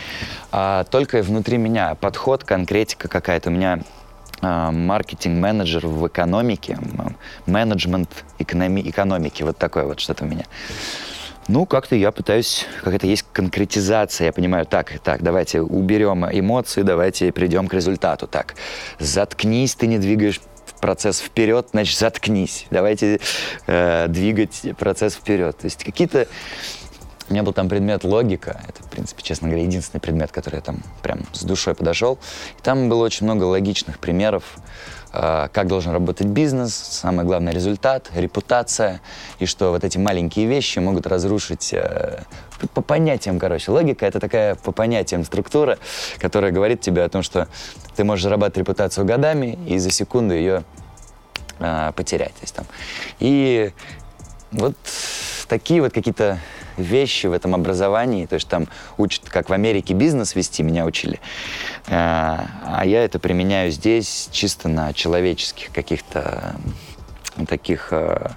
а, 0.50 0.84
только 0.84 1.22
внутри 1.22 1.58
меня? 1.58 1.94
Подход, 1.94 2.42
конкретика 2.42 3.06
какая-то. 3.06 3.50
У 3.50 3.52
меня 3.52 3.80
а, 4.40 4.70
маркетинг-менеджер 4.70 5.86
в 5.86 6.08
экономике, 6.08 6.78
менеджмент 7.44 8.24
экономи- 8.38 8.88
экономики, 8.88 9.42
вот 9.42 9.58
такое 9.58 9.84
вот 9.84 10.00
что-то 10.00 10.24
у 10.24 10.26
меня. 10.26 10.46
Ну, 11.48 11.66
как-то 11.66 11.96
я 11.96 12.12
пытаюсь, 12.12 12.64
как 12.82 12.94
это 12.94 13.06
есть 13.06 13.26
конкретизация. 13.30 14.28
Я 14.28 14.32
понимаю, 14.32 14.64
так, 14.64 15.00
так, 15.00 15.22
давайте 15.22 15.60
уберем 15.60 16.24
эмоции, 16.24 16.80
давайте 16.80 17.30
придем 17.30 17.68
к 17.68 17.74
результату. 17.74 18.26
Так, 18.26 18.54
заткнись, 18.98 19.74
ты 19.74 19.86
не 19.86 19.98
двигаешь 19.98 20.40
процесс 20.80 21.20
вперед, 21.20 21.68
значит, 21.72 21.98
заткнись. 21.98 22.66
Давайте 22.70 23.20
э, 23.66 24.06
двигать 24.08 24.62
процесс 24.78 25.14
вперед. 25.14 25.56
То 25.56 25.66
есть 25.66 25.84
какие-то... 25.84 26.26
У 27.28 27.32
меня 27.32 27.44
был 27.44 27.52
там 27.52 27.68
предмет 27.68 28.02
логика. 28.02 28.60
Это, 28.68 28.82
в 28.82 28.90
принципе, 28.90 29.22
честно 29.22 29.48
говоря, 29.48 29.62
единственный 29.62 30.00
предмет, 30.00 30.32
который 30.32 30.56
я 30.56 30.62
там 30.62 30.82
прям 31.00 31.20
с 31.32 31.44
душой 31.44 31.74
подошел. 31.74 32.18
И 32.58 32.62
там 32.62 32.88
было 32.88 33.04
очень 33.04 33.24
много 33.24 33.44
логичных 33.44 34.00
примеров 34.00 34.42
как 35.12 35.66
должен 35.66 35.92
работать 35.92 36.26
бизнес, 36.26 36.74
самый 36.74 37.24
главный 37.24 37.52
результат, 37.52 38.10
репутация, 38.14 39.00
и 39.38 39.46
что 39.46 39.70
вот 39.70 39.82
эти 39.82 39.98
маленькие 39.98 40.46
вещи 40.46 40.78
могут 40.78 41.06
разрушить 41.06 41.72
э, 41.72 42.22
по 42.74 42.80
понятиям, 42.80 43.38
короче. 43.38 43.72
Логика— 43.72 44.06
это 44.06 44.20
такая 44.20 44.54
по 44.54 44.72
понятиям 44.72 45.24
структура, 45.24 45.78
которая 46.18 46.52
говорит 46.52 46.80
тебе 46.80 47.02
о 47.02 47.08
том, 47.08 47.22
что 47.22 47.48
ты 47.96 48.04
можешь 48.04 48.22
зарабатывать 48.22 48.68
репутацию 48.68 49.04
годами 49.04 49.58
и 49.66 49.78
за 49.78 49.90
секунду 49.90 50.34
ее 50.34 50.62
э, 51.58 51.92
потерять. 51.96 52.34
То 52.34 52.42
есть, 52.42 52.54
там. 52.54 52.66
И 53.18 53.72
вот 54.52 54.76
такие 55.48 55.82
вот 55.82 55.92
какие-то 55.92 56.38
вещи 56.80 57.26
в 57.26 57.32
этом 57.32 57.54
образовании, 57.54 58.26
то 58.26 58.34
есть 58.34 58.48
там 58.48 58.68
учат, 58.98 59.28
как 59.28 59.48
в 59.48 59.52
Америке 59.52 59.94
бизнес 59.94 60.34
вести, 60.34 60.62
меня 60.62 60.84
учили, 60.84 61.20
э, 61.86 61.90
а 61.90 62.82
я 62.84 63.04
это 63.04 63.18
применяю 63.18 63.70
здесь 63.70 64.28
чисто 64.32 64.68
на 64.68 64.92
человеческих 64.92 65.72
каких-то 65.72 66.56
таких 67.46 67.88
э, 67.92 68.30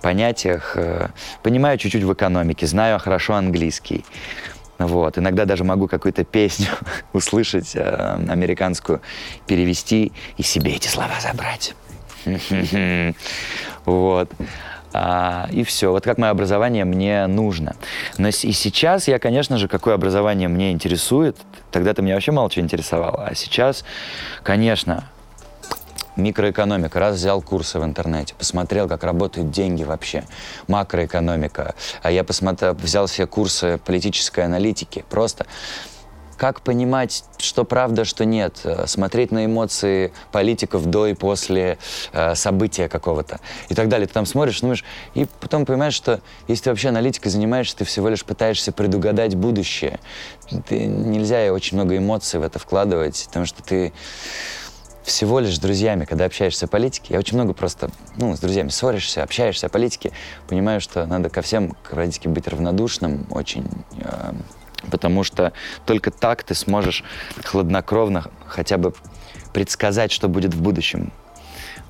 понятиях. 0.00 0.72
Э, 0.76 1.08
понимаю 1.42 1.78
чуть-чуть 1.78 2.02
в 2.02 2.12
экономике, 2.12 2.66
знаю 2.66 2.98
хорошо 2.98 3.34
английский. 3.34 4.04
Вот. 4.78 5.18
Иногда 5.18 5.44
даже 5.44 5.64
могу 5.64 5.88
какую-то 5.88 6.24
песню 6.24 6.68
услышать 7.12 7.72
э, 7.74 8.18
американскую, 8.28 9.00
перевести 9.46 10.12
и 10.36 10.42
себе 10.42 10.72
эти 10.74 10.88
слова 10.88 11.14
забрать. 11.20 11.74
Вот. 13.84 14.30
А, 14.92 15.48
и 15.50 15.64
все. 15.64 15.90
Вот 15.90 16.04
как 16.04 16.18
мое 16.18 16.30
образование 16.30 16.84
мне 16.84 17.26
нужно. 17.26 17.76
Но 18.18 18.28
и 18.28 18.32
сейчас 18.32 19.08
я, 19.08 19.18
конечно 19.18 19.58
же, 19.58 19.68
какое 19.68 19.94
образование 19.94 20.48
мне 20.48 20.72
интересует. 20.72 21.36
Тогда-то 21.70 22.02
меня 22.02 22.14
вообще 22.14 22.32
мало 22.32 22.50
чего 22.50 22.64
интересовало. 22.64 23.26
А 23.26 23.34
сейчас, 23.34 23.84
конечно, 24.42 25.04
микроэкономика. 26.16 26.98
Раз 26.98 27.16
взял 27.16 27.40
курсы 27.42 27.78
в 27.78 27.84
интернете, 27.84 28.34
посмотрел, 28.36 28.88
как 28.88 29.04
работают 29.04 29.50
деньги 29.50 29.82
вообще, 29.82 30.24
макроэкономика. 30.68 31.74
А 32.02 32.10
я 32.10 32.24
посмотрел, 32.24 32.74
взял 32.74 33.06
все 33.06 33.26
курсы 33.26 33.80
политической 33.84 34.44
аналитики. 34.44 35.04
Просто 35.08 35.46
как 36.36 36.62
понимать, 36.62 37.24
что 37.38 37.64
правда, 37.64 38.04
что 38.04 38.24
нет? 38.24 38.60
Э, 38.64 38.86
смотреть 38.86 39.30
на 39.30 39.46
эмоции 39.46 40.12
политиков 40.30 40.86
до 40.86 41.06
и 41.06 41.14
после 41.14 41.78
э, 42.12 42.34
события 42.34 42.88
какого-то 42.88 43.40
и 43.68 43.74
так 43.74 43.88
далее. 43.88 44.06
Ты 44.06 44.14
там 44.14 44.26
смотришь, 44.26 44.60
думаешь, 44.60 44.84
и 45.14 45.26
потом 45.40 45.64
понимаешь, 45.64 45.94
что 45.94 46.20
если 46.48 46.64
ты 46.64 46.70
вообще 46.70 46.88
аналитикой 46.88 47.30
занимаешься, 47.30 47.76
ты 47.76 47.84
всего 47.84 48.08
лишь 48.08 48.24
пытаешься 48.24 48.72
предугадать 48.72 49.34
будущее. 49.34 50.00
Ты, 50.68 50.86
нельзя 50.86 51.52
очень 51.52 51.76
много 51.76 51.96
эмоций 51.96 52.40
в 52.40 52.42
это 52.42 52.58
вкладывать, 52.58 53.24
потому 53.28 53.46
что 53.46 53.62
ты 53.62 53.92
всего 55.04 55.40
лишь 55.40 55.56
с 55.56 55.58
друзьями, 55.58 56.04
когда 56.04 56.26
общаешься 56.26 56.66
о 56.66 56.68
политике, 56.68 57.14
я 57.14 57.18
очень 57.18 57.36
много 57.36 57.54
просто, 57.54 57.90
ну, 58.16 58.36
с 58.36 58.40
друзьями 58.40 58.68
ссоришься, 58.68 59.22
общаешься 59.22 59.66
о 59.66 59.68
политике, 59.68 60.12
понимаю, 60.48 60.80
что 60.80 61.06
надо 61.06 61.28
ко 61.28 61.42
всем 61.42 61.70
к 61.82 61.90
политике 61.90 62.28
быть 62.28 62.46
равнодушным, 62.46 63.26
очень 63.30 63.66
э, 63.98 64.32
потому 64.90 65.24
что 65.24 65.52
только 65.86 66.10
так 66.10 66.42
ты 66.42 66.54
сможешь 66.54 67.04
хладнокровно 67.44 68.26
хотя 68.46 68.78
бы 68.78 68.94
предсказать, 69.52 70.12
что 70.12 70.28
будет 70.28 70.54
в 70.54 70.62
будущем. 70.62 71.12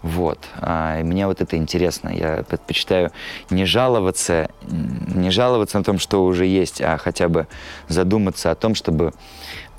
Вот. 0.03 0.38
А, 0.57 0.99
и 1.01 1.05
мне 1.05 1.26
вот 1.26 1.40
это 1.40 1.57
интересно. 1.57 2.09
Я 2.09 2.43
предпочитаю 2.43 3.12
не 3.51 3.64
жаловаться, 3.64 4.51
не 4.62 5.30
жаловаться 5.30 5.78
на 5.78 5.84
том, 5.84 5.99
что 5.99 6.24
уже 6.24 6.45
есть, 6.47 6.80
а 6.80 6.97
хотя 6.99 7.28
бы 7.28 7.47
задуматься 7.88 8.51
о 8.51 8.57
том, 8.57 8.74
чтобы 8.74 9.12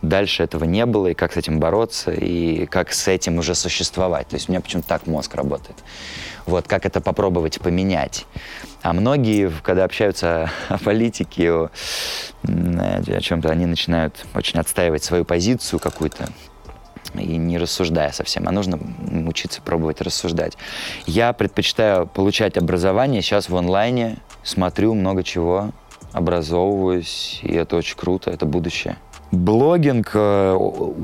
дальше 0.02 0.44
этого 0.44 0.64
не 0.64 0.86
было, 0.86 1.08
и 1.08 1.14
как 1.14 1.34
с 1.34 1.38
этим 1.38 1.60
бороться, 1.60 2.12
и 2.12 2.66
как 2.68 2.94
с 2.94 3.08
этим 3.08 3.38
уже 3.38 3.54
существовать. 3.54 4.28
То 4.30 4.36
есть 4.36 4.48
у 4.48 4.52
меня 4.52 4.62
почему-то 4.62 4.88
так 4.88 5.08
мозг 5.08 5.36
работает. 5.36 5.78
Вот, 6.46 6.68
как 6.68 6.86
это 6.86 7.02
попробовать 7.02 7.60
поменять. 7.60 8.26
А 8.84 8.92
многие, 8.92 9.50
когда 9.64 9.86
общаются 9.86 10.52
о 10.70 10.78
политике, 10.78 11.52
о, 11.52 11.72
о 12.44 13.22
чем-то, 13.22 13.50
они 13.50 13.66
начинают 13.66 14.26
очень 14.36 14.60
отстаивать 14.60 15.04
свою 15.04 15.24
позицию 15.24 15.80
какую-то, 15.80 16.28
и 17.16 17.38
не 17.38 17.58
рассуждая 17.58 18.12
совсем, 18.12 18.48
а 18.48 18.52
нужно 18.52 18.78
учиться 19.28 19.62
пробовать 19.62 20.02
рассуждать. 20.02 20.58
Я 21.06 21.32
предпочитаю 21.32 22.08
получать 22.08 22.58
образование 22.58 23.22
сейчас 23.22 23.48
в 23.48 23.56
онлайне, 23.56 24.18
смотрю 24.44 24.96
много 24.96 25.24
чего, 25.24 25.72
образовываюсь, 26.12 27.40
и 27.42 27.54
это 27.54 27.78
очень 27.78 27.96
круто, 27.96 28.32
это 28.32 28.46
будущее. 28.46 28.98
Блогинг, 29.32 30.12
э, 30.14 30.58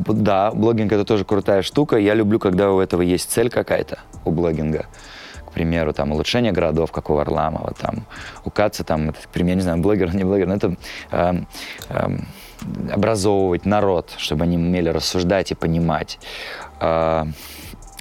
да, 0.07 0.51
блогинг 0.51 0.91
это 0.91 1.03
тоже 1.05 1.25
крутая 1.25 1.63
штука. 1.63 1.97
Я 1.97 2.13
люблю, 2.13 2.39
когда 2.39 2.71
у 2.71 2.79
этого 2.79 3.01
есть 3.01 3.31
цель 3.31 3.49
какая-то, 3.49 3.99
у 4.25 4.31
блогинга 4.31 4.85
к 5.49 5.53
примеру, 5.53 5.93
там, 5.93 6.11
улучшение 6.11 6.51
городов, 6.51 6.91
как 6.91 7.09
у 7.09 7.15
Варламова, 7.15 7.73
там, 7.73 8.05
у 8.45 8.49
Каца, 8.49 8.83
там, 8.83 9.09
это, 9.09 9.19
к 9.21 9.29
примеру, 9.29 9.57
не 9.57 9.63
знаю, 9.63 9.77
блогер, 9.79 10.15
не 10.15 10.23
блогер, 10.23 10.47
но 10.47 10.55
это 10.55 10.75
э, 11.11 11.33
э, 11.89 12.17
образовывать 12.91 13.65
народ, 13.65 14.13
чтобы 14.17 14.43
они 14.43 14.57
умели 14.57 14.89
рассуждать 14.89 15.51
и 15.51 15.55
понимать. 15.55 16.19
Э, 16.79 17.25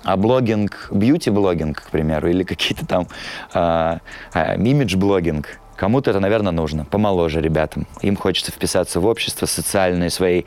а 0.05 0.17
блогинг, 0.17 0.89
бьюти-блогинг, 0.93 1.83
к 1.83 1.91
примеру, 1.91 2.31
или 2.31 2.45
какие-то 2.45 2.87
там 2.87 3.09
э, 3.55 3.99
э, 4.35 4.57
имидж-блогинг, 4.57 5.47
Кому-то 5.79 6.11
это, 6.11 6.19
наверное, 6.19 6.51
нужно, 6.51 6.85
помоложе 6.85 7.41
ребятам. 7.41 7.87
Им 8.03 8.17
хочется 8.17 8.51
вписаться 8.51 8.99
в 8.99 9.07
общество, 9.07 9.47
социальные 9.47 10.11
свои, 10.11 10.43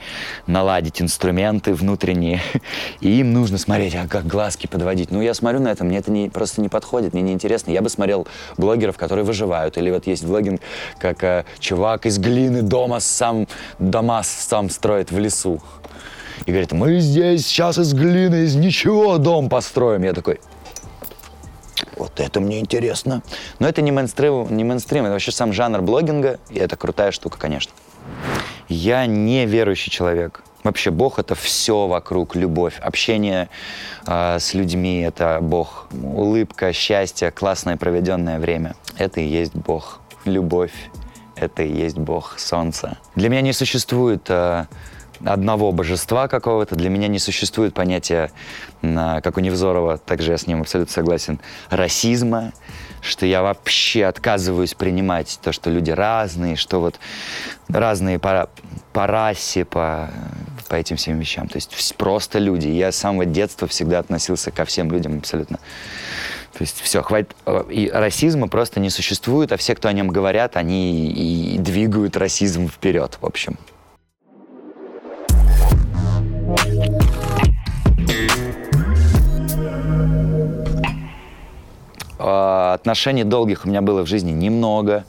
наладить 0.46 1.02
инструменты 1.02 1.74
внутренние. 1.74 2.42
И 3.00 3.22
им 3.22 3.32
нужно 3.32 3.58
смотреть, 3.58 3.96
а 3.96 4.10
как 4.10 4.28
глазки 4.28 4.68
подводить. 4.68 5.10
Ну, 5.10 5.22
я 5.22 5.34
смотрю 5.34 5.62
на 5.62 5.70
это, 5.70 5.86
мне 5.86 6.00
это 6.00 6.12
не, 6.12 6.30
просто 6.30 6.60
не 6.60 6.68
подходит, 6.68 7.14
мне 7.14 7.22
не 7.22 7.32
интересно. 7.32 7.72
Я 7.72 7.82
бы 7.82 7.90
смотрел 7.90 8.28
блогеров, 8.58 8.98
которые 8.98 9.24
выживают. 9.24 9.78
Или 9.78 9.90
вот 9.90 10.06
есть 10.06 10.26
блогинг, 10.26 10.60
как 11.00 11.24
э, 11.24 11.46
чувак 11.60 12.06
из 12.06 12.20
глины 12.20 12.62
дома 12.62 13.00
сам, 13.00 13.48
дома 13.80 14.24
сам 14.24 14.70
строит 14.70 15.12
в 15.12 15.18
лесу. 15.18 15.62
И 16.46 16.52
говорит, 16.52 16.74
мы 16.74 17.00
здесь 17.00 17.48
сейчас 17.48 17.78
из 17.78 17.94
глины, 17.94 18.44
из 18.44 18.56
ничего 18.56 19.18
дом 19.18 19.48
построим. 19.48 20.04
Я 20.04 20.12
такой, 20.12 20.42
вот 21.98 22.20
это 22.20 22.40
мне 22.40 22.60
интересно. 22.60 23.24
Но 23.60 23.68
это 23.68 23.82
не 23.82 23.92
мейнстрим, 23.92 24.56
не 24.56 24.64
мейнстрим, 24.64 25.06
это 25.06 25.14
вообще 25.14 25.32
сам 25.32 25.54
жанр 25.54 25.82
блогинга, 25.82 26.40
и 26.50 26.60
это 26.60 26.76
крутая 26.76 27.12
штука, 27.12 27.38
конечно. 27.38 27.72
Я 28.68 29.06
не 29.06 29.46
верующий 29.46 29.92
человек. 29.92 30.44
Вообще 30.64 30.92
Бог 30.92 31.18
это 31.18 31.34
все 31.34 31.88
вокруг, 31.88 32.36
любовь, 32.36 32.80
общение 32.80 33.50
э, 34.06 34.38
с 34.40 34.54
людьми 34.54 35.02
это 35.02 35.40
Бог, 35.42 35.88
улыбка, 35.92 36.72
счастье, 36.72 37.32
классное 37.32 37.78
проведенное 37.78 38.40
время. 38.40 38.76
Это 38.98 39.22
и 39.22 39.26
есть 39.26 39.56
Бог, 39.56 40.02
любовь, 40.26 40.74
это 41.36 41.64
и 41.64 41.74
есть 41.74 41.98
Бог, 41.98 42.38
солнце. 42.38 42.98
Для 43.16 43.30
меня 43.30 43.42
не 43.42 43.54
существует 43.54 44.30
э, 44.30 44.66
одного 45.26 45.72
божества 45.72 46.28
какого-то. 46.28 46.76
Для 46.76 46.90
меня 46.90 47.08
не 47.08 47.20
существует 47.20 47.74
понятия, 47.74 48.32
как 48.82 49.38
у 49.38 49.40
Невзорова, 49.40 49.98
также 49.98 50.32
я 50.32 50.38
с 50.38 50.48
ним 50.48 50.62
абсолютно 50.62 50.94
согласен, 50.94 51.40
расизма, 51.70 52.54
что 53.02 53.26
я 53.26 53.42
вообще 53.42 54.06
отказываюсь 54.06 54.74
принимать 54.74 55.40
то, 55.42 55.52
что 55.52 55.70
люди 55.70 55.92
разные, 55.92 56.56
что 56.56 56.80
вот 56.80 57.00
разные 57.68 58.20
по, 58.20 58.50
по 58.94 59.08
расе, 59.08 59.66
по, 59.66 60.10
по 60.70 60.76
этим 60.76 60.98
всем 60.98 61.20
вещам. 61.20 61.48
То 61.48 61.58
есть 61.58 61.96
просто 61.96 62.40
люди. 62.40 62.68
Я 62.68 62.92
с 62.92 62.98
самого 62.98 63.26
детства 63.26 63.68
всегда 63.68 64.00
относился 64.00 64.52
ко 64.52 64.66
всем 64.66 64.92
людям 64.92 65.18
абсолютно. 65.18 65.58
То 66.54 66.62
есть 66.62 66.82
все, 66.82 67.02
хватит. 67.02 67.36
И 67.70 67.90
расизма 67.92 68.48
просто 68.48 68.80
не 68.80 68.90
существует, 68.90 69.52
а 69.52 69.58
все, 69.58 69.74
кто 69.74 69.88
о 69.88 69.94
нем 69.94 70.10
говорят, 70.10 70.58
они 70.58 71.12
и 71.12 71.58
двигают 71.58 72.18
расизм 72.18 72.68
вперед, 72.68 73.18
в 73.22 73.26
общем. 73.26 73.58
Отношений 82.22 83.24
долгих 83.24 83.66
у 83.66 83.70
меня 83.70 83.82
было 83.82 84.04
в 84.04 84.08
жизни 84.08 84.32
немного. 84.32 85.06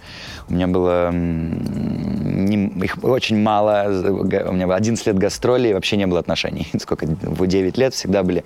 У 0.49 0.55
меня 0.55 0.67
было 0.67 1.11
не, 1.13 2.67
их 2.85 3.03
очень 3.03 3.39
мало. 3.39 3.85
У 3.89 4.53
меня 4.53 4.67
было 4.67 4.77
11 4.77 5.07
лет 5.07 5.19
гастролей, 5.19 5.73
вообще 5.73 5.97
не 5.97 6.07
было 6.07 6.21
отношений. 6.21 6.69
Сколько? 6.81 7.07
В 7.07 7.47
9 7.47 7.79
лет 7.79 7.95
всегда 7.95 8.23
были 8.23 8.45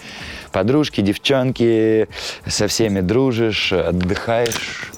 подружки, 0.52 1.00
девчонки, 1.00 2.08
со 2.46 2.68
всеми 2.68 3.00
дружишь, 3.00 3.72
отдыхаешь, 3.72 4.92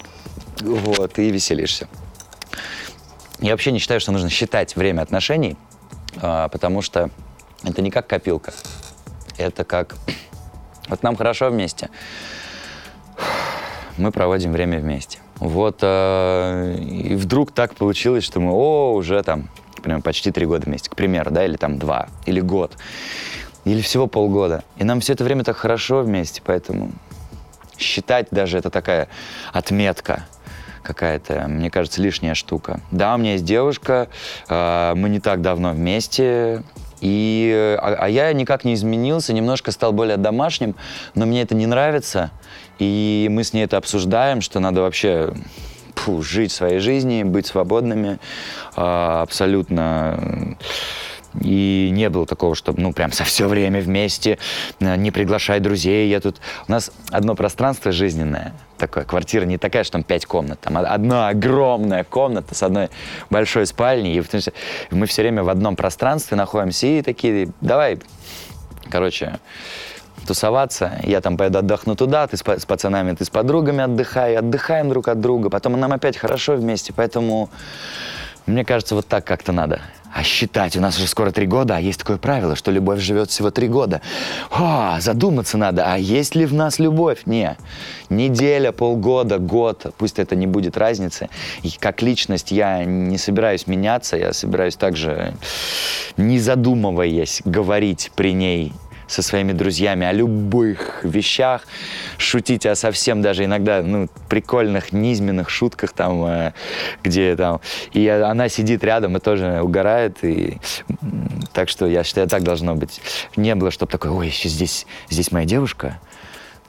вот, 0.61 1.19
и 1.19 1.31
веселишься. 1.31 1.89
Я 3.41 3.53
вообще 3.53 3.71
не 3.71 3.79
считаю, 3.79 4.01
что 4.01 4.13
нужно 4.13 4.31
считать 4.31 4.75
время 4.75 5.03
отношений, 5.03 5.57
а, 6.21 6.49
потому 6.49 6.83
что 6.83 7.11
это 7.63 7.83
не 7.83 7.91
как 7.91 8.07
копилка. 8.07 8.53
Это 9.37 9.65
как... 9.65 9.97
Вот 10.89 11.03
нам 11.03 11.17
хорошо 11.17 11.51
вместе 11.51 11.91
мы 13.99 14.13
проводим 14.13 14.53
время 14.53 14.79
вместе. 14.79 15.19
Вот, 15.37 15.79
э, 15.83 16.77
и 16.81 17.15
вдруг 17.15 17.53
так 17.53 17.75
получилось, 17.75 18.25
что 18.25 18.41
мы, 18.41 18.53
о, 18.53 18.95
уже 18.95 19.23
там, 19.23 19.49
например, 19.77 20.03
почти 20.03 20.31
три 20.31 20.47
года 20.47 20.67
вместе, 20.67 20.91
к 20.91 20.97
примеру, 20.97 21.31
да, 21.31 21.45
или 21.45 21.57
там 21.57 21.79
два, 21.79 22.09
или 22.27 22.41
год, 22.41 22.77
или 23.65 23.81
всего 23.81 24.07
полгода. 24.07 24.65
И 24.77 24.85
нам 24.85 25.01
все 25.01 25.13
это 25.13 25.25
время 25.25 25.45
так 25.45 25.57
хорошо 25.57 26.03
вместе, 26.03 26.43
поэтому 26.45 26.91
считать 27.79 28.29
даже 28.31 28.59
это 28.59 28.71
такая 28.71 29.09
отметка 29.53 30.25
какая-то, 30.83 31.47
мне 31.49 31.71
кажется, 31.71 32.01
лишняя 32.01 32.35
штука. 32.35 32.81
Да, 32.91 33.15
у 33.15 33.19
меня 33.19 33.33
есть 33.33 33.45
девушка, 33.45 34.09
э, 34.49 34.95
мы 34.97 35.09
не 35.09 35.21
так 35.21 35.43
давно 35.43 35.73
вместе, 35.73 36.63
и, 37.01 37.77
а, 37.81 37.97
а 38.01 38.09
я 38.09 38.33
никак 38.33 38.65
не 38.65 38.75
изменился, 38.75 39.33
немножко 39.33 39.71
стал 39.71 39.93
более 39.93 40.17
домашним, 40.17 40.75
но 41.15 41.27
мне 41.27 41.43
это 41.43 41.55
не 41.55 41.67
нравится. 41.67 42.31
И 42.79 43.29
мы 43.31 43.45
с 43.45 43.53
ней 43.53 43.65
это 43.65 43.77
обсуждаем, 43.77 44.41
что 44.41 44.61
надо 44.61 44.83
вообще 44.83 45.33
фу, 45.95 46.23
жить 46.23 46.53
своей 46.53 46.79
жизнью, 46.79 47.27
быть 47.27 47.47
свободными, 47.47 48.19
а, 48.77 49.23
абсолютно 49.23 50.57
и 51.41 51.91
не 51.93 52.09
было 52.09 52.27
такого, 52.27 52.55
чтобы, 52.55 52.81
ну, 52.81 52.93
прям 52.93 53.13
со 53.13 53.25
все 53.25 53.47
время 53.47 53.81
вместе, 53.81 54.39
э, 54.81 54.97
не 54.97 55.11
приглашай 55.11 55.61
друзей. 55.61 56.09
Я 56.09 56.21
тут... 56.21 56.37
У 56.67 56.73
нас 56.73 56.91
одно 57.11 57.35
пространство 57.35 57.93
жизненное, 57.93 58.53
такое, 58.79 59.05
квартира 59.05 59.45
не 59.45 59.59
такая, 59.59 59.85
что 59.85 59.93
там 59.93 60.03
пять 60.03 60.27
комнат, 60.27 60.61
там 60.61 60.79
одна 60.79 61.29
огромная 61.29 62.05
комната 62.05 62.55
с 62.55 62.63
одной 62.63 62.89
большой 63.31 63.67
спальней, 63.67 64.19
и 64.19 64.95
мы 64.95 65.07
все 65.07 65.23
время 65.23 65.43
в 65.43 65.49
одном 65.49 65.77
пространстве 65.77 66.37
находимся, 66.37 66.87
и 66.87 67.03
такие, 67.03 67.51
давай, 67.61 67.99
короче, 68.91 69.39
тусоваться. 70.27 71.01
Я 71.05 71.21
там 71.21 71.37
поеду 71.37 71.59
отдохну 71.59 71.95
туда, 71.95 72.27
ты 72.27 72.37
с, 72.37 72.43
с 72.43 72.67
пацанами, 72.67 73.15
ты 73.15 73.25
с 73.25 73.31
подругами 73.31 73.83
отдыхай, 73.85 74.37
отдыхаем 74.37 74.89
друг 74.89 75.09
от 75.09 75.21
друга, 75.21 75.51
потом 75.51 75.79
нам 75.79 75.93
опять 75.93 76.17
хорошо 76.17 76.57
вместе, 76.57 76.93
поэтому 76.93 77.51
мне 78.47 78.65
кажется, 78.65 78.95
вот 78.95 79.07
так 79.07 79.25
как-то 79.25 79.53
надо. 79.53 79.81
А 80.13 80.23
считать, 80.23 80.77
у 80.77 80.81
нас 80.81 80.97
уже 80.97 81.07
скоро 81.07 81.31
три 81.31 81.47
года, 81.47 81.77
а 81.77 81.81
есть 81.81 82.01
такое 82.01 82.17
правило, 82.17 82.57
что 82.57 82.71
любовь 82.71 83.01
живет 83.01 83.31
всего 83.31 83.51
три 83.51 83.69
года. 83.69 84.01
О, 84.51 84.97
задуматься 85.01 85.59
надо, 85.59 85.85
а 85.93 85.99
есть 85.99 86.35
ли 86.35 86.47
в 86.47 86.55
нас 86.55 86.79
любовь? 86.79 87.23
Не. 87.27 87.57
Неделя, 88.09 88.73
полгода, 88.73 89.39
год, 89.39 89.95
пусть 89.99 90.19
это 90.19 90.35
не 90.35 90.47
будет 90.47 90.77
разницы. 90.77 91.29
И 91.63 91.71
как 91.79 92.03
личность 92.03 92.51
я 92.51 92.85
не 92.85 93.19
собираюсь 93.19 93.67
меняться, 93.67 94.17
я 94.17 94.33
собираюсь 94.33 94.77
также, 94.77 95.35
не 96.17 96.39
задумываясь, 96.39 97.43
говорить 97.45 98.11
при 98.15 98.33
ней 98.33 98.73
со 99.09 99.23
своими 99.23 99.53
друзьями 99.53 100.07
о 100.07 100.13
любых 100.13 101.01
вещах, 101.03 101.63
шутить 102.19 102.67
о 102.67 102.75
совсем 102.75 103.23
даже 103.23 103.45
иногда 103.45 103.83
ну, 103.83 104.09
прикольных, 104.29 104.93
низменных 104.93 105.51
шутках 105.51 105.93
там, 105.93 106.25
э, 106.25 106.53
где 107.03 107.35
там... 107.35 107.61
И 107.93 108.07
она 108.07 108.49
сидит 108.49 108.85
рядом 108.85 109.17
и 109.17 109.21
тоже 109.21 109.61
угорает. 109.63 110.23
И... 110.23 110.59
Так 111.53 111.69
что 111.69 111.87
я 111.87 112.05
считаю, 112.05 112.29
так 112.29 112.43
должно 112.43 112.75
быть. 112.75 113.01
Не 113.37 113.55
было, 113.55 113.71
чтобы 113.71 113.91
такое, 113.91 114.13
ой, 114.13 114.29
еще 114.29 114.49
здесь, 114.49 114.87
здесь 115.09 115.33
моя 115.33 115.47
девушка, 115.47 115.99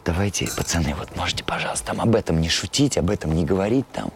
давайте, 0.06 0.48
пацаны, 0.56 0.96
вот 0.98 1.16
можете, 1.16 1.44
пожалуйста, 1.44 1.88
там 1.88 2.02
об 2.02 2.16
этом 2.16 2.42
не 2.42 2.50
шутить, 2.50 2.98
об 2.98 3.10
этом 3.10 3.34
не 3.34 3.46
говорить 3.46 3.86
там. 3.92 4.12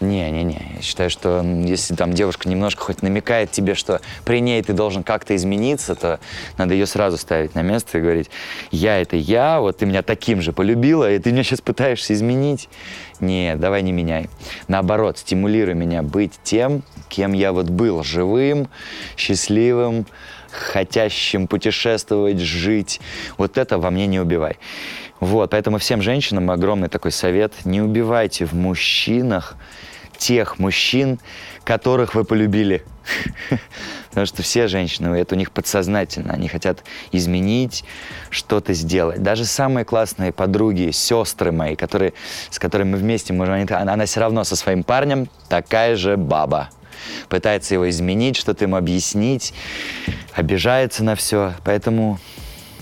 Не-не-не, 0.00 0.72
я 0.76 0.82
считаю, 0.82 1.08
что 1.08 1.42
если 1.64 1.94
там 1.94 2.12
девушка 2.12 2.48
немножко 2.48 2.82
хоть 2.82 3.02
намекает 3.02 3.50
тебе, 3.50 3.74
что 3.74 4.00
при 4.24 4.40
ней 4.40 4.62
ты 4.62 4.72
должен 4.72 5.02
как-то 5.02 5.34
измениться, 5.36 5.94
то 5.94 6.20
надо 6.58 6.74
ее 6.74 6.86
сразу 6.86 7.16
ставить 7.16 7.54
на 7.54 7.62
место 7.62 7.98
и 7.98 8.00
говорить, 8.00 8.28
я 8.70 9.00
это 9.00 9.16
я, 9.16 9.60
вот 9.60 9.78
ты 9.78 9.86
меня 9.86 10.02
таким 10.02 10.42
же 10.42 10.52
полюбила, 10.52 11.10
и 11.10 11.18
ты 11.18 11.32
меня 11.32 11.42
сейчас 11.42 11.60
пытаешься 11.60 12.12
изменить. 12.12 12.68
Не, 13.20 13.54
давай 13.56 13.82
не 13.82 13.92
меняй. 13.92 14.28
Наоборот, 14.68 15.18
стимулируй 15.18 15.74
меня 15.74 16.02
быть 16.02 16.32
тем, 16.42 16.82
кем 17.08 17.32
я 17.32 17.52
вот 17.52 17.70
был, 17.70 18.02
живым, 18.02 18.68
счастливым, 19.16 20.06
хотящим 20.50 21.46
путешествовать, 21.46 22.40
жить. 22.40 23.00
Вот 23.38 23.58
это 23.58 23.78
во 23.78 23.90
мне 23.90 24.06
не 24.06 24.20
убивай. 24.20 24.56
Вот, 25.24 25.52
поэтому 25.52 25.78
всем 25.78 26.02
женщинам 26.02 26.50
огромный 26.50 26.90
такой 26.90 27.10
совет. 27.10 27.54
Не 27.64 27.80
убивайте 27.80 28.44
в 28.44 28.52
мужчинах 28.52 29.56
тех 30.18 30.58
мужчин, 30.58 31.18
которых 31.64 32.14
вы 32.14 32.24
полюбили. 32.24 32.84
Потому 34.10 34.26
что 34.26 34.42
все 34.42 34.68
женщины, 34.68 35.16
это 35.16 35.34
у 35.34 35.38
них 35.38 35.50
подсознательно, 35.50 36.34
они 36.34 36.48
хотят 36.48 36.84
изменить, 37.10 37.84
что-то 38.28 38.74
сделать. 38.74 39.22
Даже 39.22 39.46
самые 39.46 39.86
классные 39.86 40.30
подруги, 40.30 40.90
сестры 40.90 41.52
мои, 41.52 41.74
которые, 41.74 42.12
с 42.50 42.58
которыми 42.58 42.90
мы 42.90 42.98
вместе 42.98 43.32
можем, 43.32 43.54
они, 43.54 43.66
она 43.70 44.04
все 44.04 44.20
равно 44.20 44.44
со 44.44 44.56
своим 44.56 44.84
парнем 44.84 45.30
такая 45.48 45.96
же 45.96 46.18
баба. 46.18 46.68
Пытается 47.30 47.72
его 47.72 47.88
изменить, 47.88 48.36
что-то 48.36 48.66
ему 48.66 48.76
объяснить, 48.76 49.54
обижается 50.34 51.02
на 51.02 51.16
все. 51.16 51.54
Поэтому 51.64 52.18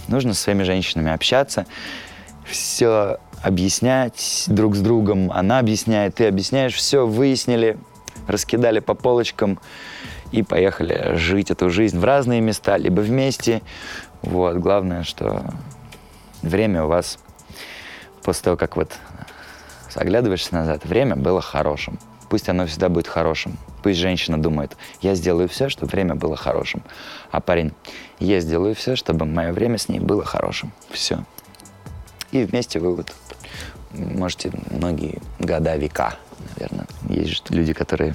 нужно 0.08 0.34
со 0.34 0.42
своими 0.42 0.64
женщинами 0.64 1.12
общаться, 1.12 1.66
все 2.44 3.18
объяснять 3.42 4.44
друг 4.46 4.76
с 4.76 4.80
другом, 4.80 5.30
она 5.32 5.58
объясняет, 5.58 6.16
ты 6.16 6.26
объясняешь, 6.26 6.74
все 6.74 7.06
выяснили, 7.06 7.76
раскидали 8.28 8.78
по 8.78 8.94
полочкам 8.94 9.58
и 10.30 10.42
поехали 10.42 11.16
жить 11.16 11.50
эту 11.50 11.70
жизнь 11.70 11.98
в 11.98 12.04
разные 12.04 12.40
места, 12.40 12.76
либо 12.76 13.00
вместе. 13.00 13.62
Вот, 14.22 14.56
главное, 14.56 15.02
что 15.02 15.44
время 16.42 16.84
у 16.84 16.88
вас 16.88 17.18
после 18.22 18.44
того, 18.44 18.56
как 18.56 18.76
вот 18.76 18.92
оглядываешься 19.94 20.54
назад, 20.54 20.84
время 20.84 21.16
было 21.16 21.40
хорошим. 21.40 21.98
пусть 22.28 22.48
оно 22.48 22.66
всегда 22.66 22.88
будет 22.88 23.08
хорошим. 23.08 23.58
Пусть 23.82 23.98
женщина 23.98 24.40
думает, 24.40 24.76
я 25.02 25.14
сделаю 25.14 25.48
все, 25.48 25.68
чтобы 25.68 25.90
время 25.90 26.14
было 26.14 26.34
хорошим. 26.34 26.82
А 27.30 27.40
парень, 27.40 27.72
я 28.20 28.40
сделаю 28.40 28.74
все, 28.74 28.96
чтобы 28.96 29.26
мое 29.26 29.52
время 29.52 29.76
с 29.76 29.88
ней 29.88 30.00
было 30.00 30.24
хорошим. 30.24 30.72
Все. 30.90 31.24
И 32.32 32.44
вместе 32.44 32.80
вы 32.80 32.96
вот 32.96 33.12
можете 33.92 34.52
многие 34.70 35.20
года, 35.38 35.76
века, 35.76 36.16
наверное. 36.56 36.86
Есть 37.08 37.28
же 37.28 37.42
люди, 37.50 37.74
которые 37.74 38.14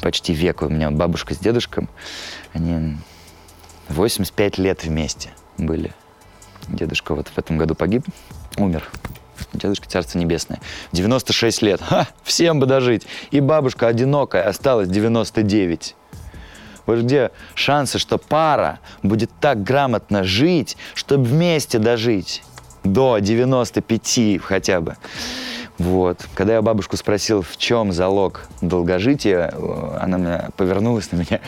почти 0.00 0.32
век. 0.32 0.62
У 0.62 0.68
меня 0.68 0.90
бабушка 0.92 1.34
с 1.34 1.38
дедушкой, 1.38 1.88
они 2.52 2.96
85 3.88 4.58
лет 4.58 4.84
вместе 4.84 5.30
были. 5.58 5.92
Дедушка 6.68 7.14
вот 7.14 7.28
в 7.28 7.38
этом 7.38 7.58
году 7.58 7.74
погиб, 7.74 8.04
умер. 8.56 8.88
Дедушка 9.52 9.88
Царство 9.88 10.18
Небесное. 10.18 10.60
96 10.92 11.62
лет. 11.62 11.80
Ха, 11.80 12.06
всем 12.22 12.60
бы 12.60 12.66
дожить. 12.66 13.06
И 13.32 13.40
бабушка 13.40 13.88
одинокая, 13.88 14.48
осталась 14.48 14.88
99. 14.88 15.94
Вот 16.86 17.00
где 17.00 17.32
шансы, 17.54 17.98
что 17.98 18.16
пара 18.16 18.78
будет 19.02 19.30
так 19.40 19.62
грамотно 19.64 20.22
жить, 20.22 20.76
чтобы 20.94 21.24
вместе 21.24 21.78
дожить 21.78 22.44
до 22.92 23.18
95 23.18 24.40
хотя 24.42 24.80
бы. 24.80 24.96
Вот. 25.78 26.26
Когда 26.34 26.54
я 26.54 26.62
бабушку 26.62 26.96
спросил, 26.96 27.42
в 27.42 27.56
чем 27.56 27.92
залог 27.92 28.48
долгожития, 28.60 29.52
она 30.00 30.18
меня 30.18 30.48
повернулась 30.56 31.12
на 31.12 31.16
меня 31.16 31.40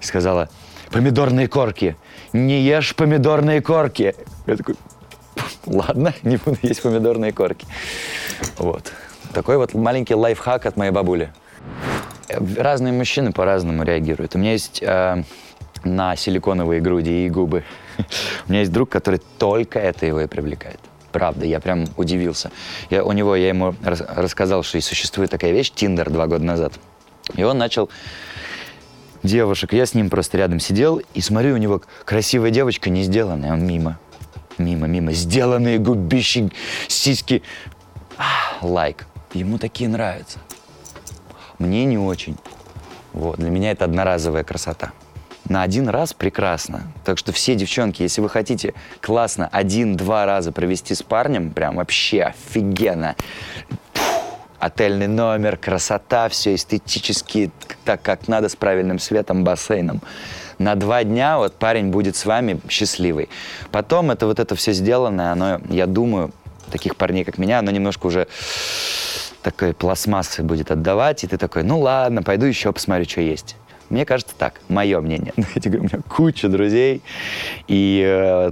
и 0.00 0.04
сказала, 0.04 0.48
помидорные 0.90 1.48
корки. 1.48 1.96
Не 2.32 2.62
ешь 2.62 2.94
помидорные 2.94 3.60
корки. 3.60 4.14
Я 4.46 4.56
такой, 4.56 4.76
ладно, 5.66 6.14
не 6.22 6.36
буду 6.36 6.58
есть 6.62 6.82
помидорные 6.82 7.32
корки. 7.32 7.66
Вот. 8.58 8.92
Такой 9.32 9.58
вот 9.58 9.74
маленький 9.74 10.14
лайфхак 10.14 10.66
от 10.66 10.76
моей 10.76 10.90
бабули. 10.90 11.32
Разные 12.28 12.92
мужчины 12.92 13.32
по-разному 13.32 13.82
реагируют. 13.82 14.34
У 14.34 14.38
меня 14.38 14.52
есть 14.52 14.82
э, 14.82 15.22
на 15.84 16.16
силиконовые 16.16 16.80
груди 16.80 17.26
и 17.26 17.28
губы. 17.28 17.62
У 18.46 18.50
меня 18.50 18.60
есть 18.60 18.72
друг, 18.72 18.88
который 18.88 19.20
только 19.38 19.78
это 19.78 20.06
его 20.06 20.20
и 20.20 20.26
привлекает. 20.26 20.80
Правда, 21.12 21.46
я 21.46 21.60
прям 21.60 21.86
удивился. 21.96 22.50
Я, 22.90 23.04
у 23.04 23.12
него, 23.12 23.34
я 23.36 23.48
ему 23.48 23.74
рас, 23.82 24.02
рассказал, 24.06 24.62
что 24.62 24.80
существует 24.80 25.30
такая 25.30 25.52
вещь, 25.52 25.70
Тиндер, 25.74 26.10
два 26.10 26.26
года 26.26 26.44
назад. 26.44 26.74
И 27.34 27.42
он 27.42 27.58
начал 27.58 27.88
девушек. 29.22 29.72
Я 29.72 29.86
с 29.86 29.94
ним 29.94 30.10
просто 30.10 30.38
рядом 30.38 30.60
сидел 30.60 31.00
и 31.14 31.20
смотрю, 31.20 31.54
у 31.54 31.58
него 31.58 31.82
красивая 32.04 32.50
девочка 32.50 32.90
не 32.90 33.02
сделанная, 33.02 33.52
он 33.52 33.66
мимо. 33.66 33.98
Мимо, 34.58 34.86
мимо. 34.86 35.12
Сделанные 35.12 35.78
губищи, 35.78 36.50
сиськи. 36.88 37.42
А, 38.16 38.64
лайк. 38.64 39.06
Ему 39.32 39.58
такие 39.58 39.88
нравятся. 39.88 40.38
Мне 41.58 41.84
не 41.84 41.98
очень. 41.98 42.36
Вот. 43.12 43.38
Для 43.38 43.50
меня 43.50 43.70
это 43.70 43.84
одноразовая 43.84 44.44
красота. 44.44 44.92
На 45.48 45.62
один 45.62 45.88
раз 45.88 46.12
прекрасно. 46.12 46.92
Так 47.04 47.18
что 47.18 47.32
все 47.32 47.54
девчонки, 47.54 48.02
если 48.02 48.20
вы 48.20 48.28
хотите 48.28 48.74
классно 49.00 49.48
один-два 49.52 50.26
раза 50.26 50.50
провести 50.50 50.94
с 50.94 51.02
парнем, 51.02 51.50
прям 51.50 51.76
вообще 51.76 52.22
офигенно. 52.22 53.14
Отельный 54.58 55.06
номер, 55.06 55.56
красота, 55.56 56.28
все 56.28 56.54
эстетически, 56.54 57.52
так 57.84 58.02
как 58.02 58.26
надо, 58.26 58.48
с 58.48 58.56
правильным 58.56 58.98
светом, 58.98 59.44
бассейном. 59.44 60.00
На 60.58 60.74
два 60.74 61.04
дня 61.04 61.38
вот 61.38 61.54
парень 61.54 61.90
будет 61.90 62.16
с 62.16 62.24
вами 62.24 62.60
счастливый. 62.68 63.28
Потом 63.70 64.10
это 64.10 64.26
вот 64.26 64.40
это 64.40 64.56
все 64.56 64.72
сделанное, 64.72 65.30
оно, 65.30 65.60
я 65.68 65.86
думаю, 65.86 66.32
таких 66.72 66.96
парней, 66.96 67.24
как 67.24 67.38
меня, 67.38 67.60
оно 67.60 67.70
немножко 67.70 68.06
уже 68.06 68.26
такой 69.42 69.74
пластмассы 69.74 70.42
будет 70.42 70.72
отдавать, 70.72 71.22
и 71.22 71.28
ты 71.28 71.36
такой, 71.36 71.62
ну 71.62 71.78
ладно, 71.78 72.24
пойду 72.24 72.46
еще 72.46 72.72
посмотрю, 72.72 73.04
что 73.04 73.20
есть. 73.20 73.56
Мне 73.88 74.04
кажется 74.04 74.34
так, 74.36 74.60
мое 74.68 75.00
мнение. 75.00 75.32
Я 75.36 75.44
говорю, 75.62 75.80
у 75.80 75.84
меня 75.84 76.00
куча 76.08 76.48
друзей, 76.48 77.02
и, 77.68 78.02
э, 78.04 78.50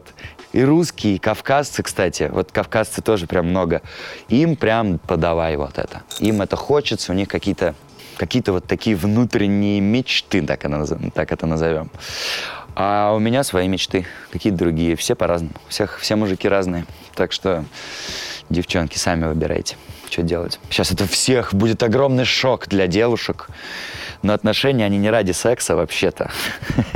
и 0.53 0.63
русские, 0.63 1.17
и 1.17 1.19
кавказцы, 1.19 1.83
кстати, 1.83 2.31
вот 2.33 2.53
кавказцы 2.53 3.03
тоже 3.03 3.27
прям 3.27 3.49
много, 3.49 3.83
им 4.29 4.57
прям 4.57 4.99
подавай 4.99 5.57
вот 5.57 5.79
это. 5.79 6.03
Им 6.21 6.43
это 6.43 6.57
хочется, 6.57 7.13
у 7.13 7.15
них 7.15 7.29
какие-то 7.29 7.75
какие-то 8.17 8.53
вот 8.53 8.65
такие 8.67 8.95
внутренние 8.95 9.81
мечты, 9.81 10.41
так, 10.43 10.65
это, 10.65 11.11
так 11.13 11.33
это 11.33 11.47
назовем. 11.47 11.91
А 12.77 13.13
у 13.15 13.19
меня 13.19 13.45
свои 13.45 13.69
мечты, 13.69 14.07
какие-то 14.33 14.59
другие, 14.59 14.97
все 14.97 15.15
по-разному, 15.15 15.55
всех, 15.69 15.99
все 16.01 16.17
мужики 16.17 16.49
разные. 16.49 16.87
Так 17.15 17.33
что, 17.33 17.65
девчонки, 18.51 18.99
сами 18.99 19.27
выбирайте, 19.27 19.77
что 20.11 20.23
делать. 20.23 20.59
Сейчас 20.71 20.91
это 20.91 21.07
всех 21.07 21.55
будет 21.55 21.83
огромный 21.83 22.25
шок 22.25 22.67
для 22.69 22.87
девушек. 22.87 23.49
Но 24.25 24.33
отношения, 24.33 24.87
они 24.87 24.97
не 24.97 25.11
ради 25.11 25.33
секса 25.33 25.77
вообще-то. 25.77 26.31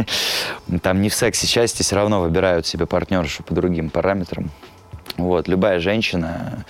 Там 0.82 1.02
не 1.02 1.10
в 1.10 1.14
сексе 1.14 1.46
счастье, 1.46 1.84
все 1.84 1.94
равно 1.94 2.22
выбирают 2.22 2.66
себе 2.66 2.86
партнершу 2.86 3.42
по 3.42 3.54
другим 3.54 3.90
параметрам. 3.90 4.50
Вот, 5.18 5.46
любая 5.46 5.78
женщина, 5.78 6.64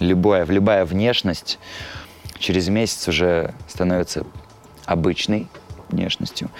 любая, 0.00 0.44
любая 0.46 0.84
внешность 0.84 1.60
через 2.40 2.68
месяц 2.68 3.06
уже 3.06 3.54
становится 3.68 4.26
обычной 4.84 5.46
внешностью. 5.88 6.50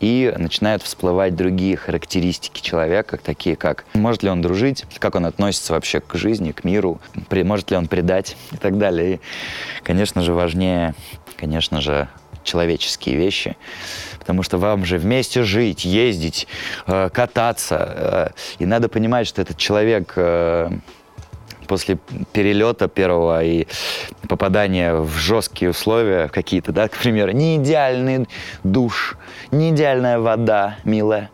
И 0.00 0.30
начинают 0.36 0.82
всплывать 0.82 1.34
другие 1.34 1.78
характеристики 1.78 2.60
человека, 2.60 3.16
такие 3.16 3.56
как 3.56 3.86
может 3.94 4.22
ли 4.22 4.28
он 4.28 4.42
дружить, 4.42 4.84
как 4.98 5.14
он 5.14 5.24
относится 5.24 5.72
вообще 5.72 6.00
к 6.00 6.14
жизни, 6.14 6.52
к 6.52 6.62
миру, 6.62 7.00
может 7.30 7.70
ли 7.70 7.78
он 7.78 7.88
предать 7.88 8.36
и 8.52 8.58
так 8.58 8.76
далее. 8.76 9.14
И, 9.14 9.20
конечно 9.82 10.20
же, 10.20 10.34
важнее, 10.34 10.94
конечно 11.38 11.80
же, 11.80 12.08
человеческие 12.48 13.16
вещи, 13.16 13.56
потому 14.18 14.42
что 14.42 14.58
вам 14.58 14.84
же 14.84 14.98
вместе 14.98 15.42
жить, 15.42 15.84
ездить, 15.84 16.46
э, 16.86 17.10
кататься, 17.12 18.32
э, 18.58 18.62
и 18.62 18.66
надо 18.66 18.88
понимать, 18.88 19.26
что 19.26 19.42
этот 19.42 19.56
человек 19.56 20.14
э, 20.16 20.70
после 21.68 21.98
перелета 22.32 22.88
первого 22.88 23.44
и 23.44 23.66
попадания 24.28 24.94
в 24.94 25.16
жесткие 25.16 25.70
условия 25.70 26.28
какие-то, 26.28 26.72
да, 26.72 26.88
к 26.88 26.96
примеру, 26.96 27.32
не 27.32 27.56
идеальный 27.56 28.26
душ, 28.64 29.16
не 29.52 29.70
идеальная 29.70 30.18
вода, 30.18 30.76
милая, 30.84 31.30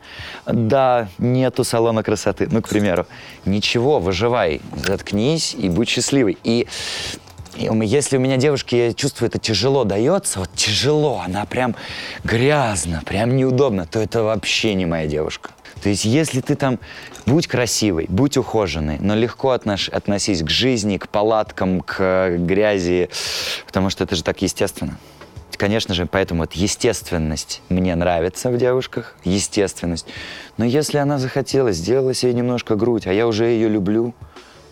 да, 0.46 1.08
нету 1.18 1.64
салона 1.64 2.02
красоты, 2.02 2.48
ну, 2.50 2.60
к 2.60 2.68
примеру, 2.68 3.06
ничего, 3.46 4.00
выживай, 4.00 4.60
заткнись 4.76 5.54
и 5.54 5.68
будь 5.68 5.88
счастливый. 5.88 6.36
И 6.44 6.66
если 7.56 8.16
у 8.16 8.20
меня 8.20 8.36
девушке, 8.36 8.88
я 8.88 8.92
чувствую, 8.94 9.28
это 9.28 9.38
тяжело 9.38 9.84
дается, 9.84 10.40
вот 10.40 10.50
тяжело, 10.54 11.22
она 11.24 11.44
прям 11.46 11.76
грязно, 12.24 13.02
прям 13.06 13.36
неудобно, 13.36 13.86
то 13.86 14.00
это 14.00 14.22
вообще 14.22 14.74
не 14.74 14.86
моя 14.86 15.06
девушка. 15.06 15.50
То 15.82 15.88
есть 15.90 16.04
если 16.04 16.40
ты 16.40 16.54
там, 16.54 16.78
будь 17.26 17.46
красивой, 17.46 18.06
будь 18.08 18.36
ухоженной, 18.36 18.98
но 19.00 19.14
легко 19.14 19.50
отнош, 19.50 19.88
относись 19.88 20.42
к 20.42 20.48
жизни, 20.48 20.96
к 20.96 21.08
палаткам, 21.08 21.80
к 21.80 22.36
грязи, 22.38 23.10
потому 23.66 23.90
что 23.90 24.04
это 24.04 24.16
же 24.16 24.24
так 24.24 24.40
естественно. 24.42 24.98
Конечно 25.56 25.94
же, 25.94 26.06
поэтому 26.06 26.40
вот 26.40 26.54
естественность 26.54 27.62
мне 27.68 27.94
нравится 27.94 28.50
в 28.50 28.56
девушках, 28.56 29.14
естественность. 29.24 30.06
Но 30.56 30.64
если 30.64 30.98
она 30.98 31.18
захотела, 31.18 31.72
сделала 31.72 32.14
себе 32.14 32.32
немножко 32.32 32.76
грудь, 32.76 33.06
а 33.06 33.12
я 33.12 33.26
уже 33.26 33.44
ее 33.46 33.68
люблю, 33.68 34.14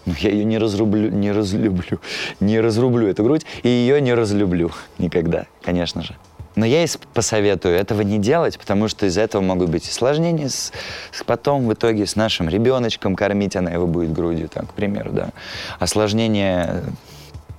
но 0.05 0.15
я 0.19 0.31
ее 0.31 0.45
не 0.45 0.59
разрублю, 0.59 1.11
не 1.11 1.33
разлюблю, 1.33 2.01
не 2.41 2.61
разрублю 2.61 3.09
эту 3.09 3.23
грудь, 3.23 3.45
и 3.63 3.69
ее 3.69 4.01
не 4.01 4.15
разлюблю 4.15 4.71
никогда, 4.99 5.47
конечно 5.63 6.03
же. 6.03 6.17
Но 6.55 6.67
я 6.67 6.85
и 6.85 6.87
посоветую 7.15 7.75
этого 7.75 8.03
не 8.03 8.19
делать, 8.19 8.59
потому 8.59 8.89
что 8.89 9.07
из-за 9.07 9.23
этого 9.23 9.41
могут 9.41 9.71
быть 9.71 9.89
осложнения 9.89 10.49
с, 10.49 10.73
с 11.11 11.25
потом 11.25 11.67
в 11.67 11.73
итоге 11.73 12.07
с 12.07 12.15
нашим 12.15 12.49
ребеночком 12.49 13.17
кормить 13.17 13.57
она 13.57 13.71
его 13.71 13.87
будет 13.87 14.13
грудью, 14.13 14.49
так, 14.49 14.69
к 14.69 14.75
примеру, 14.75 15.13
да. 15.13 15.31
Осложнения 15.79 16.83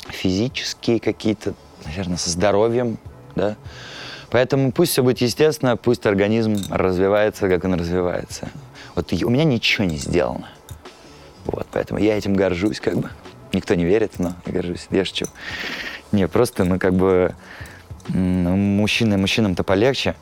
физические 0.10 1.00
какие-то, 1.00 1.54
наверное, 1.86 2.18
со 2.18 2.30
здоровьем, 2.30 2.98
да. 3.36 3.56
Поэтому 4.30 4.72
пусть 4.72 4.92
все 4.92 5.04
будет 5.04 5.22
естественно, 5.22 5.76
пусть 5.76 6.06
организм 6.06 6.58
развивается, 6.70 7.50
как 7.50 7.64
он 7.64 7.76
развивается. 7.76 8.50
Вот 8.96 9.12
у 9.12 9.30
меня 9.30 9.44
ничего 9.44 9.86
не 9.86 9.98
сделано. 9.98 10.50
Вот, 11.46 11.68
поэтому 11.72 12.00
я 12.00 12.18
этим 12.18 12.34
горжусь, 12.34 12.80
как 12.80 12.98
бы. 12.98 13.10
Никто 13.52 13.76
не 13.76 13.86
верит, 13.86 14.14
но 14.18 14.34
горжусь. 14.46 14.88
Я 14.90 15.06
шучу. 15.06 15.26
Не, 16.12 16.28
просто, 16.28 16.64
ну, 16.64 16.80
как 16.80 16.94
бы, 16.94 17.36
мужчины, 18.10 19.18
мужчинам-то 19.18 19.64
полегче. 19.64 20.16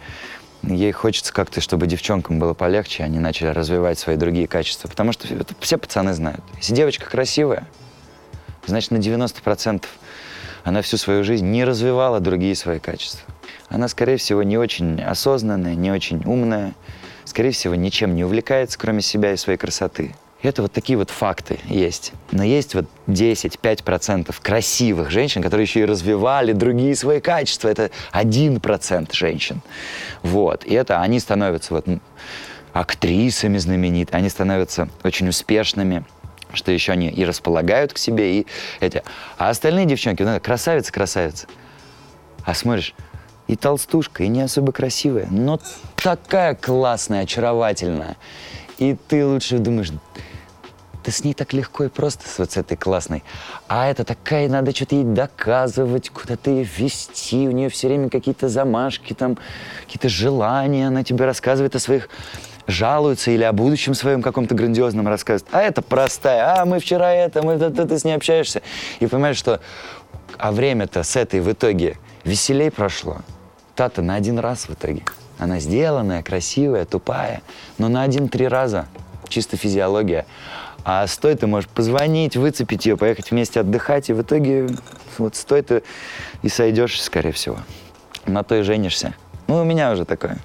Ей 0.63 0.91
хочется 0.91 1.33
как-то, 1.33 1.59
чтобы 1.59 1.87
девчонкам 1.87 2.39
было 2.39 2.53
полегче, 2.53 3.03
они 3.03 3.19
начали 3.19 3.47
развивать 3.47 3.97
свои 3.97 4.15
другие 4.15 4.47
качества. 4.47 4.87
Потому 4.87 5.11
что 5.11 5.33
это 5.33 5.55
все 5.59 5.77
пацаны 5.77 6.13
знают. 6.13 6.43
Если 6.57 6.75
девочка 6.75 7.09
красивая, 7.09 7.67
значит, 8.65 8.91
на 8.91 8.97
90% 8.97 9.85
она 10.63 10.81
всю 10.81 10.97
свою 10.97 11.23
жизнь 11.23 11.45
не 11.45 11.63
развивала 11.63 12.19
другие 12.19 12.55
свои 12.55 12.79
качества. 12.79 13.21
Она, 13.69 13.87
скорее 13.87 14.17
всего, 14.17 14.43
не 14.43 14.57
очень 14.57 15.01
осознанная, 15.01 15.75
не 15.75 15.91
очень 15.91 16.21
умная, 16.25 16.73
скорее 17.25 17.51
всего, 17.51 17.73
ничем 17.73 18.15
не 18.15 18.23
увлекается, 18.23 18.77
кроме 18.77 19.01
себя 19.01 19.33
и 19.33 19.37
своей 19.37 19.57
красоты. 19.57 20.13
Это 20.41 20.63
вот 20.63 20.71
такие 20.71 20.97
вот 20.97 21.09
факты 21.09 21.59
есть. 21.65 22.13
Но 22.31 22.43
есть 22.43 22.73
вот 22.73 22.85
10-5% 23.07 24.35
красивых 24.41 25.11
женщин, 25.11 25.43
которые 25.43 25.65
еще 25.65 25.81
и 25.81 25.85
развивали 25.85 26.53
другие 26.53 26.95
свои 26.95 27.19
качества. 27.19 27.67
Это 27.67 27.91
1% 28.11 29.09
женщин. 29.13 29.61
Вот. 30.23 30.65
И 30.65 30.73
это 30.73 30.99
они 31.01 31.19
становятся 31.19 31.75
вот 31.75 31.85
актрисами 32.73 33.57
знаменитыми, 33.57 34.17
они 34.17 34.29
становятся 34.29 34.89
очень 35.03 35.27
успешными 35.27 36.05
что 36.53 36.73
еще 36.73 36.91
они 36.91 37.07
и 37.07 37.23
располагают 37.23 37.93
к 37.93 37.97
себе, 37.97 38.39
и 38.39 38.47
эти. 38.81 39.03
А 39.37 39.49
остальные 39.49 39.85
девчонки, 39.85 40.21
ну, 40.21 40.37
красавица, 40.41 40.91
красавица. 40.91 41.47
А 42.43 42.53
смотришь, 42.53 42.93
и 43.47 43.55
толстушка, 43.55 44.23
и 44.23 44.27
не 44.27 44.41
особо 44.41 44.71
красивая, 44.71 45.27
но 45.29 45.59
такая 45.95 46.55
классная, 46.55 47.21
очаровательная. 47.21 48.17
И 48.77 48.95
ты 49.07 49.25
лучше 49.25 49.59
думаешь, 49.59 49.91
да 51.03 51.11
с 51.11 51.23
ней 51.23 51.33
так 51.33 51.53
легко 51.53 51.85
и 51.85 51.87
просто, 51.87 52.27
с 52.27 52.37
вот 52.37 52.55
этой 52.55 52.77
классной. 52.77 53.23
А 53.67 53.87
это 53.87 54.03
такая, 54.03 54.47
надо 54.49 54.75
что-то 54.75 54.95
ей 54.95 55.03
доказывать, 55.03 56.09
куда-то 56.09 56.51
ее 56.51 56.63
вести. 56.63 57.47
У 57.47 57.51
нее 57.51 57.69
все 57.69 57.87
время 57.87 58.09
какие-то 58.09 58.49
замашки, 58.49 59.13
там, 59.13 59.37
какие-то 59.81 60.09
желания. 60.09 60.87
Она 60.87 61.03
тебе 61.03 61.25
рассказывает 61.25 61.75
о 61.75 61.79
своих 61.79 62.09
жалуется 62.67 63.31
или 63.31 63.43
о 63.43 63.51
будущем 63.51 63.93
своем 63.93 64.21
каком-то 64.21 64.55
грандиозном 64.55 65.07
рассказывает. 65.07 65.53
А 65.53 65.61
это 65.61 65.81
простая, 65.81 66.61
а 66.61 66.65
мы 66.65 66.79
вчера 66.79 67.11
это, 67.11 67.41
мы 67.41 67.57
ты, 67.57 67.69
ты, 67.69 67.85
ты 67.85 67.99
с 67.99 68.03
ней 68.03 68.13
общаешься. 68.13 68.61
И 68.99 69.07
понимаешь, 69.07 69.37
что 69.37 69.59
а 70.37 70.51
время-то 70.51 71.03
с 71.03 71.15
этой 71.15 71.39
в 71.39 71.51
итоге 71.51 71.97
веселей 72.23 72.71
прошло. 72.71 73.17
Та-то 73.75 74.01
на 74.01 74.15
один 74.15 74.39
раз 74.39 74.67
в 74.67 74.73
итоге. 74.73 75.03
Она 75.37 75.59
сделанная, 75.59 76.23
красивая, 76.23 76.85
тупая, 76.85 77.41
но 77.77 77.89
на 77.89 78.03
один-три 78.03 78.47
раза. 78.47 78.87
Чисто 79.27 79.57
физиология. 79.57 80.25
А 80.83 81.05
стой 81.07 81.35
ты 81.35 81.47
можешь 81.47 81.69
позвонить, 81.69 82.35
выцепить 82.35 82.85
ее, 82.85 82.97
поехать 82.97 83.31
вместе 83.31 83.59
отдыхать, 83.59 84.09
и 84.09 84.13
в 84.13 84.21
итоге 84.21 84.67
вот 85.17 85.35
стой 85.35 85.61
ты 85.61 85.83
и 86.41 86.49
сойдешь, 86.49 87.01
скорее 87.01 87.31
всего. 87.31 87.57
На 88.25 88.43
то 88.43 88.55
и 88.55 88.63
женишься. 88.63 89.13
Ну, 89.47 89.61
у 89.61 89.63
меня 89.63 89.91
уже 89.91 90.05
такое. 90.05 90.37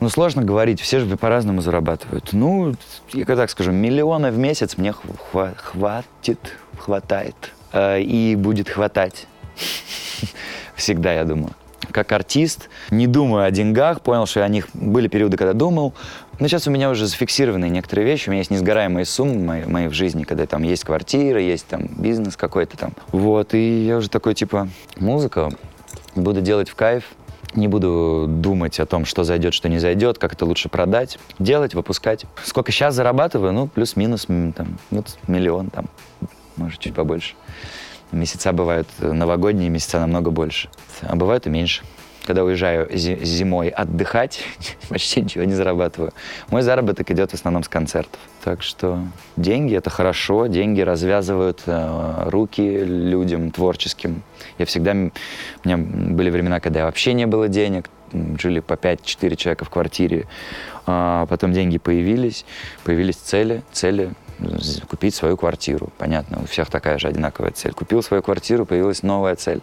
Ну, 0.00 0.10
сложно 0.10 0.42
говорить, 0.42 0.80
все 0.80 1.00
же 1.00 1.16
по-разному 1.16 1.62
зарабатывают. 1.62 2.32
Ну, 2.32 2.74
я 3.14 3.24
так 3.24 3.48
скажу, 3.48 3.72
миллиона 3.72 4.30
в 4.30 4.36
месяц 4.36 4.76
мне 4.76 4.90
хва- 4.90 5.56
хватит, 5.56 6.58
хватает. 6.76 7.52
Э, 7.72 8.00
и 8.02 8.36
будет 8.36 8.68
хватать. 8.68 9.26
Всегда, 10.74 11.12
я 11.12 11.24
думаю. 11.24 11.52
Как 11.90 12.12
артист, 12.12 12.68
не 12.90 13.06
думаю 13.06 13.44
о 13.44 13.50
деньгах, 13.50 14.00
понял, 14.00 14.26
что 14.26 14.44
о 14.44 14.48
них 14.48 14.68
были 14.74 15.08
периоды, 15.08 15.36
когда 15.36 15.52
думал. 15.52 15.94
Но 16.38 16.48
сейчас 16.48 16.66
у 16.66 16.70
меня 16.70 16.90
уже 16.90 17.06
зафиксированы 17.06 17.68
некоторые 17.68 18.06
вещи, 18.06 18.28
у 18.28 18.32
меня 18.32 18.40
есть 18.40 18.50
несгораемые 18.50 19.04
суммы 19.04 19.38
мои, 19.38 19.64
мои 19.64 19.88
в 19.88 19.92
жизни, 19.92 20.24
когда 20.24 20.46
там 20.46 20.62
есть 20.62 20.84
квартира, 20.84 21.40
есть 21.40 21.66
там 21.66 21.86
бизнес 21.86 22.36
какой-то 22.36 22.76
там. 22.76 22.92
Вот, 23.12 23.54
и 23.54 23.84
я 23.84 23.98
уже 23.98 24.10
такой, 24.10 24.34
типа, 24.34 24.68
музыка 24.96 25.50
буду 26.16 26.40
делать 26.40 26.68
в 26.68 26.74
кайф, 26.74 27.04
не 27.54 27.68
буду 27.68 28.26
думать 28.28 28.80
о 28.80 28.86
том, 28.86 29.04
что 29.04 29.24
зайдет, 29.24 29.54
что 29.54 29.68
не 29.68 29.78
зайдет, 29.78 30.18
как 30.18 30.32
это 30.32 30.44
лучше 30.44 30.68
продать. 30.68 31.18
Делать, 31.38 31.74
выпускать. 31.74 32.26
Сколько 32.42 32.72
сейчас 32.72 32.94
зарабатываю? 32.94 33.52
Ну, 33.52 33.68
плюс-минус 33.68 34.26
там, 34.26 34.78
вот 34.90 35.16
миллион 35.28 35.70
там, 35.70 35.86
может, 36.56 36.80
чуть 36.80 36.94
побольше. 36.94 37.34
Месяца 38.14 38.52
бывают 38.52 38.88
новогодние, 39.00 39.68
месяца 39.68 39.98
намного 39.98 40.30
больше. 40.30 40.68
А 41.02 41.16
бывают 41.16 41.46
и 41.46 41.50
меньше. 41.50 41.82
Когда 42.24 42.42
уезжаю 42.42 42.88
зимой 42.96 43.68
отдыхать, 43.68 44.40
почти 44.88 45.20
ничего 45.20 45.44
не 45.44 45.52
зарабатываю. 45.52 46.12
Мой 46.48 46.62
заработок 46.62 47.10
идет 47.10 47.32
в 47.32 47.34
основном 47.34 47.64
с 47.64 47.68
концертов. 47.68 48.18
Так 48.42 48.62
что 48.62 49.00
деньги— 49.36 49.76
это 49.76 49.90
хорошо, 49.90 50.46
деньги 50.46 50.80
развязывают 50.80 51.62
э, 51.66 52.28
руки 52.30 52.62
людям 52.62 53.50
творческим. 53.50 54.22
Я 54.58 54.64
всегда... 54.64 54.92
У 54.92 55.68
меня 55.68 55.76
были 55.76 56.30
времена, 56.30 56.60
когда 56.60 56.84
вообще 56.86 57.12
не 57.12 57.26
было 57.26 57.48
денег, 57.48 57.90
жили 58.38 58.60
по 58.60 58.74
5-4 58.74 59.36
человека 59.36 59.64
в 59.64 59.70
квартире. 59.70 60.26
А 60.86 61.26
потом 61.26 61.52
деньги 61.52 61.78
появились, 61.78 62.46
появились 62.84 63.16
цели, 63.16 63.62
цели 63.72 64.14
купить 64.88 65.14
свою 65.14 65.36
квартиру. 65.36 65.90
Понятно, 65.98 66.40
у 66.42 66.46
всех 66.46 66.70
такая 66.70 66.98
же 66.98 67.08
одинаковая 67.08 67.52
цель. 67.52 67.72
Купил 67.72 68.02
свою 68.02 68.22
квартиру, 68.22 68.66
появилась 68.66 69.02
новая 69.02 69.36
цель 69.36 69.60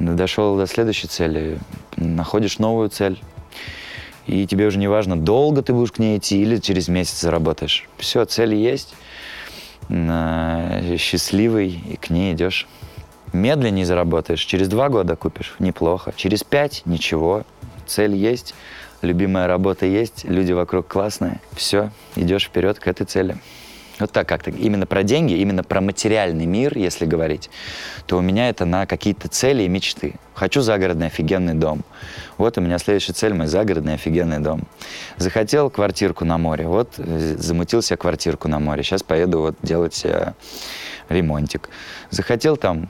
дошел 0.00 0.56
до 0.56 0.68
следующей 0.68 1.08
цели, 1.08 1.58
находишь 1.96 2.60
новую 2.60 2.88
цель, 2.88 3.20
и 4.28 4.46
тебе 4.46 4.66
уже 4.66 4.78
не 4.78 4.86
важно, 4.86 5.16
долго 5.16 5.60
ты 5.62 5.72
будешь 5.72 5.90
к 5.90 5.98
ней 5.98 6.18
идти 6.18 6.40
или 6.40 6.58
через 6.58 6.86
месяц 6.86 7.20
заработаешь. 7.20 7.88
Все, 7.96 8.24
цель 8.24 8.54
есть, 8.54 8.94
счастливый, 9.88 11.70
и 11.70 11.96
к 11.96 12.10
ней 12.10 12.32
идешь. 12.34 12.68
Медленнее 13.32 13.84
заработаешь, 13.84 14.44
через 14.44 14.68
два 14.68 14.88
года 14.88 15.16
купишь, 15.16 15.56
неплохо. 15.58 16.12
Через 16.14 16.44
пять– 16.44 16.82
ничего, 16.84 17.42
цель 17.86 18.14
есть, 18.14 18.54
любимая 19.02 19.46
работа 19.46 19.86
есть, 19.86 20.24
люди 20.24 20.52
вокруг 20.52 20.88
классные. 20.88 21.40
Все, 21.52 21.90
идешь 22.16 22.44
вперед 22.44 22.78
к 22.78 22.86
этой 22.86 23.06
цели. 23.06 23.36
Вот 23.98 24.12
так 24.12 24.28
как-то. 24.28 24.50
Именно 24.50 24.86
про 24.86 25.02
деньги, 25.02 25.34
именно 25.34 25.64
про 25.64 25.80
материальный 25.80 26.46
мир, 26.46 26.78
если 26.78 27.04
говорить, 27.04 27.50
то 28.06 28.16
у 28.16 28.20
меня 28.20 28.48
это 28.48 28.64
на 28.64 28.86
какие-то 28.86 29.28
цели 29.28 29.64
и 29.64 29.68
мечты. 29.68 30.14
Хочу 30.34 30.60
загородный 30.60 31.08
офигенный 31.08 31.54
дом. 31.54 31.82
Вот 32.36 32.58
у 32.58 32.60
меня 32.60 32.78
следующая 32.78 33.12
цель, 33.12 33.34
мой 33.34 33.48
загородный 33.48 33.94
офигенный 33.94 34.38
дом. 34.38 34.62
Захотел 35.16 35.68
квартирку 35.68 36.24
на 36.24 36.38
море. 36.38 36.66
Вот 36.68 36.94
э, 36.98 37.36
замутил 37.38 37.82
себе 37.82 37.96
квартирку 37.96 38.46
на 38.46 38.60
море. 38.60 38.84
Сейчас 38.84 39.02
поеду 39.02 39.40
вот 39.40 39.56
делать 39.62 40.06
ремонтик. 41.08 41.68
Захотел 42.10 42.56
там 42.56 42.88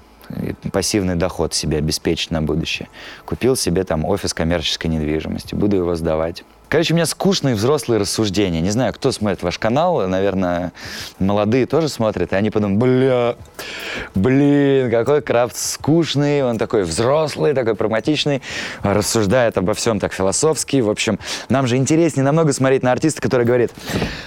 пассивный 0.73 1.17
доход 1.17 1.55
себе 1.55 1.79
обеспечить 1.79 2.31
на 2.31 2.43
будущее. 2.43 2.89
Купил 3.25 3.57
себе 3.57 3.85
там 3.85 4.05
офис 4.05 4.35
коммерческой 4.35 4.89
недвижимости. 4.89 5.55
Буду 5.55 5.77
его 5.77 5.95
сдавать. 5.95 6.45
Короче, 6.69 6.93
у 6.93 6.97
меня 6.97 7.07
скучные 7.07 7.55
взрослые 7.55 7.99
рассуждения. 7.99 8.61
Не 8.61 8.71
знаю, 8.71 8.93
кто 8.93 9.11
смотрит 9.11 9.43
ваш 9.43 9.59
канал, 9.59 10.07
наверное, 10.07 10.73
молодые 11.19 11.65
тоже 11.65 11.89
смотрят, 11.89 12.33
и 12.33 12.37
они 12.37 12.51
потом, 12.51 12.79
бля, 12.79 13.37
блин, 14.15 14.91
какой 14.91 15.23
Крафт 15.23 15.57
скучный, 15.57 16.45
он 16.45 16.59
такой 16.59 16.83
взрослый, 16.83 17.55
такой 17.55 17.75
прагматичный, 17.75 18.43
рассуждает 18.83 19.57
обо 19.57 19.73
всем 19.73 19.99
так 19.99 20.13
философски. 20.13 20.81
В 20.81 20.91
общем, 20.91 21.19
нам 21.49 21.67
же 21.67 21.77
интереснее 21.77 22.25
намного 22.25 22.53
смотреть 22.53 22.83
на 22.83 22.93
артиста, 22.93 23.23
который 23.23 23.47
говорит, 23.47 23.73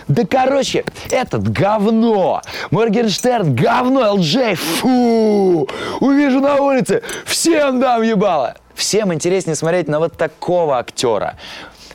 да 0.07 0.23
короче, 0.25 0.83
этот 1.11 1.47
говно, 1.47 2.41
Моргенштерн 2.71 3.53
говно, 3.53 4.13
ЛД, 4.13 4.57
фу, 4.57 5.69
увижу 5.99 6.39
на 6.39 6.55
улице, 6.55 7.03
всем 7.25 7.79
дам 7.79 8.01
ебало. 8.01 8.55
Всем 8.73 9.13
интереснее 9.13 9.55
смотреть 9.55 9.87
на 9.87 9.99
вот 9.99 10.17
такого 10.17 10.79
актера. 10.79 11.35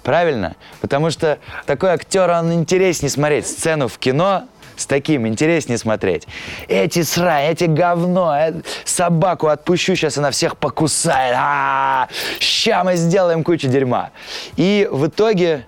Правильно? 0.07 0.55
Потому 0.81 1.11
что 1.11 1.41
такой 1.67 1.91
актер, 1.91 2.31
он 2.31 2.53
интереснее 2.53 3.11
смотреть. 3.11 3.45
Сцену 3.45 3.89
в 3.89 3.99
кино 3.99 4.45
с 4.77 4.87
таким 4.87 5.27
интереснее 5.27 5.79
смотреть. 5.79 6.29
Эти 6.69 7.03
срань, 7.03 7.47
эти 7.47 7.65
говно, 7.65 8.33
э, 8.39 8.53
собаку 8.85 9.49
отпущу, 9.49 9.97
сейчас 9.97 10.17
она 10.17 10.31
всех 10.31 10.59
покусает. 10.59 11.35
А 11.37 12.07
-а 12.09 12.09
-а, 12.09 12.39
ща 12.39 12.85
мы 12.85 12.95
сделаем 12.95 13.43
кучу 13.43 13.67
дерьма. 13.67 14.11
И 14.55 14.89
в 14.93 15.09
итоге 15.09 15.67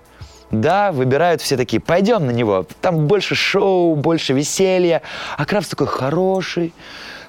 да, 0.51 0.93
выбирают 0.93 1.41
все 1.41 1.57
такие, 1.57 1.81
пойдем 1.81 2.25
на 2.25 2.31
него, 2.31 2.65
там 2.79 3.07
больше 3.07 3.35
шоу, 3.35 3.95
больше 3.95 4.31
веселья. 4.31 5.01
А 5.35 5.45
Крафтс 5.45 5.71
такой 5.71 5.87
хороший, 5.87 6.73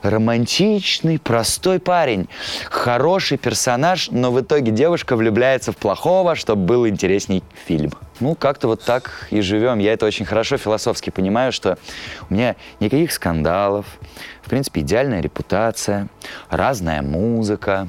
романтичный, 0.03 1.19
простой 1.19 1.79
парень, 1.79 2.29
хороший 2.71 3.39
персонаж, 3.39 4.11
но 4.11 4.31
в 4.31 4.41
итоге 4.41 4.71
девушка 4.71 5.17
влюбляется 5.17 5.73
в 5.73 5.77
плохого, 5.77 6.35
чтобы 6.35 6.65
был 6.65 6.89
интересней 6.89 7.43
фильм. 7.67 7.93
Ну, 8.21 8.35
как-то 8.35 8.69
вот 8.69 8.83
так 8.83 9.29
и 9.31 9.41
живем. 9.41 9.79
Я 9.79 9.93
это 9.93 10.07
очень 10.07 10.25
хорошо 10.25 10.57
философски 10.57 11.11
понимаю, 11.11 11.53
что 11.53 11.79
у 12.29 12.35
меня 12.35 12.57
никаких 12.81 13.13
скандалов, 13.13 13.87
в 14.43 14.49
принципе, 14.49 14.81
идеальная 14.81 15.21
репутация, 15.21 16.09
разная 16.51 17.03
музыка. 17.03 17.89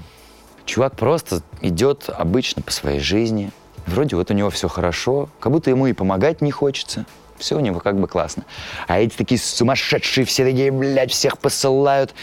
Чувак 0.65 0.95
просто 0.95 1.41
идет 1.61 2.09
обычно 2.09 2.61
по 2.61 2.71
своей 2.71 2.99
жизни. 2.99 3.51
Вроде 3.87 4.15
вот 4.15 4.29
у 4.31 4.33
него 4.33 4.49
все 4.49 4.67
хорошо, 4.67 5.29
как 5.39 5.51
будто 5.51 5.69
ему 5.69 5.87
и 5.87 5.93
помогать 5.93 6.41
не 6.41 6.51
хочется. 6.51 7.05
Все 7.41 7.57
у 7.57 7.59
него 7.59 7.79
как 7.79 7.99
бы 7.99 8.07
классно. 8.07 8.45
А 8.87 8.99
эти 8.99 9.17
такие 9.17 9.39
сумасшедшие, 9.39 10.25
все 10.25 10.45
такие, 10.45 10.71
блядь, 10.71 11.11
всех 11.11 11.39
посылают. 11.39 12.13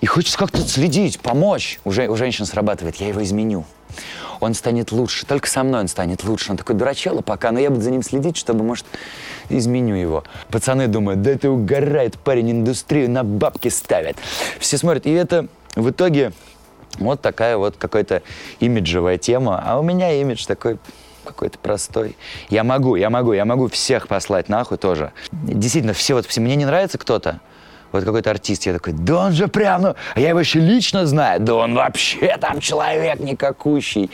И 0.00 0.06
хочется 0.06 0.38
как-то 0.38 0.60
следить, 0.60 1.18
помочь. 1.18 1.80
Уже 1.84 2.06
у 2.08 2.16
женщин 2.16 2.46
срабатывает, 2.46 2.94
я 2.96 3.08
его 3.08 3.22
изменю. 3.24 3.64
Он 4.38 4.54
станет 4.54 4.92
лучше, 4.92 5.26
только 5.26 5.48
со 5.48 5.64
мной 5.64 5.80
он 5.80 5.88
станет 5.88 6.22
лучше. 6.22 6.52
Он 6.52 6.56
такой 6.56 6.76
дурачело 6.76 7.22
пока, 7.22 7.50
но 7.50 7.58
я 7.58 7.70
буду 7.70 7.82
за 7.82 7.90
ним 7.90 8.04
следить, 8.04 8.36
чтобы, 8.36 8.62
может, 8.62 8.86
изменю 9.48 9.96
его. 9.96 10.22
Пацаны 10.48 10.86
думают, 10.86 11.22
да 11.22 11.32
это 11.32 11.50
угорает 11.50 12.16
парень, 12.16 12.52
индустрию 12.52 13.10
на 13.10 13.24
бабки 13.24 13.66
ставит. 13.66 14.16
Все 14.60 14.78
смотрят, 14.78 15.06
и 15.06 15.10
это 15.10 15.48
в 15.74 15.90
итоге 15.90 16.32
Вот 16.98 17.20
такая 17.20 17.56
вот 17.56 17.76
какая-то 17.76 18.22
имиджевая 18.60 19.18
тема. 19.18 19.62
А 19.64 19.78
у 19.78 19.82
меня 19.82 20.12
имидж 20.20 20.46
такой 20.46 20.78
какой-то 21.28 21.58
простой. 21.58 22.16
Я 22.48 22.64
могу, 22.64 22.96
я 22.96 23.10
могу, 23.10 23.32
я 23.32 23.44
могу 23.44 23.68
всех 23.68 24.08
послать 24.08 24.48
нахуй 24.48 24.78
тоже. 24.78 25.12
Действительно, 25.32 25.94
все 25.94 26.14
вот 26.14 26.26
все, 26.26 26.40
мне 26.40 26.56
не 26.56 26.66
нравится 26.66 26.98
кто-то, 26.98 27.40
вот 27.92 28.04
какой-то 28.04 28.30
артист, 28.30 28.66
я 28.66 28.74
такой, 28.74 28.92
да 28.92 29.26
он 29.26 29.32
же 29.32 29.48
прям, 29.48 29.82
ну, 29.82 29.94
а 30.14 30.20
я 30.20 30.30
его 30.30 30.40
еще 30.40 30.60
лично 30.60 31.06
знаю, 31.06 31.40
да 31.40 31.54
он 31.54 31.74
вообще 31.74 32.36
там 32.40 32.60
человек 32.60 33.20
никакущий. 33.20 34.10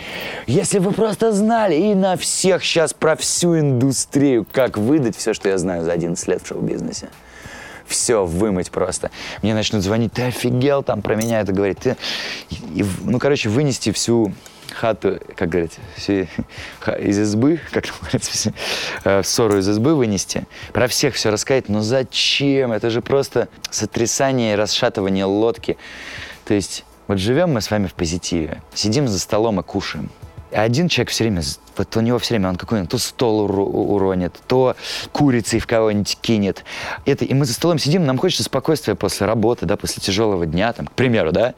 Если 0.47 0.79
вы 0.79 0.93
просто 0.93 1.33
знали, 1.33 1.75
и 1.75 1.95
на 1.95 2.17
всех 2.17 2.65
сейчас 2.65 2.93
про 2.93 3.17
всю 3.17 3.59
индустрию, 3.59 4.47
как 4.51 4.79
выдать 4.79 5.17
все, 5.17 5.35
что 5.35 5.49
я 5.49 5.59
знаю 5.59 5.85
за 5.85 5.93
11 5.93 6.29
лет 6.29 6.43
в 6.43 6.47
шоу-бизнесе. 6.47 7.09
Все 7.87 8.25
вымыть 8.25 8.71
просто. 8.71 9.11
Мне 9.43 9.55
начнут 9.55 9.83
звонить, 9.83 10.13
ты 10.13 10.23
офигел 10.23 10.83
там 10.83 11.03
про 11.03 11.17
меня 11.17 11.41
это 11.41 11.53
говорить. 11.53 11.81
Ты... 11.81 11.97
И, 12.75 12.85
ну, 13.03 13.19
короче, 13.19 13.51
вынести 13.51 13.93
всю 13.93 14.33
хату, 14.75 15.21
как 15.37 15.49
говорить, 15.49 15.79
все, 15.97 16.29
из 16.99 17.19
избы, 17.19 17.61
как 17.71 17.87
говорится, 18.01 18.53
э, 19.05 19.23
ссору 19.23 19.59
из 19.59 19.69
избы 19.69 19.95
вынести, 19.95 20.47
про 20.73 20.89
всех 20.89 21.15
все 21.15 21.31
рассказать, 21.31 21.69
но 21.69 21.81
зачем? 21.81 22.73
Это 22.73 22.91
же 22.91 23.01
просто 23.01 23.49
сотрясание 23.71 24.53
и 24.53 24.57
расшатывание 24.57 25.25
лодки. 25.25 25.77
То 26.45 26.55
есть 26.55 26.85
вот 27.07 27.19
живем 27.19 27.53
мы 27.53 27.61
с 27.61 27.71
вами 27.71 27.87
в 27.87 27.95
позитиве, 27.95 28.63
сидим 28.75 29.09
за 29.09 29.19
столом 29.19 29.61
и 29.61 29.63
кушаем. 29.63 30.11
Один 30.55 30.89
человек 30.89 31.11
все 31.11 31.25
время, 31.25 31.43
вот 31.77 31.97
у 31.97 32.01
него 32.01 32.19
все 32.21 32.35
время 32.35 32.51
он 32.51 32.57
какой-нибудь 32.57 32.91
то 32.91 32.99
стол 32.99 33.41
уронит, 33.43 34.39
то 34.47 34.77
курицей 35.13 35.59
в 35.59 35.67
кого-нибудь 35.67 36.17
кинет. 36.21 36.65
Это, 37.05 37.25
и 37.25 37.35
мы 37.35 37.45
за 37.45 37.55
столом 37.55 37.79
сидим, 37.79 38.07
нам 38.07 38.19
хочется 38.19 38.45
спокойствия 38.45 38.95
после 38.95 39.27
работы, 39.27 39.67
да, 39.67 39.77
после 39.77 40.01
тяжелого 40.01 40.47
дня, 40.47 40.73
там, 40.73 40.87
к 40.87 40.93
примеру, 40.93 41.33
да. 41.33 41.55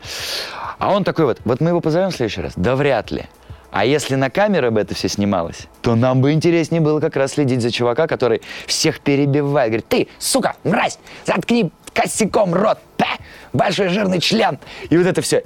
А 0.78 0.92
он 0.92 1.04
такой 1.04 1.26
вот, 1.26 1.40
вот 1.44 1.60
мы 1.60 1.70
его 1.70 1.80
позовем 1.80 2.10
в 2.10 2.16
следующий 2.16 2.40
раз? 2.40 2.54
Да 2.56 2.74
вряд 2.74 3.10
ли. 3.10 3.26
А 3.70 3.84
если 3.84 4.14
на 4.14 4.30
камеры 4.30 4.70
бы 4.70 4.80
это 4.80 4.94
все 4.94 5.08
снималось, 5.08 5.66
то 5.82 5.94
нам 5.94 6.22
бы 6.22 6.32
интереснее 6.32 6.80
было 6.80 6.98
как 6.98 7.16
раз 7.16 7.32
следить 7.32 7.60
за 7.60 7.70
чувака, 7.70 8.06
который 8.06 8.40
всех 8.66 9.00
перебивает. 9.00 9.70
Говорит, 9.70 9.88
ты, 9.88 10.08
сука, 10.18 10.56
мразь, 10.64 10.98
заткни 11.26 11.70
косяком 11.92 12.54
рот, 12.54 12.78
па, 12.96 13.18
большой 13.52 13.88
жирный 13.88 14.20
член. 14.20 14.58
И 14.88 14.96
вот 14.96 15.06
это 15.06 15.20
все. 15.20 15.42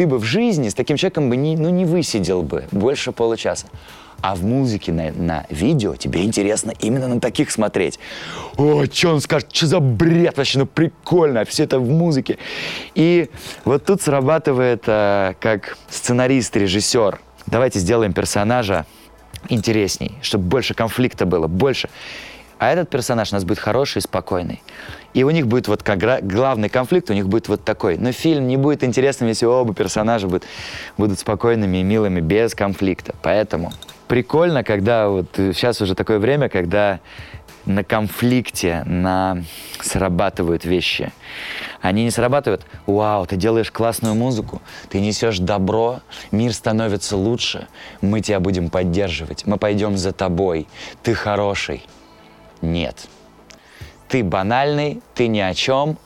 Ты 0.00 0.06
бы 0.06 0.16
в 0.16 0.24
жизни 0.24 0.70
с 0.70 0.72
таким 0.72 0.96
человеком 0.96 1.28
бы 1.28 1.36
не, 1.36 1.58
ну, 1.58 1.68
не 1.68 1.84
высидел 1.84 2.42
бы 2.42 2.64
больше 2.72 3.12
получаса. 3.12 3.66
А 4.22 4.34
в 4.34 4.42
музыке, 4.42 4.92
на, 4.92 5.12
на 5.12 5.46
видео 5.50 5.94
тебе 5.94 6.24
интересно 6.24 6.72
именно 6.80 7.06
на 7.06 7.20
таких 7.20 7.50
смотреть. 7.50 7.98
О, 8.56 8.86
что 8.90 9.10
он 9.10 9.20
скажет, 9.20 9.54
что 9.54 9.66
за 9.66 9.78
бред 9.78 10.38
вообще, 10.38 10.60
ну 10.60 10.64
прикольно, 10.64 11.44
все 11.44 11.64
это 11.64 11.78
в 11.78 11.86
музыке. 11.90 12.38
И 12.94 13.28
вот 13.66 13.84
тут 13.84 14.00
срабатывает 14.00 14.84
э, 14.86 15.34
как 15.38 15.76
сценарист, 15.90 16.56
режиссер. 16.56 17.20
Давайте 17.46 17.78
сделаем 17.78 18.14
персонажа 18.14 18.86
интересней, 19.50 20.12
чтобы 20.22 20.44
больше 20.44 20.72
конфликта 20.72 21.26
было, 21.26 21.46
больше. 21.46 21.90
А 22.60 22.70
этот 22.70 22.90
персонаж 22.90 23.32
у 23.32 23.36
нас 23.36 23.44
будет 23.44 23.58
хороший 23.58 24.02
спокойный. 24.02 24.62
И 25.14 25.24
у 25.24 25.30
них 25.30 25.46
будет 25.46 25.66
вот 25.66 25.82
как 25.82 25.98
главный 26.26 26.68
конфликт, 26.68 27.08
у 27.08 27.14
них 27.14 27.26
будет 27.26 27.48
вот 27.48 27.64
такой. 27.64 27.96
Но 27.96 28.12
фильм 28.12 28.48
не 28.48 28.58
будет 28.58 28.84
интересным, 28.84 29.30
если 29.30 29.46
оба 29.46 29.72
персонажа 29.74 30.26
будут, 30.26 30.44
будут 30.98 31.18
спокойными 31.18 31.78
и 31.78 31.82
милыми, 31.82 32.20
без 32.20 32.54
конфликта. 32.54 33.14
Поэтому 33.22 33.72
прикольно, 34.08 34.62
когда 34.62 35.08
вот 35.08 35.28
сейчас 35.36 35.80
уже 35.80 35.94
такое 35.94 36.18
время, 36.18 36.50
когда 36.50 37.00
на 37.64 37.82
конфликте, 37.82 38.82
на 38.84 39.42
срабатывают 39.80 40.66
вещи. 40.66 41.14
Они 41.80 42.04
не 42.04 42.10
срабатывают, 42.10 42.66
вау, 42.84 43.24
ты 43.24 43.36
делаешь 43.36 43.70
классную 43.70 44.14
музыку, 44.14 44.60
ты 44.90 45.00
несешь 45.00 45.38
добро, 45.38 46.00
мир 46.30 46.52
становится 46.52 47.16
лучше, 47.16 47.68
мы 48.02 48.20
тебя 48.20 48.38
будем 48.38 48.68
поддерживать, 48.68 49.46
мы 49.46 49.56
пойдем 49.56 49.96
за 49.96 50.12
тобой, 50.12 50.68
ты 51.02 51.14
хороший. 51.14 51.86
Нет. 52.62 53.08
Ты 54.08 54.24
банальный, 54.24 55.00
ты 55.14 55.28
ни 55.28 55.38
о 55.38 55.54
чем, 55.54 55.96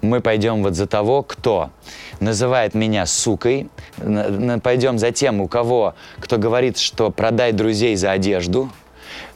мы 0.00 0.20
пойдем 0.20 0.62
вот 0.62 0.74
за 0.74 0.86
того, 0.86 1.22
кто 1.22 1.70
называет 2.20 2.74
меня 2.74 3.06
сукой, 3.06 3.68
пойдем 4.62 4.98
за 4.98 5.12
тем, 5.12 5.40
у 5.40 5.48
кого, 5.48 5.94
кто 6.18 6.38
говорит, 6.38 6.78
что 6.78 7.10
продай 7.10 7.52
друзей 7.52 7.94
за 7.96 8.10
одежду, 8.10 8.70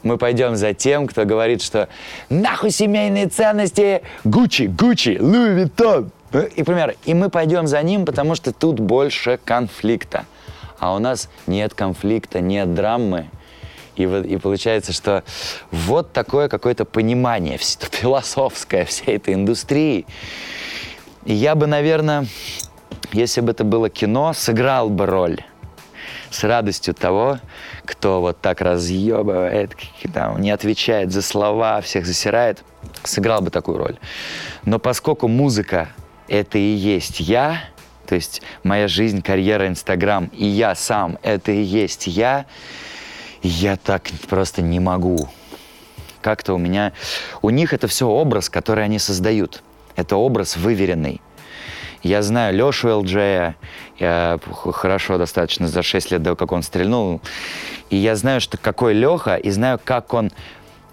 мы 0.03 0.17
пойдем 0.17 0.55
за 0.55 0.73
тем, 0.73 1.07
кто 1.07 1.25
говорит, 1.25 1.61
что 1.61 1.87
нахуй 2.29 2.71
семейные 2.71 3.27
ценности, 3.27 4.01
Гуччи, 4.23 4.63
Гуччи, 4.63 5.17
Луи 5.19 5.53
Виттон. 5.53 6.11
И, 6.55 6.63
пример, 6.63 6.95
и 7.05 7.13
мы 7.13 7.29
пойдем 7.29 7.67
за 7.67 7.81
ним, 7.81 8.05
потому 8.05 8.35
что 8.35 8.51
тут 8.51 8.79
больше 8.79 9.39
конфликта. 9.43 10.25
А 10.79 10.93
у 10.93 10.99
нас 10.99 11.29
нет 11.47 11.73
конфликта, 11.73 12.41
нет 12.41 12.73
драмы, 12.73 13.29
и, 13.97 14.05
вот, 14.05 14.25
и 14.25 14.37
получается, 14.37 14.93
что 14.93 15.23
вот 15.71 16.13
такое 16.13 16.49
какое-то 16.49 16.85
понимание 16.85 17.57
философское 17.59 18.85
всей 18.85 19.17
этой 19.17 19.33
индустрии. 19.33 20.05
И 21.25 21.33
я 21.33 21.55
бы, 21.55 21.67
наверное, 21.67 22.25
если 23.11 23.41
бы 23.41 23.51
это 23.51 23.63
было 23.63 23.89
кино, 23.89 24.33
сыграл 24.33 24.89
бы 24.89 25.05
роль 25.05 25.39
с 26.29 26.43
радостью 26.43 26.93
того, 26.93 27.39
кто 27.85 28.21
вот 28.21 28.39
так 28.41 28.61
разъебывает, 28.61 29.75
там, 30.13 30.41
не 30.41 30.51
отвечает 30.51 31.11
за 31.11 31.21
слова, 31.21 31.81
всех 31.81 32.05
засирает, 32.05 32.63
сыграл 33.03 33.41
бы 33.41 33.49
такую 33.49 33.77
роль. 33.77 33.97
Но 34.65 34.79
поскольку 34.79 35.27
музыка— 35.27 35.89
это 36.27 36.57
и 36.57 36.61
есть 36.61 37.19
я, 37.19 37.61
то 38.05 38.15
есть 38.15 38.41
моя 38.63 38.87
жизнь, 38.87 39.21
карьера, 39.21 39.67
Инстаграм, 39.67 40.29
и 40.33 40.45
я 40.45 40.75
сам— 40.75 41.17
это 41.23 41.51
и 41.51 41.61
есть 41.61 42.07
я, 42.07 42.45
я 43.41 43.77
так 43.77 44.03
просто 44.27 44.61
не 44.61 44.79
могу. 44.79 45.29
Как-то 46.21 46.53
у 46.53 46.57
меня... 46.57 46.93
У 47.41 47.49
них 47.49 47.73
это 47.73 47.87
все 47.87 48.07
образ, 48.07 48.49
который 48.49 48.83
они 48.83 48.99
создают. 48.99 49.63
Это 49.95 50.15
образ 50.15 50.57
выверенный. 50.57 51.21
Я 52.03 52.21
знаю 52.21 52.55
Лешу 52.55 52.99
ЛДЖ, 52.99 53.55
я 53.99 54.39
хорошо 54.71 55.17
достаточно 55.17 55.67
за 55.67 55.81
6 55.81 56.11
лет 56.11 56.21
до 56.21 56.35
как 56.35 56.51
он 56.51 56.63
стрельнул. 56.63 57.21
И 57.89 57.95
я 57.95 58.15
знаю, 58.15 58.39
что 58.39 58.57
какой 58.57 58.93
Леха, 58.93 59.35
и 59.35 59.49
знаю, 59.49 59.79
как 59.83 60.13
он 60.13 60.31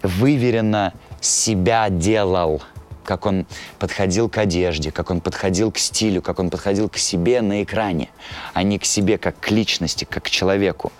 выверенно 0.01 0.93
себя 1.21 1.89
делал 1.89 2.61
как 3.05 3.25
он 3.25 3.45
подходил 3.79 4.27
к 4.27 4.37
одежде, 4.37 4.91
как 4.91 5.11
он 5.11 5.21
подходил 5.21 5.71
к 5.71 5.77
стилю, 5.77 6.21
как 6.21 6.39
он 6.39 6.49
подходил 6.49 6.89
к 6.89 6.97
себе 6.97 7.41
на 7.41 7.63
экране, 7.63 8.09
а 8.53 8.63
не 8.63 8.79
к 8.79 8.85
себе 8.85 9.17
как 9.17 9.39
к 9.39 9.51
личности, 9.51 10.05
как 10.09 10.23
к 10.23 10.29
человеку. 10.29 10.91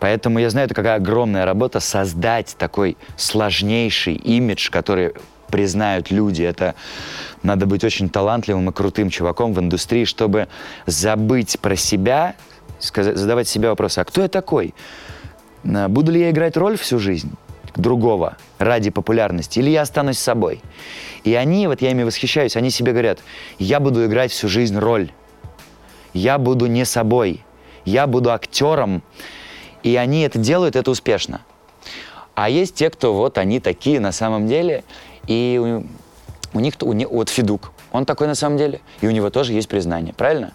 Поэтому 0.00 0.38
я 0.38 0.50
знаю, 0.50 0.66
это 0.66 0.74
какая 0.74 0.96
огромная 0.96 1.44
работа 1.44 1.80
создать 1.80 2.56
такой 2.58 2.96
сложнейший 3.16 4.14
имидж, 4.14 4.70
который 4.70 5.12
признают 5.48 6.10
люди. 6.10 6.42
Это 6.42 6.74
надо 7.42 7.64
быть 7.64 7.84
очень 7.84 8.10
талантливым 8.10 8.68
и 8.68 8.72
крутым 8.72 9.08
чуваком 9.08 9.54
в 9.54 9.60
индустрии, 9.60 10.04
чтобы 10.04 10.48
забыть 10.86 11.58
про 11.60 11.76
себя, 11.76 12.34
задавать 12.80 13.48
себе 13.48 13.68
вопросы, 13.68 14.00
а 14.00 14.04
кто 14.04 14.20
я 14.22 14.28
такой? 14.28 14.74
Буду 15.64 16.12
ли 16.12 16.20
я 16.20 16.30
играть 16.30 16.56
роль 16.56 16.76
всю 16.76 16.98
жизнь? 16.98 17.32
Другого 17.78 18.36
ради 18.58 18.90
популярности, 18.90 19.60
или 19.60 19.70
я 19.70 19.82
останусь 19.82 20.18
собой. 20.18 20.60
И 21.24 21.34
они, 21.34 21.66
вот 21.66 21.80
я 21.80 21.90
ими 21.90 22.02
восхищаюсь, 22.02 22.56
они 22.56 22.70
себе 22.70 22.92
говорят, 22.92 23.20
я 23.58 23.80
буду 23.80 24.04
играть 24.04 24.30
всю 24.32 24.48
жизнь 24.48 24.76
роль, 24.76 25.10
я 26.12 26.38
буду 26.38 26.66
не 26.66 26.84
собой, 26.84 27.44
я 27.84 28.06
буду 28.06 28.32
актером, 28.32 29.02
и 29.82 29.96
они 29.96 30.22
это 30.22 30.38
делают, 30.38 30.76
это 30.76 30.90
успешно. 30.90 31.40
А 32.34 32.50
есть 32.50 32.74
те, 32.74 32.90
кто 32.90 33.14
вот 33.14 33.38
они 33.38 33.60
такие 33.60 34.00
на 34.00 34.12
самом 34.12 34.46
деле, 34.46 34.84
и 35.26 35.58
у, 35.60 36.56
у 36.56 36.60
них, 36.60 36.74
у, 36.80 36.92
вот 37.16 37.28
Федук, 37.28 37.72
он 37.92 38.04
такой 38.04 38.26
на 38.26 38.34
самом 38.34 38.58
деле, 38.58 38.80
и 39.00 39.06
у 39.06 39.10
него 39.10 39.30
тоже 39.30 39.52
есть 39.52 39.68
признание, 39.68 40.14
правильно? 40.14 40.52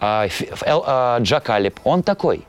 А, 0.00 0.26
а, 0.62 1.18
Джакалип, 1.20 1.80
он 1.84 2.02
такой, 2.02 2.44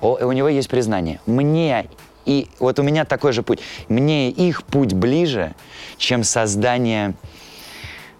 у 0.00 0.32
него 0.32 0.48
есть 0.48 0.68
признание. 0.68 1.20
Мне 1.26 1.88
и 2.28 2.46
вот 2.58 2.78
у 2.78 2.82
меня 2.82 3.06
такой 3.06 3.32
же 3.32 3.42
путь. 3.42 3.60
Мне 3.88 4.30
их 4.30 4.62
путь 4.64 4.92
ближе, 4.92 5.54
чем 5.96 6.24
создание, 6.24 7.14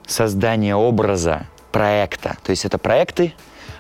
создание 0.07 0.75
образа, 0.75 1.47
проекта. 1.73 2.39
То 2.43 2.51
есть 2.51 2.65
это 2.65 2.79
проекты, 2.79 3.35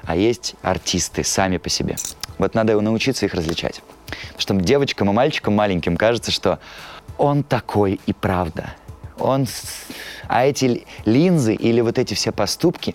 а 0.05 0.16
есть 0.16 0.55
артисты 0.61 1.24
сами 1.24 1.57
по 1.57 1.70
себе. 1.70 1.97
Вот 2.37 2.55
надо 2.55 2.79
научиться 2.79 3.24
их 3.24 3.33
различать. 3.33 3.81
Потому 4.07 4.39
что 4.39 4.55
девочкам 4.57 5.09
и 5.09 5.14
мальчикам 5.14 5.55
маленьким 5.55 5.97
кажется, 5.97 6.31
что 6.31 6.59
он 7.16 7.43
такой 7.43 7.99
и 8.05 8.12
правда. 8.12 8.74
Он... 9.18 9.47
А 10.29 10.45
эти 10.45 10.85
линзы 11.07 11.55
или 11.55 11.81
вот 11.81 11.99
эти 11.99 12.12
все 12.12 12.33
поступки, 12.33 12.95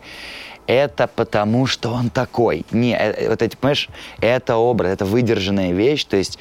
это 0.67 1.07
потому, 1.07 1.65
что 1.65 1.91
он 1.91 2.09
такой. 2.09 2.65
Не, 2.71 2.93
э, 2.93 3.11
э, 3.11 3.29
вот 3.29 3.41
эти, 3.41 3.55
понимаешь, 3.55 3.89
это 4.21 4.55
образ, 4.57 4.93
это 4.93 5.05
выдержанная 5.05 5.71
вещь. 5.71 6.05
То 6.05 6.17
есть 6.17 6.37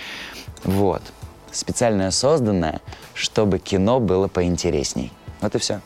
вот. 0.65 1.03
Специально 1.51 2.11
созданное, 2.11 2.81
чтобы 3.15 3.59
кино 3.59 4.01
было 4.01 4.29
поинтересней. 4.29 5.13
Вот 5.41 5.55
и 5.55 5.59
все. 5.59 5.81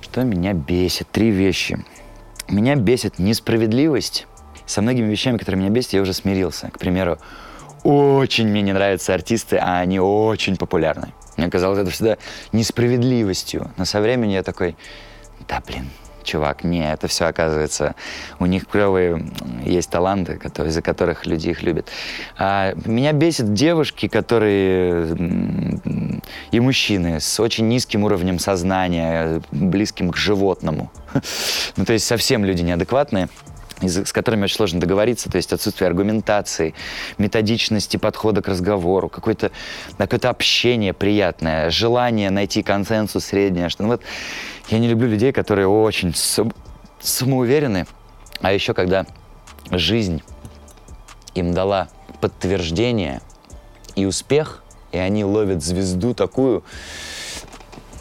Что 0.00 0.22
меня 0.22 0.54
бесит? 0.54 1.08
Три 1.10 1.30
вещи. 1.30 1.84
Меня 2.48 2.76
бесит 2.76 3.18
несправедливость. 3.18 4.26
Со 4.64 4.80
многими 4.80 5.10
вещами, 5.10 5.36
которые 5.36 5.60
меня 5.60 5.70
бесят, 5.70 5.92
я 5.92 6.00
уже 6.00 6.14
смирился. 6.14 6.70
К 6.70 6.78
примеру, 6.78 7.18
очень 7.84 8.48
мне 8.48 8.62
не 8.62 8.72
нравятся 8.72 9.12
артисты, 9.12 9.58
а 9.58 9.80
они 9.80 10.00
очень 10.00 10.56
популярны. 10.56 11.12
Мне 11.36 11.50
казалось 11.50 11.80
это 11.80 11.90
всегда 11.90 12.16
несправедливостью. 12.52 13.70
Но 13.76 13.84
со 13.84 14.00
временем 14.00 14.32
я 14.32 14.42
такой, 14.42 14.76
да 15.46 15.62
блин, 15.66 15.90
чувак, 16.26 16.64
не, 16.64 16.92
это 16.92 17.08
все 17.08 17.24
оказывается, 17.26 17.94
у 18.38 18.46
них 18.46 18.66
клевые 18.66 19.24
есть 19.64 19.90
таланты, 19.90 20.36
которые, 20.36 20.70
из-за 20.70 20.82
которых 20.82 21.26
люди 21.26 21.48
их 21.48 21.62
любят. 21.62 21.88
А, 22.36 22.74
меня 22.84 23.12
бесит 23.12 23.54
девушки, 23.54 24.08
которые 24.08 25.16
и 26.50 26.60
мужчины 26.60 27.20
с 27.20 27.40
очень 27.40 27.68
низким 27.68 28.04
уровнем 28.04 28.38
сознания, 28.38 29.40
близким 29.50 30.10
к 30.10 30.16
животному. 30.16 30.90
Ну, 31.76 31.84
то 31.84 31.92
есть 31.92 32.06
совсем 32.06 32.44
люди 32.44 32.62
неадекватные 32.62 33.28
с 33.82 34.12
которыми 34.12 34.44
очень 34.44 34.56
сложно 34.56 34.80
договориться, 34.80 35.30
то 35.30 35.36
есть 35.36 35.52
отсутствие 35.52 35.88
аргументации, 35.88 36.74
методичности 37.18 37.96
подхода 37.98 38.42
к 38.42 38.48
разговору, 38.48 39.08
какое-то 39.08 39.50
какое 39.98 40.30
общение 40.30 40.92
приятное, 40.92 41.70
желание 41.70 42.30
найти 42.30 42.62
консенсус 42.62 43.26
среднее. 43.26 43.68
Что, 43.68 43.82
ну 43.82 43.90
вот, 43.90 44.02
я 44.68 44.78
не 44.78 44.88
люблю 44.88 45.08
людей, 45.08 45.32
которые 45.32 45.68
очень 45.68 46.14
самоуверены, 47.00 47.86
а 48.40 48.52
еще 48.52 48.74
когда 48.74 49.06
жизнь 49.70 50.22
им 51.34 51.52
дала 51.52 51.88
подтверждение 52.20 53.20
и 53.94 54.06
успех, 54.06 54.62
и 54.92 54.98
они 54.98 55.24
ловят 55.24 55.62
звезду 55.62 56.14
такую, 56.14 56.64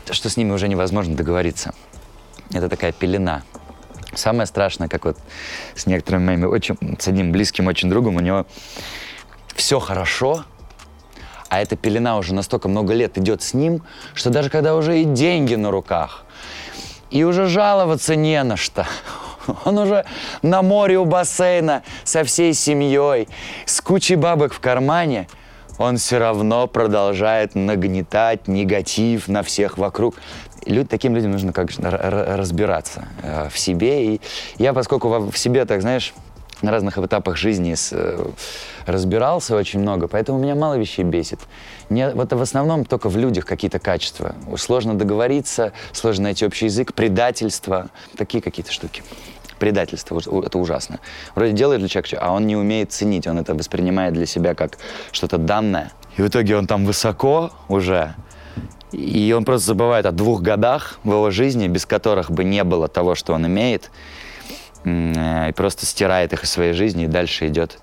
что 0.09 0.29
с 0.29 0.37
ними 0.37 0.51
уже 0.51 0.67
невозможно 0.67 1.15
договориться. 1.15 1.73
Это 2.51 2.69
такая 2.69 2.91
пелена– 2.91 3.43
Самое 4.15 4.47
страшное, 4.47 4.87
как 4.87 5.05
вот 5.05 5.17
с 5.75 5.85
некоторыми 5.85 6.25
моими 6.25 6.45
очень, 6.45 6.77
с 6.97 7.07
одним 7.07 7.31
близким 7.33 7.67
очень 7.67 7.89
другом, 7.89 8.15
у 8.15 8.21
него 8.21 8.45
все 9.55 9.79
хорошо, 9.79 10.45
а 11.49 11.61
эта 11.61 11.75
пелена 11.75 12.17
уже 12.17 12.33
настолько 12.33 12.69
много 12.69 12.93
лет 12.93 13.17
идет 13.17 13.41
с 13.43 13.53
ним, 13.53 13.83
что 14.13 14.29
даже 14.29 14.49
когда 14.49 14.75
уже 14.75 15.01
и 15.01 15.03
деньги 15.03 15.55
на 15.55 15.69
руках, 15.69 16.24
и 17.11 17.23
уже 17.23 17.47
жаловаться 17.47 18.15
не 18.15 18.41
на 18.43 18.57
что, 18.57 18.85
он 19.65 19.77
уже 19.77 20.05
на 20.41 20.61
море 20.61 20.97
у 20.97 21.05
бассейна 21.05 21.83
со 22.03 22.23
всей 22.23 22.53
семьей, 22.53 23.27
с 23.65 23.81
кучей 23.81 24.15
бабок 24.15 24.53
в 24.53 24.59
кармане, 24.59 25.27
он 25.77 25.97
все 25.97 26.19
равно 26.19 26.67
продолжает 26.67 27.55
нагнетать 27.55 28.47
негатив 28.47 29.27
на 29.27 29.43
всех 29.43 29.77
вокруг. 29.77 30.15
Люд, 30.65 30.89
таким 30.89 31.15
людям 31.15 31.31
нужно 31.31 31.53
как 31.53 31.69
разбираться 31.77 33.07
э, 33.21 33.49
в 33.49 33.59
себе. 33.59 34.05
И 34.05 34.21
я, 34.57 34.73
поскольку 34.73 35.09
в, 35.09 35.37
себе, 35.37 35.65
так 35.65 35.81
знаешь, 35.81 36.13
на 36.61 36.71
разных 36.71 36.97
этапах 36.97 37.37
жизни 37.37 37.73
с, 37.73 37.89
э, 37.91 38.25
разбирался 38.85 39.55
очень 39.55 39.79
много, 39.79 40.07
поэтому 40.07 40.39
меня 40.39 40.55
мало 40.55 40.75
вещей 40.75 41.03
бесит. 41.03 41.39
Не, 41.89 42.09
вот 42.09 42.31
в 42.31 42.41
основном 42.41 42.85
только 42.85 43.09
в 43.09 43.17
людях 43.17 43.45
какие-то 43.45 43.79
качества. 43.79 44.35
Сложно 44.57 44.97
договориться, 44.97 45.73
сложно 45.91 46.25
найти 46.25 46.45
общий 46.45 46.65
язык, 46.65 46.93
предательство, 46.93 47.89
такие 48.17 48.41
какие-то 48.41 48.71
штуки. 48.71 49.03
Предательство, 49.59 50.19
это 50.19 50.57
ужасно. 50.57 50.99
Вроде 51.33 51.53
делает 51.53 51.79
для 51.79 51.87
человека, 51.87 52.19
а 52.21 52.31
он 52.31 52.45
не 52.45 52.57
умеет 52.57 52.91
ценить, 52.91 53.25
он 53.25 53.39
это 53.39 53.53
воспринимает 53.53 54.13
для 54.13 54.25
себя 54.25 54.53
как 54.53 54.77
что-то 55.11 55.37
данное. 55.37 55.91
И 56.17 56.21
в 56.21 56.27
итоге 56.27 56.57
он 56.57 56.67
там 56.67 56.85
высоко 56.85 57.51
уже, 57.69 58.15
и 58.91 59.33
он 59.35 59.45
просто 59.45 59.67
забывает 59.67 60.05
о 60.05 60.11
двух 60.11 60.41
годах 60.41 60.99
в 61.03 61.11
его 61.11 61.31
жизни, 61.31 61.67
без 61.67 61.85
которых 61.85 62.31
бы 62.31 62.43
не 62.43 62.63
было 62.63 62.87
того, 62.87 63.15
что 63.15 63.33
он 63.33 63.45
имеет, 63.47 63.91
и 64.85 65.53
просто 65.55 65.85
стирает 65.85 66.33
их 66.33 66.43
из 66.43 66.51
своей 66.51 66.73
жизни 66.73 67.05
и 67.05 67.07
дальше 67.07 67.47
идет 67.47 67.79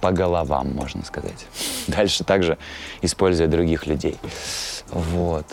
по 0.00 0.10
головам, 0.10 0.72
можно 0.74 1.04
сказать. 1.04 1.46
Дальше 1.86 2.24
также 2.24 2.58
используя 3.02 3.46
других 3.46 3.86
людей. 3.86 4.18
Вот. 4.90 5.46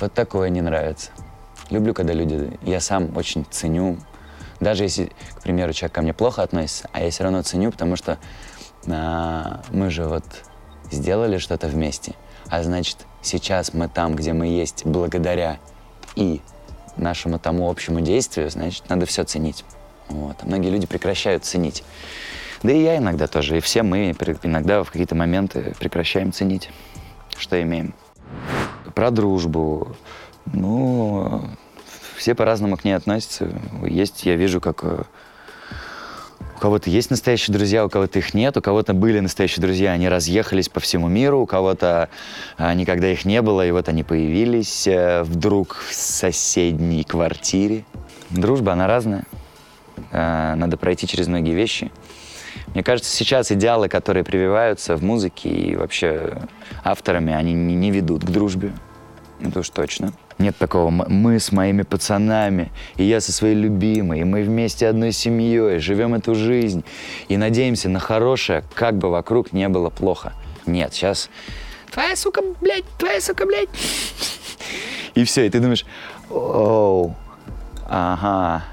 Вот 0.00 0.14
такое 0.14 0.48
не 0.48 0.62
нравится. 0.62 1.10
Люблю, 1.68 1.92
когда 1.92 2.12
люди... 2.12 2.58
Я 2.62 2.80
сам 2.80 3.16
очень 3.16 3.44
ценю. 3.50 3.98
Даже 4.60 4.84
если, 4.84 5.12
к 5.34 5.42
примеру, 5.42 5.72
человек 5.72 5.94
ко 5.94 6.02
мне 6.02 6.14
плохо 6.14 6.42
относится, 6.42 6.88
а 6.92 7.02
я 7.02 7.10
все 7.10 7.24
равно 7.24 7.42
ценю, 7.42 7.72
потому 7.72 7.96
что 7.96 8.18
а, 8.88 9.62
мы 9.70 9.90
же 9.90 10.04
вот 10.04 10.24
сделали 10.90 11.38
что-то 11.38 11.66
вместе. 11.66 12.14
А 12.48 12.62
значит, 12.62 12.98
сейчас 13.20 13.74
мы 13.74 13.88
там, 13.88 14.14
где 14.14 14.32
мы 14.32 14.46
есть, 14.46 14.86
благодаря 14.86 15.58
и 16.14 16.40
нашему 16.96 17.38
тому 17.38 17.70
общему 17.70 18.00
действию, 18.00 18.50
значит, 18.50 18.88
надо 18.88 19.06
все 19.06 19.24
ценить. 19.24 19.64
Вот. 20.08 20.36
А 20.40 20.46
многие 20.46 20.70
люди 20.70 20.86
прекращают 20.86 21.44
ценить. 21.44 21.84
Да 22.62 22.72
и 22.72 22.82
я 22.82 22.98
иногда 22.98 23.26
тоже, 23.26 23.56
и 23.56 23.60
все 23.60 23.82
мы 23.82 24.14
иногда 24.42 24.82
в 24.82 24.90
какие-то 24.90 25.14
моменты 25.14 25.74
прекращаем 25.78 26.32
ценить, 26.32 26.70
что 27.36 27.60
имеем. 27.62 27.94
Про 28.94 29.10
дружбу. 29.10 29.96
Ну, 30.46 31.42
все 32.16 32.34
по-разному 32.34 32.76
к 32.76 32.84
ней 32.84 32.92
относятся. 32.92 33.50
Есть, 33.82 34.26
я 34.26 34.36
вижу, 34.36 34.60
как 34.60 34.80
э, 34.82 35.04
кого-то 36.60 36.90
есть 36.90 37.10
настоящие 37.10 37.52
друзья, 37.52 37.84
у 37.84 37.88
кого-то 37.88 38.20
их 38.20 38.34
нет, 38.34 38.56
у 38.56 38.60
кого-то 38.60 38.94
были 38.94 39.18
настоящие 39.18 39.62
друзья, 39.62 39.92
они 39.92 40.08
разъехались 40.08 40.68
по 40.68 40.78
всему 40.78 41.08
миру, 41.08 41.40
у 41.40 41.46
кого-то 41.46 42.08
а, 42.56 42.74
никогда 42.74 43.10
их 43.10 43.24
не 43.24 43.42
было, 43.42 43.66
и 43.66 43.70
вот 43.72 43.88
они 43.88 44.04
появились 44.04 44.86
а, 44.86 45.24
вдруг 45.24 45.76
в 45.88 45.94
соседней 45.94 47.02
квартире. 47.02 47.84
Дружба, 48.28 48.74
она 48.74 48.86
разная. 48.86 49.24
А, 50.12 50.54
надо 50.54 50.76
пройти 50.76 51.06
через 51.08 51.26
многие 51.26 51.54
вещи. 51.54 51.90
Мне 52.74 52.84
кажется, 52.84 53.10
сейчас 53.10 53.50
идеалы, 53.50 53.88
которые 53.88 54.22
прививаются 54.22 54.96
в 54.96 55.02
музыке 55.02 55.48
и 55.48 55.76
вообще 55.76 56.42
авторами, 56.84 57.32
они 57.32 57.52
не, 57.54 57.74
не 57.74 57.90
ведут 57.90 58.22
к 58.22 58.30
дружбе. 58.30 58.72
Это 59.40 59.60
уж 59.60 59.70
точно. 59.70 60.12
Нет 60.40 60.56
такого. 60.56 60.90
«мы 60.90 61.38
с 61.38 61.52
моими 61.52 61.82
пацанами, 61.82 62.72
и 62.96 63.04
я 63.04 63.20
со 63.20 63.30
своей 63.30 63.54
любимой, 63.54 64.20
и 64.20 64.24
мы 64.24 64.42
вместе 64.42 64.88
одной 64.88 65.12
семьей, 65.12 65.80
живем 65.80 66.14
эту 66.14 66.34
жизнь. 66.34 66.82
И 67.28 67.36
надеемся 67.36 67.90
на 67.90 68.00
хорошее, 68.00 68.64
как 68.74 68.96
бы 68.96 69.10
вокруг 69.10 69.52
не 69.52 69.68
было 69.68 69.90
плохо». 69.90 70.32
Нет, 70.64 70.94
сейчас 70.94 71.28
«твоя 71.92 72.16
сука, 72.16 72.40
блядь, 72.62 72.86
твоя 72.96 73.20
сука, 73.20 73.44
блядь». 73.44 73.68
И 75.14 75.24
все, 75.24 75.44
и 75.44 75.50
ты 75.50 75.60
думаешь 75.60 75.84
«оу, 76.30 77.14
ага, 77.86 78.64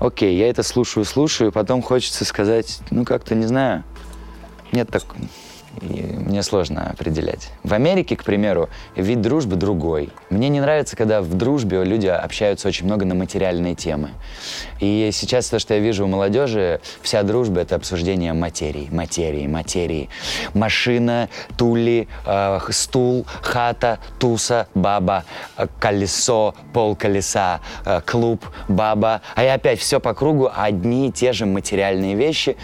окей, 0.00 0.38
я 0.38 0.48
это 0.48 0.62
слушаю, 0.62 1.04
слушаю, 1.04 1.52
потом 1.52 1.82
хочется 1.82 2.24
сказать, 2.24 2.78
ну 2.90 3.04
как-то, 3.04 3.34
не 3.34 3.44
знаю, 3.44 3.82
нет 4.72 4.88
так, 4.88 5.02
и 5.80 6.02
мне 6.16 6.42
сложно 6.42 6.90
определять. 6.90 7.50
В 7.62 7.74
Америке, 7.74 8.16
к 8.16 8.24
примеру, 8.24 8.68
вид 8.96 9.20
дружбы 9.20 9.56
другой. 9.56 10.10
Мне 10.30 10.48
не 10.48 10.60
нравится, 10.60 10.96
когда 10.96 11.22
в 11.22 11.34
дружбе 11.34 11.84
люди 11.84 12.06
общаются 12.06 12.68
очень 12.68 12.86
много 12.86 13.04
на 13.04 13.14
материальные 13.14 13.74
темы. 13.74 14.10
И 14.80 15.10
сейчас 15.12 15.48
то, 15.48 15.58
что 15.58 15.74
я 15.74 15.80
вижу 15.80 16.04
у 16.04 16.08
молодежи, 16.08 16.80
вся 17.02 17.22
дружба— 17.22 17.60
это 17.62 17.76
обсуждение 17.76 18.32
материи, 18.32 18.88
материи, 18.90 19.46
материи. 19.46 20.08
Машина, 20.54 21.28
тули, 21.56 22.08
э, 22.26 22.58
стул, 22.70 23.26
хата, 23.42 23.98
туса, 24.18 24.68
баба, 24.74 25.24
э, 25.56 25.66
колесо, 25.80 26.54
пол 26.72 26.96
колеса, 26.96 27.60
э, 27.84 28.00
клуб, 28.04 28.44
баба. 28.68 29.22
А 29.34 29.44
я 29.44 29.54
опять 29.54 29.80
все 29.80 30.00
по 30.00 30.14
кругу, 30.14 30.50
одни 30.54 31.08
и 31.08 31.12
те 31.12 31.32
же 31.32 31.46
материальные 31.46 32.14
вещи. 32.14 32.56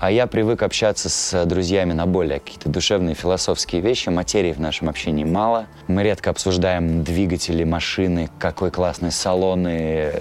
А 0.00 0.10
я 0.10 0.26
привык 0.26 0.62
общаться 0.62 1.08
с 1.08 1.44
друзьями 1.44 1.92
на 1.92 2.06
более 2.06 2.40
какие-то 2.60 2.74
душевные, 2.74 3.14
философские 3.14 3.80
вещи. 3.80 4.10
Материи 4.10 4.52
в 4.52 4.60
нашем 4.60 4.90
общении 4.90 5.24
мало. 5.24 5.66
Мы 5.88 6.02
редко 6.02 6.28
обсуждаем 6.28 7.02
двигатели, 7.02 7.64
машины, 7.64 8.28
какой 8.38 8.70
классный 8.70 9.12
салоны. 9.12 10.12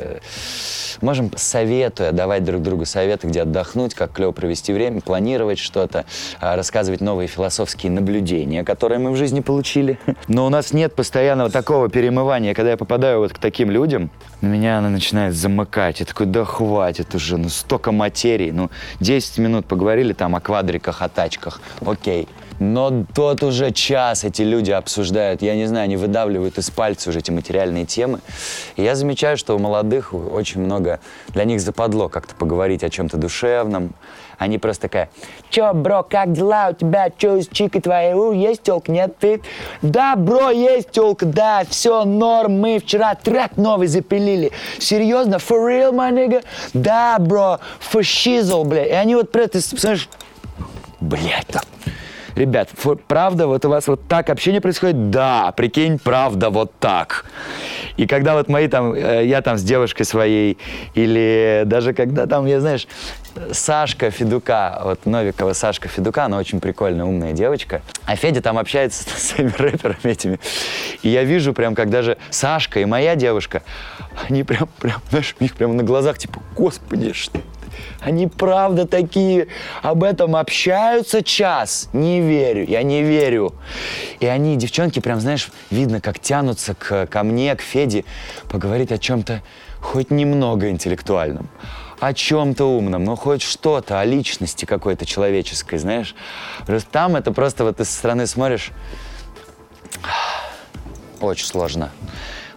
Можем, 1.01 1.31
советуя, 1.35 2.13
давать 2.13 2.45
друг 2.45 2.61
другу 2.61 2.85
советы, 2.85 3.27
где 3.27 3.41
отдохнуть, 3.41 3.93
как 3.93 4.13
клево 4.13 4.31
провести 4.31 4.71
время, 4.71 5.01
планировать 5.01 5.59
что-то, 5.59 6.05
а, 6.39 6.55
рассказывать 6.55 7.01
новые 7.01 7.27
философские 7.27 7.91
наблюдения, 7.91 8.63
которые 8.63 8.99
мы 8.99 9.11
в 9.11 9.17
жизни 9.17 9.41
получили. 9.41 9.99
Но 10.27 10.45
у 10.45 10.49
нас 10.49 10.71
нет 10.71 10.95
постоянного 10.95 11.49
такого 11.49 11.89
перемывания. 11.89 12.53
Когда 12.53 12.71
я 12.71 12.77
попадаю 12.77 13.19
вот 13.19 13.33
к 13.33 13.37
таким 13.37 13.69
людям, 13.69 14.11
на 14.39 14.47
меня 14.47 14.77
она 14.77 14.89
начинает 14.89 15.35
замыкать. 15.35 15.99
Я 15.99 16.05
такой, 16.05 16.25
да 16.25 16.45
хватит 16.45 17.13
уже, 17.15 17.37
ну 17.37 17.49
столько 17.49 17.91
материи. 17.91 18.51
Ну, 18.51 18.69
10 19.01 19.39
минут 19.39 19.65
поговорили 19.65 20.13
там 20.13 20.35
о 20.35 20.39
квадриках, 20.39 21.01
о 21.01 21.09
тачках. 21.09 21.59
Окей. 21.85 22.28
Но 22.59 23.05
тот 23.15 23.41
уже 23.41 23.71
час 23.71 24.23
эти 24.25 24.41
люди 24.41 24.71
обсуждают, 24.71 25.41
я 25.41 25.55
не 25.55 25.65
знаю, 25.65 25.85
они 25.85 25.95
выдавливают 25.95 26.57
из 26.57 26.69
пальца 26.69 27.09
уже 27.09 27.19
эти 27.19 27.31
материальные 27.31 27.85
темы. 27.85 28.19
И 28.75 28.83
я 28.83 28.95
замечаю, 28.95 29.37
что 29.37 29.55
у 29.55 29.59
молодых 29.59 30.13
очень 30.13 30.61
много, 30.61 30.99
для 31.29 31.45
них 31.45 31.61
западло 31.61 32.09
как-то 32.09 32.35
поговорить 32.35 32.83
о 32.83 32.89
чем-то 32.89 33.17
душевном. 33.17 33.93
Они 34.37 34.57
просто 34.57 34.83
такая, 34.83 35.09
чё, 35.49 35.73
бро, 35.73 36.03
как 36.03 36.31
дела 36.31 36.69
у 36.69 36.73
тебя, 36.73 37.09
чё 37.09 37.35
из 37.37 37.47
чики 37.49 37.81
твоей, 37.81 38.13
есть 38.37 38.63
телка, 38.63 38.89
нет, 38.89 39.17
ты? 39.19 39.41
Да, 39.81 40.15
бро, 40.15 40.49
есть 40.49 40.91
телка, 40.91 41.25
да, 41.25 41.63
все, 41.69 42.05
норм, 42.05 42.59
мы 42.59 42.79
вчера 42.79 43.15
трек 43.15 43.57
новый 43.57 43.87
запилили. 43.87 44.51
Серьезно, 44.79 45.35
for 45.35 45.67
real, 45.67 45.91
my 45.91 46.11
nigga? 46.13 46.43
Да, 46.73 47.17
бро, 47.19 47.59
for 47.79 48.01
shizzle, 48.01 48.63
бля. 48.63 48.85
И 48.85 48.91
они 48.91 49.15
вот, 49.15 49.31
ты 49.31 49.59
смотришь, 49.59 50.09
блядь, 51.01 51.47
Ребят, 52.39 52.69
правда, 53.09 53.47
вот 53.47 53.65
у 53.65 53.69
вас 53.69 53.87
вот 53.87 54.07
так 54.07 54.29
общение 54.29 54.61
происходит? 54.61 55.09
Да, 55.09 55.51
прикинь, 55.51 55.99
правда, 55.99 56.49
вот 56.49 56.71
так. 56.79 57.25
И 57.97 58.07
когда 58.07 58.33
вот 58.33 58.47
мои 58.47 58.69
там, 58.69 58.93
э, 58.93 59.25
я 59.25 59.41
там 59.41 59.57
с 59.57 59.61
девушкой 59.61 60.03
своей, 60.03 60.57
или 60.93 61.63
даже 61.65 61.93
когда 61.93 62.27
там, 62.27 62.45
я 62.45 62.61
знаешь, 62.61 62.87
Сашка 63.51 64.09
Федука, 64.09 64.79
вот 64.85 65.05
Новикова 65.05 65.51
Сашка 65.51 65.89
Федука, 65.89 66.23
она 66.23 66.37
очень 66.37 66.61
прикольная, 66.61 67.03
умная 67.03 67.33
девочка. 67.33 67.81
А 68.05 68.15
Федя 68.15 68.41
там 68.41 68.57
общается 68.57 69.03
с 69.17 69.31
своими 69.31 69.51
рэперами 69.57 69.99
этими. 70.09 70.39
И 71.03 71.09
я 71.09 71.25
вижу 71.25 71.51
прям, 71.53 71.75
как 71.75 71.89
даже 71.89 72.17
Сашка 72.29 72.79
и 72.79 72.85
моя 72.85 73.17
девушка, 73.17 73.63
они 74.29 74.45
прям, 74.45 74.69
прям, 74.79 75.01
знаешь, 75.09 75.35
у 75.41 75.43
них 75.43 75.55
прямо 75.55 75.73
на 75.73 75.83
глазах, 75.83 76.17
типа, 76.17 76.41
господи, 76.55 77.11
что 77.11 77.41
они 77.99 78.27
правда 78.27 78.87
такие 78.87 79.47
об 79.81 80.03
этом 80.03 80.35
общаются 80.35 81.23
час. 81.23 81.89
Не 81.93 82.21
верю, 82.21 82.65
я 82.67 82.83
не 82.83 83.03
верю. 83.03 83.53
И 84.19 84.25
они, 84.25 84.55
девчонки, 84.55 84.99
прям, 84.99 85.19
знаешь, 85.19 85.49
видно, 85.69 86.01
как 86.01 86.19
тянутся 86.19 86.75
к, 86.75 87.07
ко 87.07 87.23
мне, 87.23 87.55
к 87.55 87.61
Феде, 87.61 88.05
поговорить 88.49 88.91
о 88.91 88.97
чем-то 88.97 89.41
хоть 89.79 90.11
немного 90.11 90.69
интеллектуальном 90.69 91.49
о 91.99 92.13
чем-то 92.13 92.63
умном, 92.63 93.03
ну 93.03 93.15
хоть 93.15 93.41
что-то, 93.41 93.99
о 93.99 94.05
личности 94.05 94.65
какой-то 94.65 95.05
человеческой, 95.05 95.79
знаешь. 95.79 96.15
Там 96.91 97.15
это 97.15 97.31
просто 97.31 97.63
вот 97.63 97.77
ты 97.77 97.85
со 97.85 97.91
стороны 97.91 98.25
смотришь, 98.25 98.71
очень 101.19 101.45
сложно. 101.45 101.91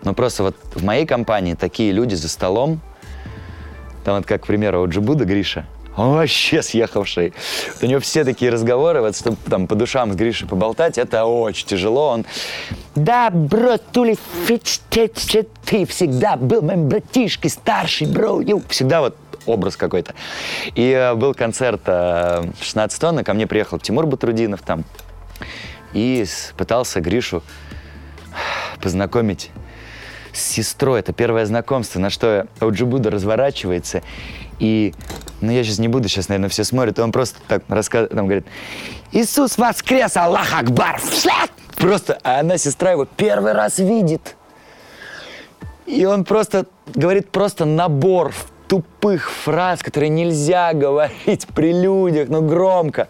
Но 0.04 0.14
просто 0.14 0.42
вот 0.42 0.56
в 0.74 0.84
моей 0.84 1.06
компании 1.06 1.54
такие 1.54 1.92
люди 1.92 2.14
за 2.14 2.28
столом, 2.28 2.80
там 4.04 4.16
вот, 4.16 4.26
как, 4.26 4.42
к 4.42 4.46
примеру, 4.46 4.82
у 4.82 4.88
Джибуда 4.88 5.24
Гриша, 5.24 5.66
он 5.96 6.14
вообще 6.14 6.62
съехавший. 6.62 7.34
Вот 7.74 7.82
у 7.82 7.86
него 7.86 8.00
все 8.00 8.24
такие 8.24 8.50
разговоры, 8.50 9.00
вот 9.00 9.16
чтобы 9.16 9.36
там 9.48 9.66
по 9.66 9.74
душам 9.74 10.12
с 10.12 10.16
Гришей 10.16 10.48
поболтать, 10.48 10.98
это 10.98 11.24
очень 11.24 11.66
тяжело. 11.66 12.08
Он, 12.08 12.24
да, 12.94 13.30
бро, 13.30 13.76
Тули, 13.76 14.16
ты 14.48 15.86
всегда 15.86 16.36
был 16.36 16.62
моим 16.62 16.88
братишкой, 16.88 17.50
старший, 17.50 18.06
бро, 18.06 18.40
ю. 18.40 18.62
Всегда 18.68 19.02
вот 19.02 19.16
образ 19.46 19.76
какой-то. 19.76 20.14
И 20.74 20.90
э, 20.90 21.14
был 21.14 21.34
концерт 21.34 21.82
э, 21.86 22.44
16 22.60 23.00
тонн, 23.00 23.24
ко 23.24 23.34
мне 23.34 23.46
приехал 23.46 23.78
Тимур 23.78 24.06
Батрудинов 24.06 24.62
там, 24.62 24.84
и 25.92 26.24
пытался 26.56 27.00
Гришу 27.00 27.42
познакомить 28.80 29.50
с 30.32 30.40
сестрой. 30.40 31.00
Это 31.00 31.12
первое 31.12 31.46
знакомство, 31.46 31.98
на 31.98 32.10
что 32.10 32.46
Оджибуда 32.60 33.10
разворачивается. 33.10 34.02
И, 34.58 34.94
ну 35.40 35.50
я 35.50 35.64
сейчас 35.64 35.78
не 35.78 35.88
буду, 35.88 36.08
сейчас, 36.08 36.28
наверное, 36.28 36.48
все 36.48 36.64
смотрят. 36.64 36.98
Он 36.98 37.12
просто 37.12 37.38
так 37.48 37.64
рассказывает, 37.68 38.12
там 38.12 38.26
говорит, 38.26 38.46
Иисус 39.12 39.58
воскрес, 39.58 40.16
Аллах 40.16 40.54
Акбар. 40.54 41.00
Просто, 41.76 42.18
а 42.22 42.40
она, 42.40 42.58
сестра, 42.58 42.92
его 42.92 43.04
первый 43.04 43.52
раз 43.52 43.78
видит. 43.78 44.36
И 45.86 46.04
он 46.04 46.24
просто 46.24 46.66
говорит 46.94 47.30
просто 47.30 47.64
набор 47.64 48.32
тупых 48.68 49.30
фраз, 49.30 49.82
которые 49.82 50.08
нельзя 50.08 50.72
говорить 50.74 51.46
при 51.54 51.72
людях, 51.72 52.28
но 52.28 52.40
громко. 52.40 53.08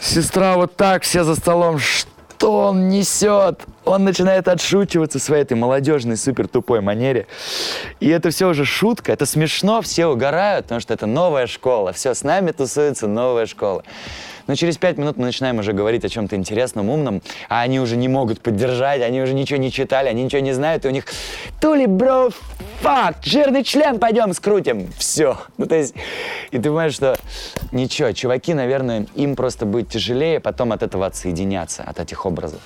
Сестра 0.00 0.56
вот 0.56 0.76
так 0.76 1.02
все 1.02 1.24
за 1.24 1.34
столом, 1.34 1.78
что 2.38 2.52
он 2.52 2.88
несет? 2.88 3.62
Он 3.84 4.04
начинает 4.04 4.46
отшучиваться 4.46 5.18
своей 5.18 5.42
этой 5.42 5.56
молодежной 5.56 6.16
супер 6.16 6.46
тупой 6.46 6.80
манере. 6.80 7.26
И 7.98 8.08
это 8.08 8.30
все 8.30 8.48
уже 8.48 8.64
шутка, 8.64 9.12
это 9.12 9.26
смешно, 9.26 9.82
все 9.82 10.06
угорают, 10.06 10.66
потому 10.66 10.80
что 10.80 10.94
это 10.94 11.06
новая 11.06 11.48
школа. 11.48 11.92
Все, 11.92 12.14
с 12.14 12.22
нами 12.22 12.52
тусуется 12.52 13.08
новая 13.08 13.46
школа. 13.46 13.82
Но 14.48 14.54
через 14.54 14.78
пять 14.78 14.96
минут 14.96 15.16
мы 15.18 15.26
начинаем 15.26 15.58
уже 15.58 15.72
говорить 15.72 16.04
о 16.04 16.08
чем-то 16.08 16.34
интересном, 16.34 16.88
умном, 16.88 17.22
а 17.48 17.60
они 17.60 17.78
уже 17.78 17.96
не 17.96 18.08
могут 18.08 18.40
поддержать, 18.40 19.02
они 19.02 19.20
уже 19.22 19.34
ничего 19.34 19.58
не 19.58 19.70
читали, 19.70 20.08
они 20.08 20.24
ничего 20.24 20.40
не 20.40 20.52
знают, 20.52 20.84
и 20.84 20.88
у 20.88 20.90
них 20.90 21.04
Тули, 21.60 21.86
бро, 21.86 22.30
факт, 22.80 23.24
жирный 23.24 23.62
член, 23.62 23.98
пойдем 23.98 24.32
скрутим. 24.32 24.90
Все. 24.98 25.36
Ну, 25.58 25.66
то 25.66 25.76
есть, 25.76 25.94
и 26.50 26.56
ты 26.56 26.62
понимаешь, 26.62 26.94
что 26.94 27.18
ничего, 27.72 28.12
чуваки, 28.12 28.54
наверное, 28.54 29.06
им 29.14 29.36
просто 29.36 29.66
будет 29.66 29.90
тяжелее 29.90 30.40
потом 30.40 30.72
от 30.72 30.82
этого 30.82 31.06
отсоединяться, 31.06 31.82
от 31.82 32.00
этих 32.00 32.24
образов. 32.24 32.60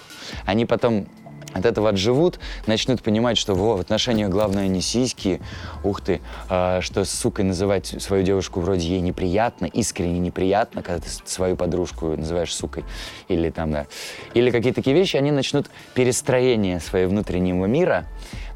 Они 0.46 0.64
потом 0.66 1.06
от 1.52 1.66
этого 1.66 1.90
отживут, 1.90 2.38
начнут 2.66 3.02
понимать, 3.02 3.38
что 3.38 3.54
во, 3.54 3.76
в 3.76 3.80
отношениях 3.80 4.30
главное 4.30 4.68
не 4.68 4.80
сиськи, 4.80 5.40
ух 5.84 6.00
ты, 6.00 6.20
э, 6.48 6.80
что 6.80 7.04
сукой 7.04 7.44
называть 7.44 7.86
свою 8.02 8.22
девушку 8.22 8.60
вроде 8.60 8.88
ей 8.88 9.00
неприятно, 9.00 9.66
искренне 9.66 10.18
неприятно, 10.18 10.82
когда 10.82 11.00
ты 11.00 11.08
свою 11.24 11.56
подружку 11.56 12.16
называешь 12.16 12.54
сукой, 12.54 12.84
или 13.28 13.50
там, 13.50 13.72
да, 13.72 13.86
или 14.34 14.50
какие-то 14.50 14.76
такие 14.76 14.96
вещи, 14.96 15.16
они 15.16 15.30
начнут 15.30 15.68
перестроение 15.94 16.80
своего 16.80 17.10
внутреннего 17.10 17.66
мира, 17.66 18.06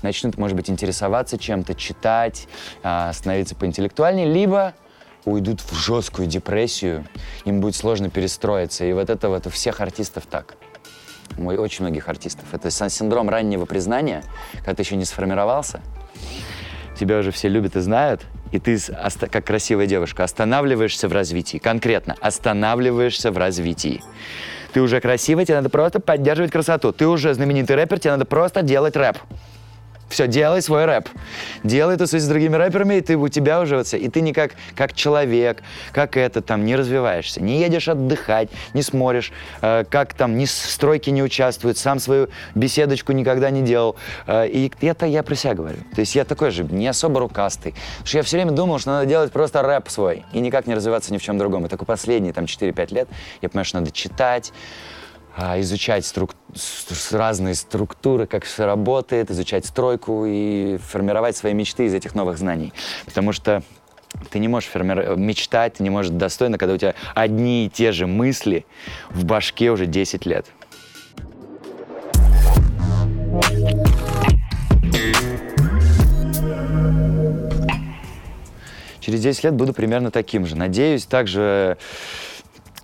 начнут, 0.03 0.39
может 0.39 0.57
быть, 0.57 0.71
интересоваться 0.71 1.39
чем-то, 1.39 1.75
читать, 1.75 2.49
э, 2.83 3.11
становиться 3.13 3.55
поинтеллектуальнее, 3.55 4.27
либо 4.27 4.75
уйдут 5.25 5.61
в 5.61 5.75
жесткую 5.75 6.29
депрессию, 6.29 7.05
им 7.45 7.61
будет 7.61 7.75
сложно 7.75 8.09
перестроиться. 8.09 8.85
И 8.85 8.93
вот 8.93 9.11
это 9.11 9.29
вот 9.29 9.47
у 9.47 9.51
всех 9.51 9.81
артистов 9.81 10.25
так 10.31 10.57
у 11.37 11.47
очень 11.47 11.85
многих 11.85 12.09
артистов. 12.09 12.45
Это 12.53 12.71
синдром 12.71 13.29
раннего 13.29 13.65
признания, 13.65 14.23
когда 14.59 14.75
ты 14.75 14.83
еще 14.83 14.97
не 14.97 15.05
сформировался, 15.05 15.81
тебя 16.99 17.19
уже 17.19 17.31
все 17.31 17.49
любят 17.49 17.77
и 17.77 17.81
знают, 17.81 18.23
и 18.53 18.59
ты, 18.59 18.79
как 19.31 19.45
красивая 19.45 19.87
девушка, 19.87 20.25
останавливаешься 20.25 21.09
в 21.09 21.13
развитии. 21.13 21.59
Конкретно, 21.59 22.15
останавливаешься 22.21 23.33
в 23.33 23.39
развитии. 23.39 24.03
Ты 24.73 24.81
уже 24.81 25.01
красивая, 25.01 25.45
тебе 25.45 25.57
надо 25.57 25.71
просто 25.71 26.01
поддерживать 26.01 26.53
красоту. 26.53 26.93
Ты 26.93 27.07
уже 27.07 27.35
знаменитый 27.35 27.77
рэпер, 27.77 27.99
тебе 27.99 28.13
надо 28.13 28.25
просто 28.25 28.63
делать 28.63 28.97
рэп. 28.97 29.19
Все, 30.09 30.29
делай 30.29 30.63
свой 30.63 30.85
рэп. 30.85 31.09
Делай 31.65 31.97
тусуйся 31.97 32.27
с 32.27 32.29
другими 32.29 32.55
рэперами, 32.55 32.95
и 32.95 33.01
ты, 33.01 33.17
у 33.17 33.29
тебя 33.29 33.61
уже 33.61 33.77
вот 33.77 33.87
все. 33.87 33.99
И 33.99 34.09
ты 34.09 34.21
никак 34.21 34.53
как 34.77 34.95
человек, 34.95 35.63
как 35.93 36.17
это 36.17 36.43
там, 36.43 36.65
не 36.65 36.77
развиваешься. 36.77 37.43
Не 37.43 37.61
едешь 37.61 37.89
отдыхать, 37.89 38.49
не 38.73 38.83
смотришь, 38.83 39.33
э, 39.63 39.85
как 39.91 40.15
там, 40.15 40.39
ни 40.39 40.45
в 40.45 40.51
стройке 40.51 41.11
не 41.11 41.23
участвует, 41.23 41.77
сам 41.77 41.99
свою 41.99 42.29
беседочку 42.55 43.13
никогда 43.13 43.51
не 43.51 43.63
делал. 43.63 43.97
Э, 44.27 44.47
и 44.47 44.71
это 44.81 45.07
я 45.07 45.23
про 45.25 45.35
себя 45.35 45.55
говорю. 45.55 45.79
То 45.95 46.01
есть 46.01 46.15
я 46.15 46.25
такой 46.25 46.53
же, 46.53 46.63
не 46.65 46.87
особо 46.87 47.21
рукастый. 47.21 47.73
Потому 47.73 48.07
что 48.07 48.17
я 48.19 48.23
все 48.23 48.37
время 48.37 48.53
думал, 48.53 48.79
что 48.79 48.91
надо 48.91 49.07
делать 49.07 49.33
просто 49.33 49.63
рэп 49.63 49.89
свой 49.89 50.25
и 50.33 50.39
никак 50.39 50.69
не 50.69 50.75
развиваться 50.75 51.13
ни 51.13 51.19
в 51.19 51.23
чем 51.23 51.37
другом. 51.37 51.67
И 51.67 51.69
только 51.69 51.85
последние 51.85 52.33
там 52.33 52.45
4-5 52.45 52.95
лет 52.95 53.09
я 53.43 53.49
понимаю, 53.49 53.65
что 53.65 53.81
надо 53.81 53.91
читать, 53.91 54.53
изучать 55.37 56.07
струк... 56.07 56.35
разные 57.11 57.55
структуры, 57.55 58.27
как 58.27 58.45
все 58.45 58.65
работает, 58.65 59.31
изучать 59.31 59.67
стройку 59.67 60.25
и 60.27 60.79
формировать 60.79 61.37
свои 61.37 61.53
мечты 61.53 61.87
из 61.87 61.95
этих 61.95 62.15
новых 62.15 62.39
знаний. 62.39 62.73
Потому 63.05 63.33
что 63.33 63.63
ты 64.31 64.39
не 64.39 64.49
можешь 64.49 64.71
форми... 64.71 64.95
мечтать, 65.17 65.75
ты 65.75 65.83
не 65.83 65.91
можешь 65.91 66.11
достойно, 66.11 66.59
когда 66.59 66.75
у 66.75 66.79
тебя 66.79 66.95
одни 67.15 67.67
и 67.67 67.69
те 67.69 67.93
же 67.93 68.07
мысли 68.07 68.65
в 69.11 69.25
башке 69.25 69.71
уже 69.71 69.87
10 69.87 70.27
лет. 70.27 70.47
Через 79.01 79.21
10 79.21 79.45
лет 79.45 79.55
буду 79.55 79.73
примерно 79.73 80.11
таким 80.11 80.47
же. 80.47 80.57
Надеюсь, 80.57 81.07
также 81.07 81.79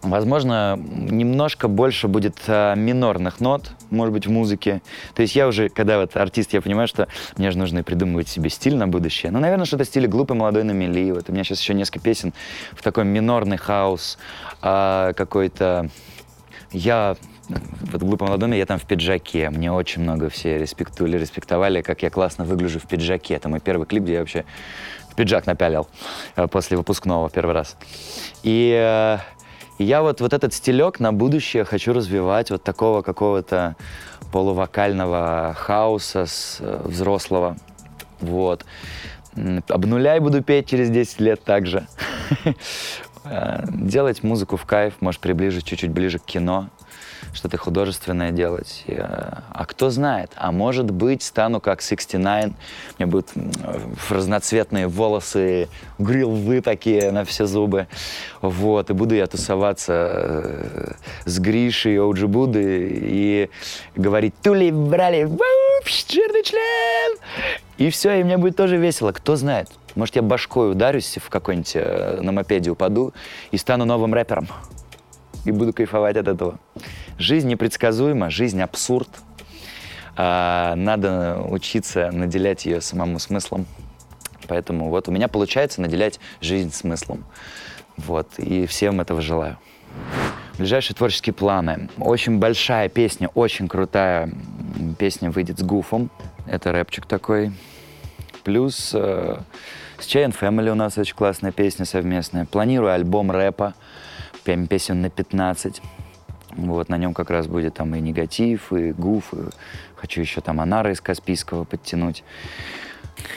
Возможно, 0.03 0.77
немножко 0.77 1.69
больше 1.69 2.09
будет 2.09 2.37
а, 2.49 2.75
минорных 2.75 3.39
нот, 3.39 3.71
может 3.91 4.13
быть, 4.13 4.27
в 4.27 4.31
музыке. 4.31 4.83
То 5.15 5.23
есть 5.23 5.37
я 5.37 5.47
уже, 5.47 5.69
когда 5.69 6.01
вот 6.01 6.17
артист, 6.17 6.53
я 6.53 6.61
понимаю, 6.61 6.89
что 6.89 7.07
мне 7.37 7.53
же 7.53 7.59
нужно 7.59 7.85
придумывать 7.85 8.27
себе 8.29 8.51
стиль 8.51 8.75
на 8.75 8.89
будущее. 8.89 9.31
Ну, 9.31 9.39
наверное, 9.39 9.65
что-то 9.65 9.85
в 9.85 9.87
стиле 9.87 10.09
«Глупый 10.09 10.37
молодой 10.37 10.65
на 10.65 10.73
мели». 10.73 11.13
Вот 11.13 11.29
у 11.29 11.33
меня 11.33 11.45
сейчас 11.45 11.61
еще 11.61 11.75
несколько 11.75 12.01
песен 12.01 12.33
в 12.73 12.83
такой 12.83 13.05
минорный 13.05 13.59
хаос 13.59 14.19
а, 14.61 15.13
какой-то. 15.13 15.89
Я 16.73 17.17
вот 17.49 18.03
«Глупый 18.03 18.27
молодой», 18.27 18.59
я 18.59 18.67
там 18.67 18.81
в 18.81 18.85
пиджаке. 18.85 19.51
Мне 19.51 19.71
очень 19.71 20.03
много 20.03 20.31
все 20.31 20.59
респектовали, 20.59 21.17
респектовали, 21.17 21.81
как 21.81 22.03
я 22.03 22.11
классно 22.11 22.45
выгляжу 22.45 22.81
в 22.81 22.89
пиджаке. 22.89 23.35
Это 23.35 23.49
мой 23.49 23.61
первый 23.61 23.87
клип, 23.87 24.03
где 24.03 24.15
я 24.15 24.19
вообще 24.19 24.45
пиджак 25.15 25.47
напялил 25.47 25.87
э, 26.35 26.49
после 26.49 26.77
выпускного 26.77 27.31
первый 27.31 27.55
раз. 27.55 27.77
И 28.43 28.75
э, 28.77 29.19
И 29.79 29.85
я 29.85 30.03
вот, 30.03 30.21
вот 30.21 30.33
этот 30.33 30.55
стилек 30.55 31.01
на 31.01 31.13
будущее 31.13 31.65
хочу 31.65 31.93
развивать, 31.93 32.51
вот 32.51 32.63
такого 32.63 33.03
какого-то 33.03 33.77
полувокального 34.33 35.55
хаоса 35.57 36.27
с 36.27 36.59
э, 36.61 36.83
взрослого. 36.85 37.57
Вот. 38.21 38.65
Обнуляй 39.69 40.21
буду 40.21 40.43
петь 40.43 40.69
через 40.69 40.91
10 40.91 41.21
лет 41.21 41.45
также. 41.45 41.87
Э, 43.25 43.63
делать 43.69 44.25
музыку 44.25 44.57
в 44.57 44.65
кайф, 44.65 44.95
может, 44.99 45.21
приближить 45.21 45.65
чуть-чуть 45.65 45.93
ближе 45.93 46.19
к 46.19 46.25
кино 46.25 46.71
что-то 47.33 47.57
художественное 47.57 48.31
делать. 48.31 48.85
А 48.89 49.65
кто 49.67 49.91
знает, 49.91 50.31
а 50.37 50.53
может 50.53 50.91
быть, 50.91 51.23
стану 51.23 51.61
как 51.61 51.81
69, 51.81 52.53
у 52.53 52.55
меня 52.99 53.07
будут 53.07 53.31
разноцветные 54.11 54.87
волосы, 54.89 55.69
грилвы 55.99 56.61
такие 56.61 57.11
на 57.11 57.25
все 57.25 57.47
зубы, 57.47 57.87
вот, 58.41 58.91
и 58.91 58.93
буду 58.93 59.15
я 59.15 59.27
тусоваться 59.27 59.93
э, 59.93 60.93
с 61.25 61.39
Гришей, 61.39 61.99
Оуджи 62.01 62.27
Буды 62.27 62.89
и 62.91 63.51
говорить 63.97 64.35
«Тули, 64.43 64.71
брали, 64.71 65.29
жирный 65.87 66.43
член!» 66.43 67.19
И 67.79 67.91
все, 67.91 68.21
и 68.21 68.25
мне 68.25 68.37
будет 68.37 68.57
тоже 68.57 68.77
весело, 68.77 69.13
кто 69.13 69.37
знает. 69.37 69.69
Может, 69.95 70.17
я 70.17 70.23
башкой 70.23 70.71
ударюсь 70.71 71.19
в 71.23 71.29
какой-нибудь 71.29 71.73
э, 71.75 72.21
на 72.21 72.33
мопеде 72.33 72.71
упаду 72.71 73.13
и 73.51 73.57
стану 73.57 73.85
новым 73.85 74.15
рэпером 74.15 74.49
и 75.45 75.51
буду 75.51 75.73
кайфовать 75.73 76.17
от 76.17 76.29
этого. 76.29 76.59
Жизнь 77.19 77.49
непредсказуема, 77.49 78.31
жизнь 78.31 78.61
абсурд. 78.61 79.09
А, 80.17 80.75
надо 80.77 81.41
учиться 81.49 82.11
наделять 82.11 82.67
ее 82.67 82.81
самому 82.81 83.19
смыслом. 83.19 83.67
Поэтому 84.49 84.91
вот 84.91 85.09
у 85.09 85.13
меня 85.13 85.29
получается 85.29 85.81
наделять 85.81 86.21
жизнь 86.41 86.73
смыслом. 86.73 87.25
Вот, 87.97 88.39
и 88.39 88.67
всем 88.67 89.01
этого 89.01 89.21
желаю. 89.21 89.59
Ближайшие 90.59 90.95
творческие 90.95 91.33
планы. 91.33 91.89
Очень 91.99 92.39
большая 92.39 92.89
песня, 92.89 93.29
очень 93.35 93.69
крутая 93.69 94.31
песня 94.99 95.31
выйдет 95.31 95.59
с 95.59 95.63
Гуфом. 95.63 96.11
Это 96.47 96.73
рэпчик 96.73 97.07
такой. 97.07 97.53
Плюс 98.45 98.93
э, 98.95 99.39
с 99.99 100.07
Chain 100.07 100.35
Family 100.39 100.71
у 100.71 100.75
нас 100.75 100.99
очень 100.99 101.15
классная 101.15 101.53
песня 101.53 101.85
совместная. 101.85 102.45
Планирую 102.45 102.93
альбом 102.93 103.31
рэпа 103.31 103.75
песен 104.45 105.01
на 105.01 105.11
15. 105.11 105.81
Вот, 106.57 106.89
на 106.89 106.97
нем 106.97 107.15
как 107.15 107.31
раз 107.31 107.47
будет 107.47 107.75
там 107.75 107.95
и 107.95 108.01
негатив, 108.01 108.73
и 108.73 108.93
гуф, 108.93 109.33
и 109.35 109.49
хочу 109.97 110.21
еще 110.21 110.41
там 110.41 110.61
Анара 110.61 110.93
из 110.93 111.01
Каспийского 111.01 111.65
подтянуть. 111.65 112.25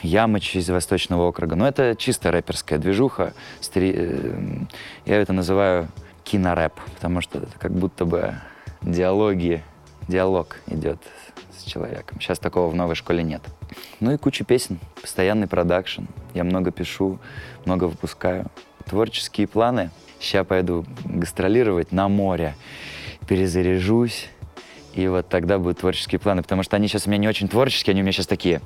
Ямыч 0.02 0.56
из 0.56 0.70
Восточного 0.70 1.24
округа. 1.24 1.56
Но 1.56 1.68
это 1.68 1.96
чисто 1.98 2.32
рэперская 2.32 2.80
движуха. 2.80 3.34
Э, 3.76 4.36
я 5.06 5.16
это 5.18 5.34
называю 5.34 5.90
кинорэп, 6.24 6.74
потому 6.96 7.22
что 7.22 7.40
это 7.40 7.60
как 7.60 7.72
будто 7.72 8.06
бы 8.06 8.36
диалоги, 8.82 9.64
диалог 10.08 10.58
идет 10.68 11.00
с 11.58 11.64
человеком. 11.64 12.20
Сейчас 12.20 12.40
такого 12.40 12.70
в 12.70 12.76
новой 12.76 12.96
школе 12.96 13.22
нет. 13.22 13.42
Ну 14.00 14.12
и 14.12 14.18
куча 14.18 14.44
песен, 14.44 14.80
постоянный 15.02 15.48
продакшн. 15.48 16.04
Я 16.34 16.44
много 16.44 16.72
пишу, 16.72 17.20
много 17.66 17.86
выпускаю. 17.86 18.48
Творческие 18.86 19.48
планы— 19.48 19.92
Сейчас 20.20 20.46
пойду 20.48 20.86
гастролировать 21.06 21.92
на 21.92 22.08
море, 22.08 22.56
перезаряжусь, 23.28 24.30
и 24.96 25.10
вот 25.10 25.28
тогда 25.28 25.60
будут 25.60 25.80
творческие 25.80 26.20
планы, 26.20 26.42
потому 26.42 26.64
что 26.64 26.78
они 26.78 26.88
сейчас 26.88 27.06
у 27.06 27.10
меня 27.10 27.20
не 27.20 27.28
очень 27.28 27.50
творческие, 27.50 27.92
они 27.92 28.02
у 28.02 28.04
меня 28.04 28.14
сейчас 28.14 28.28
такие. 28.28 28.62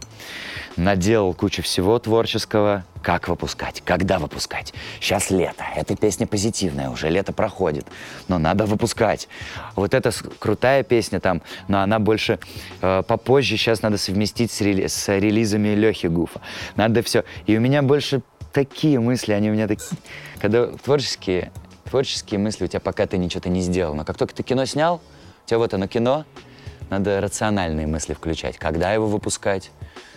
Наделал 0.77 1.33
кучу 1.33 1.63
всего 1.63 1.97
творческого. 1.97 2.85
Как 3.01 3.27
выпускать? 3.27 3.81
Когда 3.83 4.19
выпускать? 4.19 4.73
Сейчас 5.01 5.31
лето. 5.31 5.65
Эта 5.75 5.95
песня 5.95 6.27
позитивная 6.27 6.91
уже, 6.91 7.09
лето 7.09 7.33
проходит. 7.33 7.87
Но 8.27 8.37
надо 8.37 8.65
выпускать. 8.65 9.27
Вот 9.75 9.95
эта 9.95 10.11
крутая 10.37 10.83
песня 10.83 11.19
там, 11.19 11.41
но 11.67 11.81
она 11.81 11.97
больше 11.97 12.39
э, 12.81 13.01
попозже. 13.07 13.57
Сейчас 13.57 13.81
надо 13.81 13.97
совместить 13.97 14.51
с, 14.51 14.61
рели 14.61 14.87
с 14.87 15.07
релизами 15.07 15.69
Лехи 15.69 16.07
Гуфа. 16.07 16.41
Надо 16.75 17.01
все. 17.01 17.23
И 17.47 17.57
у 17.57 17.59
меня 17.59 17.81
больше 17.81 18.21
такие 18.53 18.99
мысли, 18.99 19.33
они 19.33 19.49
у 19.49 19.53
меня 19.53 19.67
такие... 19.67 19.97
Когда 20.39 20.67
творческие, 20.67 21.51
творческие 21.89 22.39
мысли 22.39 22.65
у 22.65 22.67
тебя 22.67 22.79
пока 22.79 23.07
ты 23.07 23.17
ничего 23.17 23.41
то 23.41 23.49
не 23.49 23.61
сделал, 23.61 23.95
но 23.95 24.05
как 24.05 24.17
только 24.17 24.35
ты 24.35 24.43
кино 24.43 24.65
снял, 24.65 25.01
у 25.45 25.47
тебя 25.47 25.57
вот 25.57 25.73
оно 25.73 25.87
кино, 25.87 26.25
надо 26.89 27.21
рациональные 27.21 27.87
мысли 27.87 28.13
включать. 28.13 28.57
Когда 28.57 28.93
его 28.93 29.07
выпускать? 29.07 29.71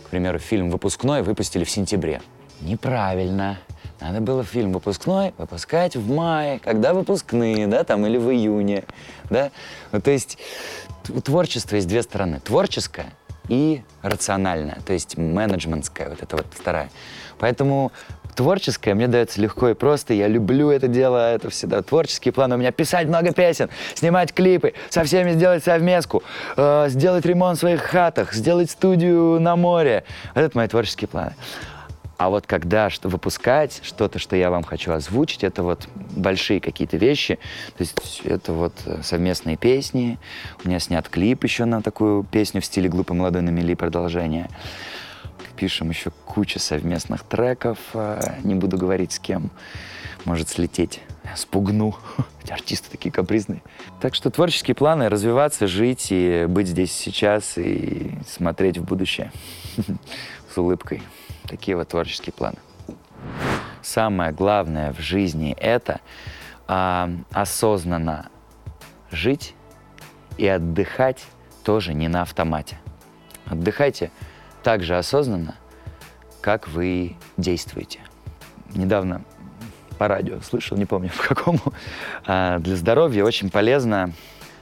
К 0.07 0.11
примеру, 0.11 0.39
фильм 0.39 0.71
«Выпускной» 0.71 1.23
выпустили 1.23 1.65
в 1.65 1.71
сентябре. 1.71 2.21
Неправильно. 2.61 3.59
Надо 4.01 4.21
было 4.21 4.45
фильм 4.45 4.73
выпускной 4.73 5.33
выпускать 5.39 5.97
в 5.97 6.13
мае, 6.13 6.59
когда 6.59 6.93
выпускные, 6.93 7.67
да, 7.67 7.85
там, 7.85 8.05
или 8.05 8.19
в 8.19 8.31
июне, 8.31 8.85
да. 9.31 9.51
Ну, 9.93 10.01
то 10.01 10.11
есть 10.11 10.39
у 11.09 11.21
творчества 11.21 11.77
есть 11.77 11.89
две 11.89 12.03
стороны. 12.03 12.41
Творческое 12.41 13.13
и 13.49 13.83
рациональное, 14.03 14.81
то 14.87 14.93
есть 14.93 15.17
менеджментская, 15.17 16.09
вот 16.09 16.23
это 16.23 16.37
вот 16.37 16.47
вторая. 16.51 16.91
Поэтому 17.39 17.93
творческое 18.35 18.95
мне 18.95 19.09
дается 19.09 19.41
легко 19.41 19.69
и 19.71 19.75
просто. 19.75 20.15
Я 20.15 20.29
люблю 20.29 20.71
это 20.71 20.89
дело, 20.89 21.33
это 21.33 21.51
всегда 21.51 21.83
творческие 21.83 22.33
планы. 22.33 22.57
У 22.57 22.59
меня 22.59 22.73
писать 22.73 23.09
много 23.09 23.33
песен, 23.33 23.69
снимать 23.95 24.33
клипы, 24.33 24.75
со 24.91 25.05
всеми 25.05 25.33
сделать 25.33 25.65
совместку, 25.65 26.23
э, 26.57 26.87
сделать 26.89 27.25
ремонт 27.27 27.59
в 27.59 27.61
своих 27.61 27.83
хатах, 27.83 28.33
сделать 28.33 28.71
студию 28.71 29.41
на 29.41 29.57
море. 29.57 30.05
Вот 30.35 30.43
это 30.43 30.57
мои 30.57 30.69
творческие 30.69 31.09
планы. 31.09 31.35
А 32.23 32.31
вот 32.31 32.47
когда 32.47 32.89
что 32.89 33.09
выпускать 33.09 33.81
что-то, 33.83 34.21
что 34.21 34.37
я 34.37 34.51
вам 34.51 34.63
хочу 34.63 34.93
озвучить, 34.93 35.43
это 35.43 35.65
вот 35.65 35.89
большие 36.11 36.61
какие-то 36.61 36.97
вещи. 36.97 37.41
То 37.77 37.83
есть 37.83 38.21
это 38.23 38.53
вот 38.53 38.75
э, 38.87 39.01
совместные 39.03 39.57
песни. 39.57 40.19
У 40.63 40.69
меня 40.69 40.79
снят 40.79 41.09
клип 41.09 41.43
еще 41.43 41.65
на 41.65 41.83
такую 41.83 42.23
песню 42.23 42.61
в 42.61 42.65
стиле 42.65 42.89
«Глупый 42.89 43.17
молодой 43.17 43.43
на 43.43 43.51
мели» 43.51 43.75
продолжение 43.75 44.49
пишем 45.57 45.91
еще 45.91 46.11
кучу 46.27 46.59
совместных 46.59 47.23
треков. 47.23 47.79
Э, 47.95 48.39
не 48.43 48.55
буду 48.55 48.77
говорить 48.77 49.13
с 49.13 49.19
кем. 49.19 49.51
Может 50.25 50.49
слететь. 50.49 51.01
Спугну. 51.37 51.95
Артисты 52.51 52.91
такие 52.91 53.11
капризные. 53.13 53.63
Так 54.01 54.15
что 54.15 54.31
творческие 54.31 54.75
планы— 54.75 55.09
развиваться, 55.11 55.67
жить 55.67 56.09
и 56.11 56.47
быть 56.49 56.69
здесь 56.69 56.93
сейчас 56.93 57.57
и 57.57 58.19
смотреть 58.27 58.79
в 58.79 58.85
будущее 58.85 59.33
с 60.53 60.59
улыбкой. 60.59 61.03
Такие 61.47 61.77
вот 61.77 61.89
творческие 61.89 62.33
планы. 62.33 62.59
Самое 63.83 64.33
главное 64.33 64.93
в 64.93 65.01
жизни— 65.01 65.57
это 65.61 66.01
а, 66.67 67.11
осознанно 67.31 68.31
жить 69.11 69.55
и 70.39 70.47
отдыхать 70.47 71.25
тоже 71.65 71.95
не 71.95 72.09
на 72.09 72.23
автомате. 72.23 72.79
Отдыхайте— 73.47 74.11
так 74.63 74.83
же 74.83 74.97
осознанно, 74.97 75.57
как 76.41 76.69
вы 76.69 77.17
действуете. 77.37 78.01
Недавно 78.75 79.23
по 79.99 80.09
радио 80.09 80.41
слышал, 80.41 80.77
не 80.77 80.87
помню 80.87 81.09
в 81.15 81.29
какому, 81.29 81.61
а, 82.27 82.59
для 82.59 82.77
здоровья 82.77 83.25
очень 83.25 83.51
полезно 83.51 84.13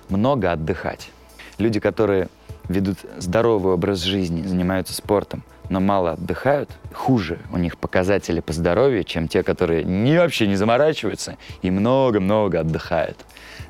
много 0.08 0.52
отдыхать. 0.52 1.10
Люди, 1.58 1.80
которые 1.80 2.28
ведут 2.68 2.98
здоровый 3.18 3.74
образ 3.74 4.00
жизни, 4.00 4.42
занимаются 4.42 4.94
спортом, 4.94 5.42
но 5.68 5.80
мало 5.80 6.12
отдыхают, 6.12 6.70
хуже 6.92 7.38
у 7.52 7.58
них 7.58 7.78
показатели 7.78 8.40
по 8.40 8.52
здоровью, 8.52 9.04
чем 9.04 9.28
те, 9.28 9.42
которые 9.42 9.84
не, 9.84 10.18
вообще 10.18 10.46
не 10.46 10.56
заморачиваются 10.56 11.36
и 11.62 11.70
много-много 11.70 12.60
отдыхают. 12.60 13.18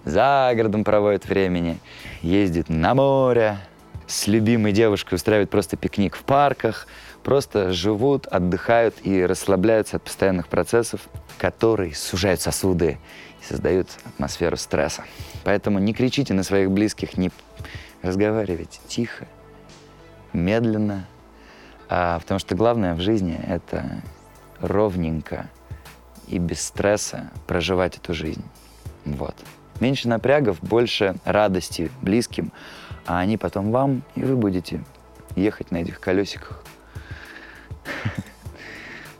За 0.04 0.50
городом 0.54 0.82
проводят 0.82 1.26
времени, 1.26 1.78
ездят 2.22 2.68
на 2.68 2.94
море, 2.94 3.58
с 4.10 4.26
любимой 4.26 4.72
девушкой 4.72 5.14
устраивают 5.14 5.50
просто 5.50 5.76
пикник 5.76 6.16
в 6.16 6.24
парках, 6.24 6.88
просто 7.22 7.72
живут, 7.72 8.26
отдыхают 8.26 8.96
и 9.04 9.24
расслабляются 9.24 9.96
от 9.96 10.02
постоянных 10.02 10.48
процессов, 10.48 11.02
которые 11.38 11.94
сужают 11.94 12.40
сосуды 12.40 12.98
и 13.40 13.44
создают 13.44 13.88
атмосферу 14.04 14.56
стресса. 14.56 15.04
Поэтому 15.44 15.78
не 15.78 15.94
кричите 15.94 16.34
на 16.34 16.42
своих 16.42 16.72
близких, 16.72 17.16
не 17.16 17.30
разговаривайте 18.02 18.80
тихо, 18.88 19.28
медленно, 20.32 21.06
а, 21.88 22.18
потому 22.18 22.40
что 22.40 22.56
главное 22.56 22.94
в 22.94 23.00
жизни— 23.00 23.40
это 23.46 24.02
ровненько 24.60 25.48
и 26.26 26.38
без 26.38 26.62
стресса 26.62 27.30
проживать 27.46 27.96
эту 27.96 28.12
жизнь. 28.12 28.44
Вот. 29.04 29.36
Меньше 29.78 30.08
напрягов, 30.08 30.58
больше 30.60 31.14
радости 31.24 31.90
близким, 32.02 32.52
а 33.06 33.20
они 33.20 33.36
потом 33.36 33.70
вам, 33.70 34.02
и 34.14 34.22
вы 34.22 34.36
будете 34.36 34.82
ехать 35.36 35.70
на 35.70 35.78
этих 35.78 36.00
колесиках. 36.00 36.62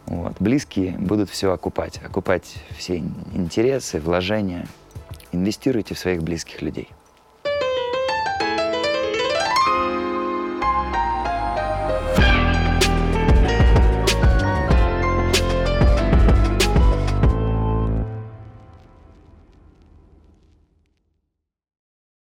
Вот. 0.07 0.35
Близкие 0.41 0.99
будут 0.99 1.31
все 1.31 1.53
окупать, 1.53 2.01
окупать 2.05 2.57
все 2.77 2.97
интересы, 2.97 4.01
вложения. 4.01 4.67
Инвестируйте 5.31 5.95
в 5.95 6.01
своих 6.01 6.25
близких 6.25 6.63
людей. 6.63 6.89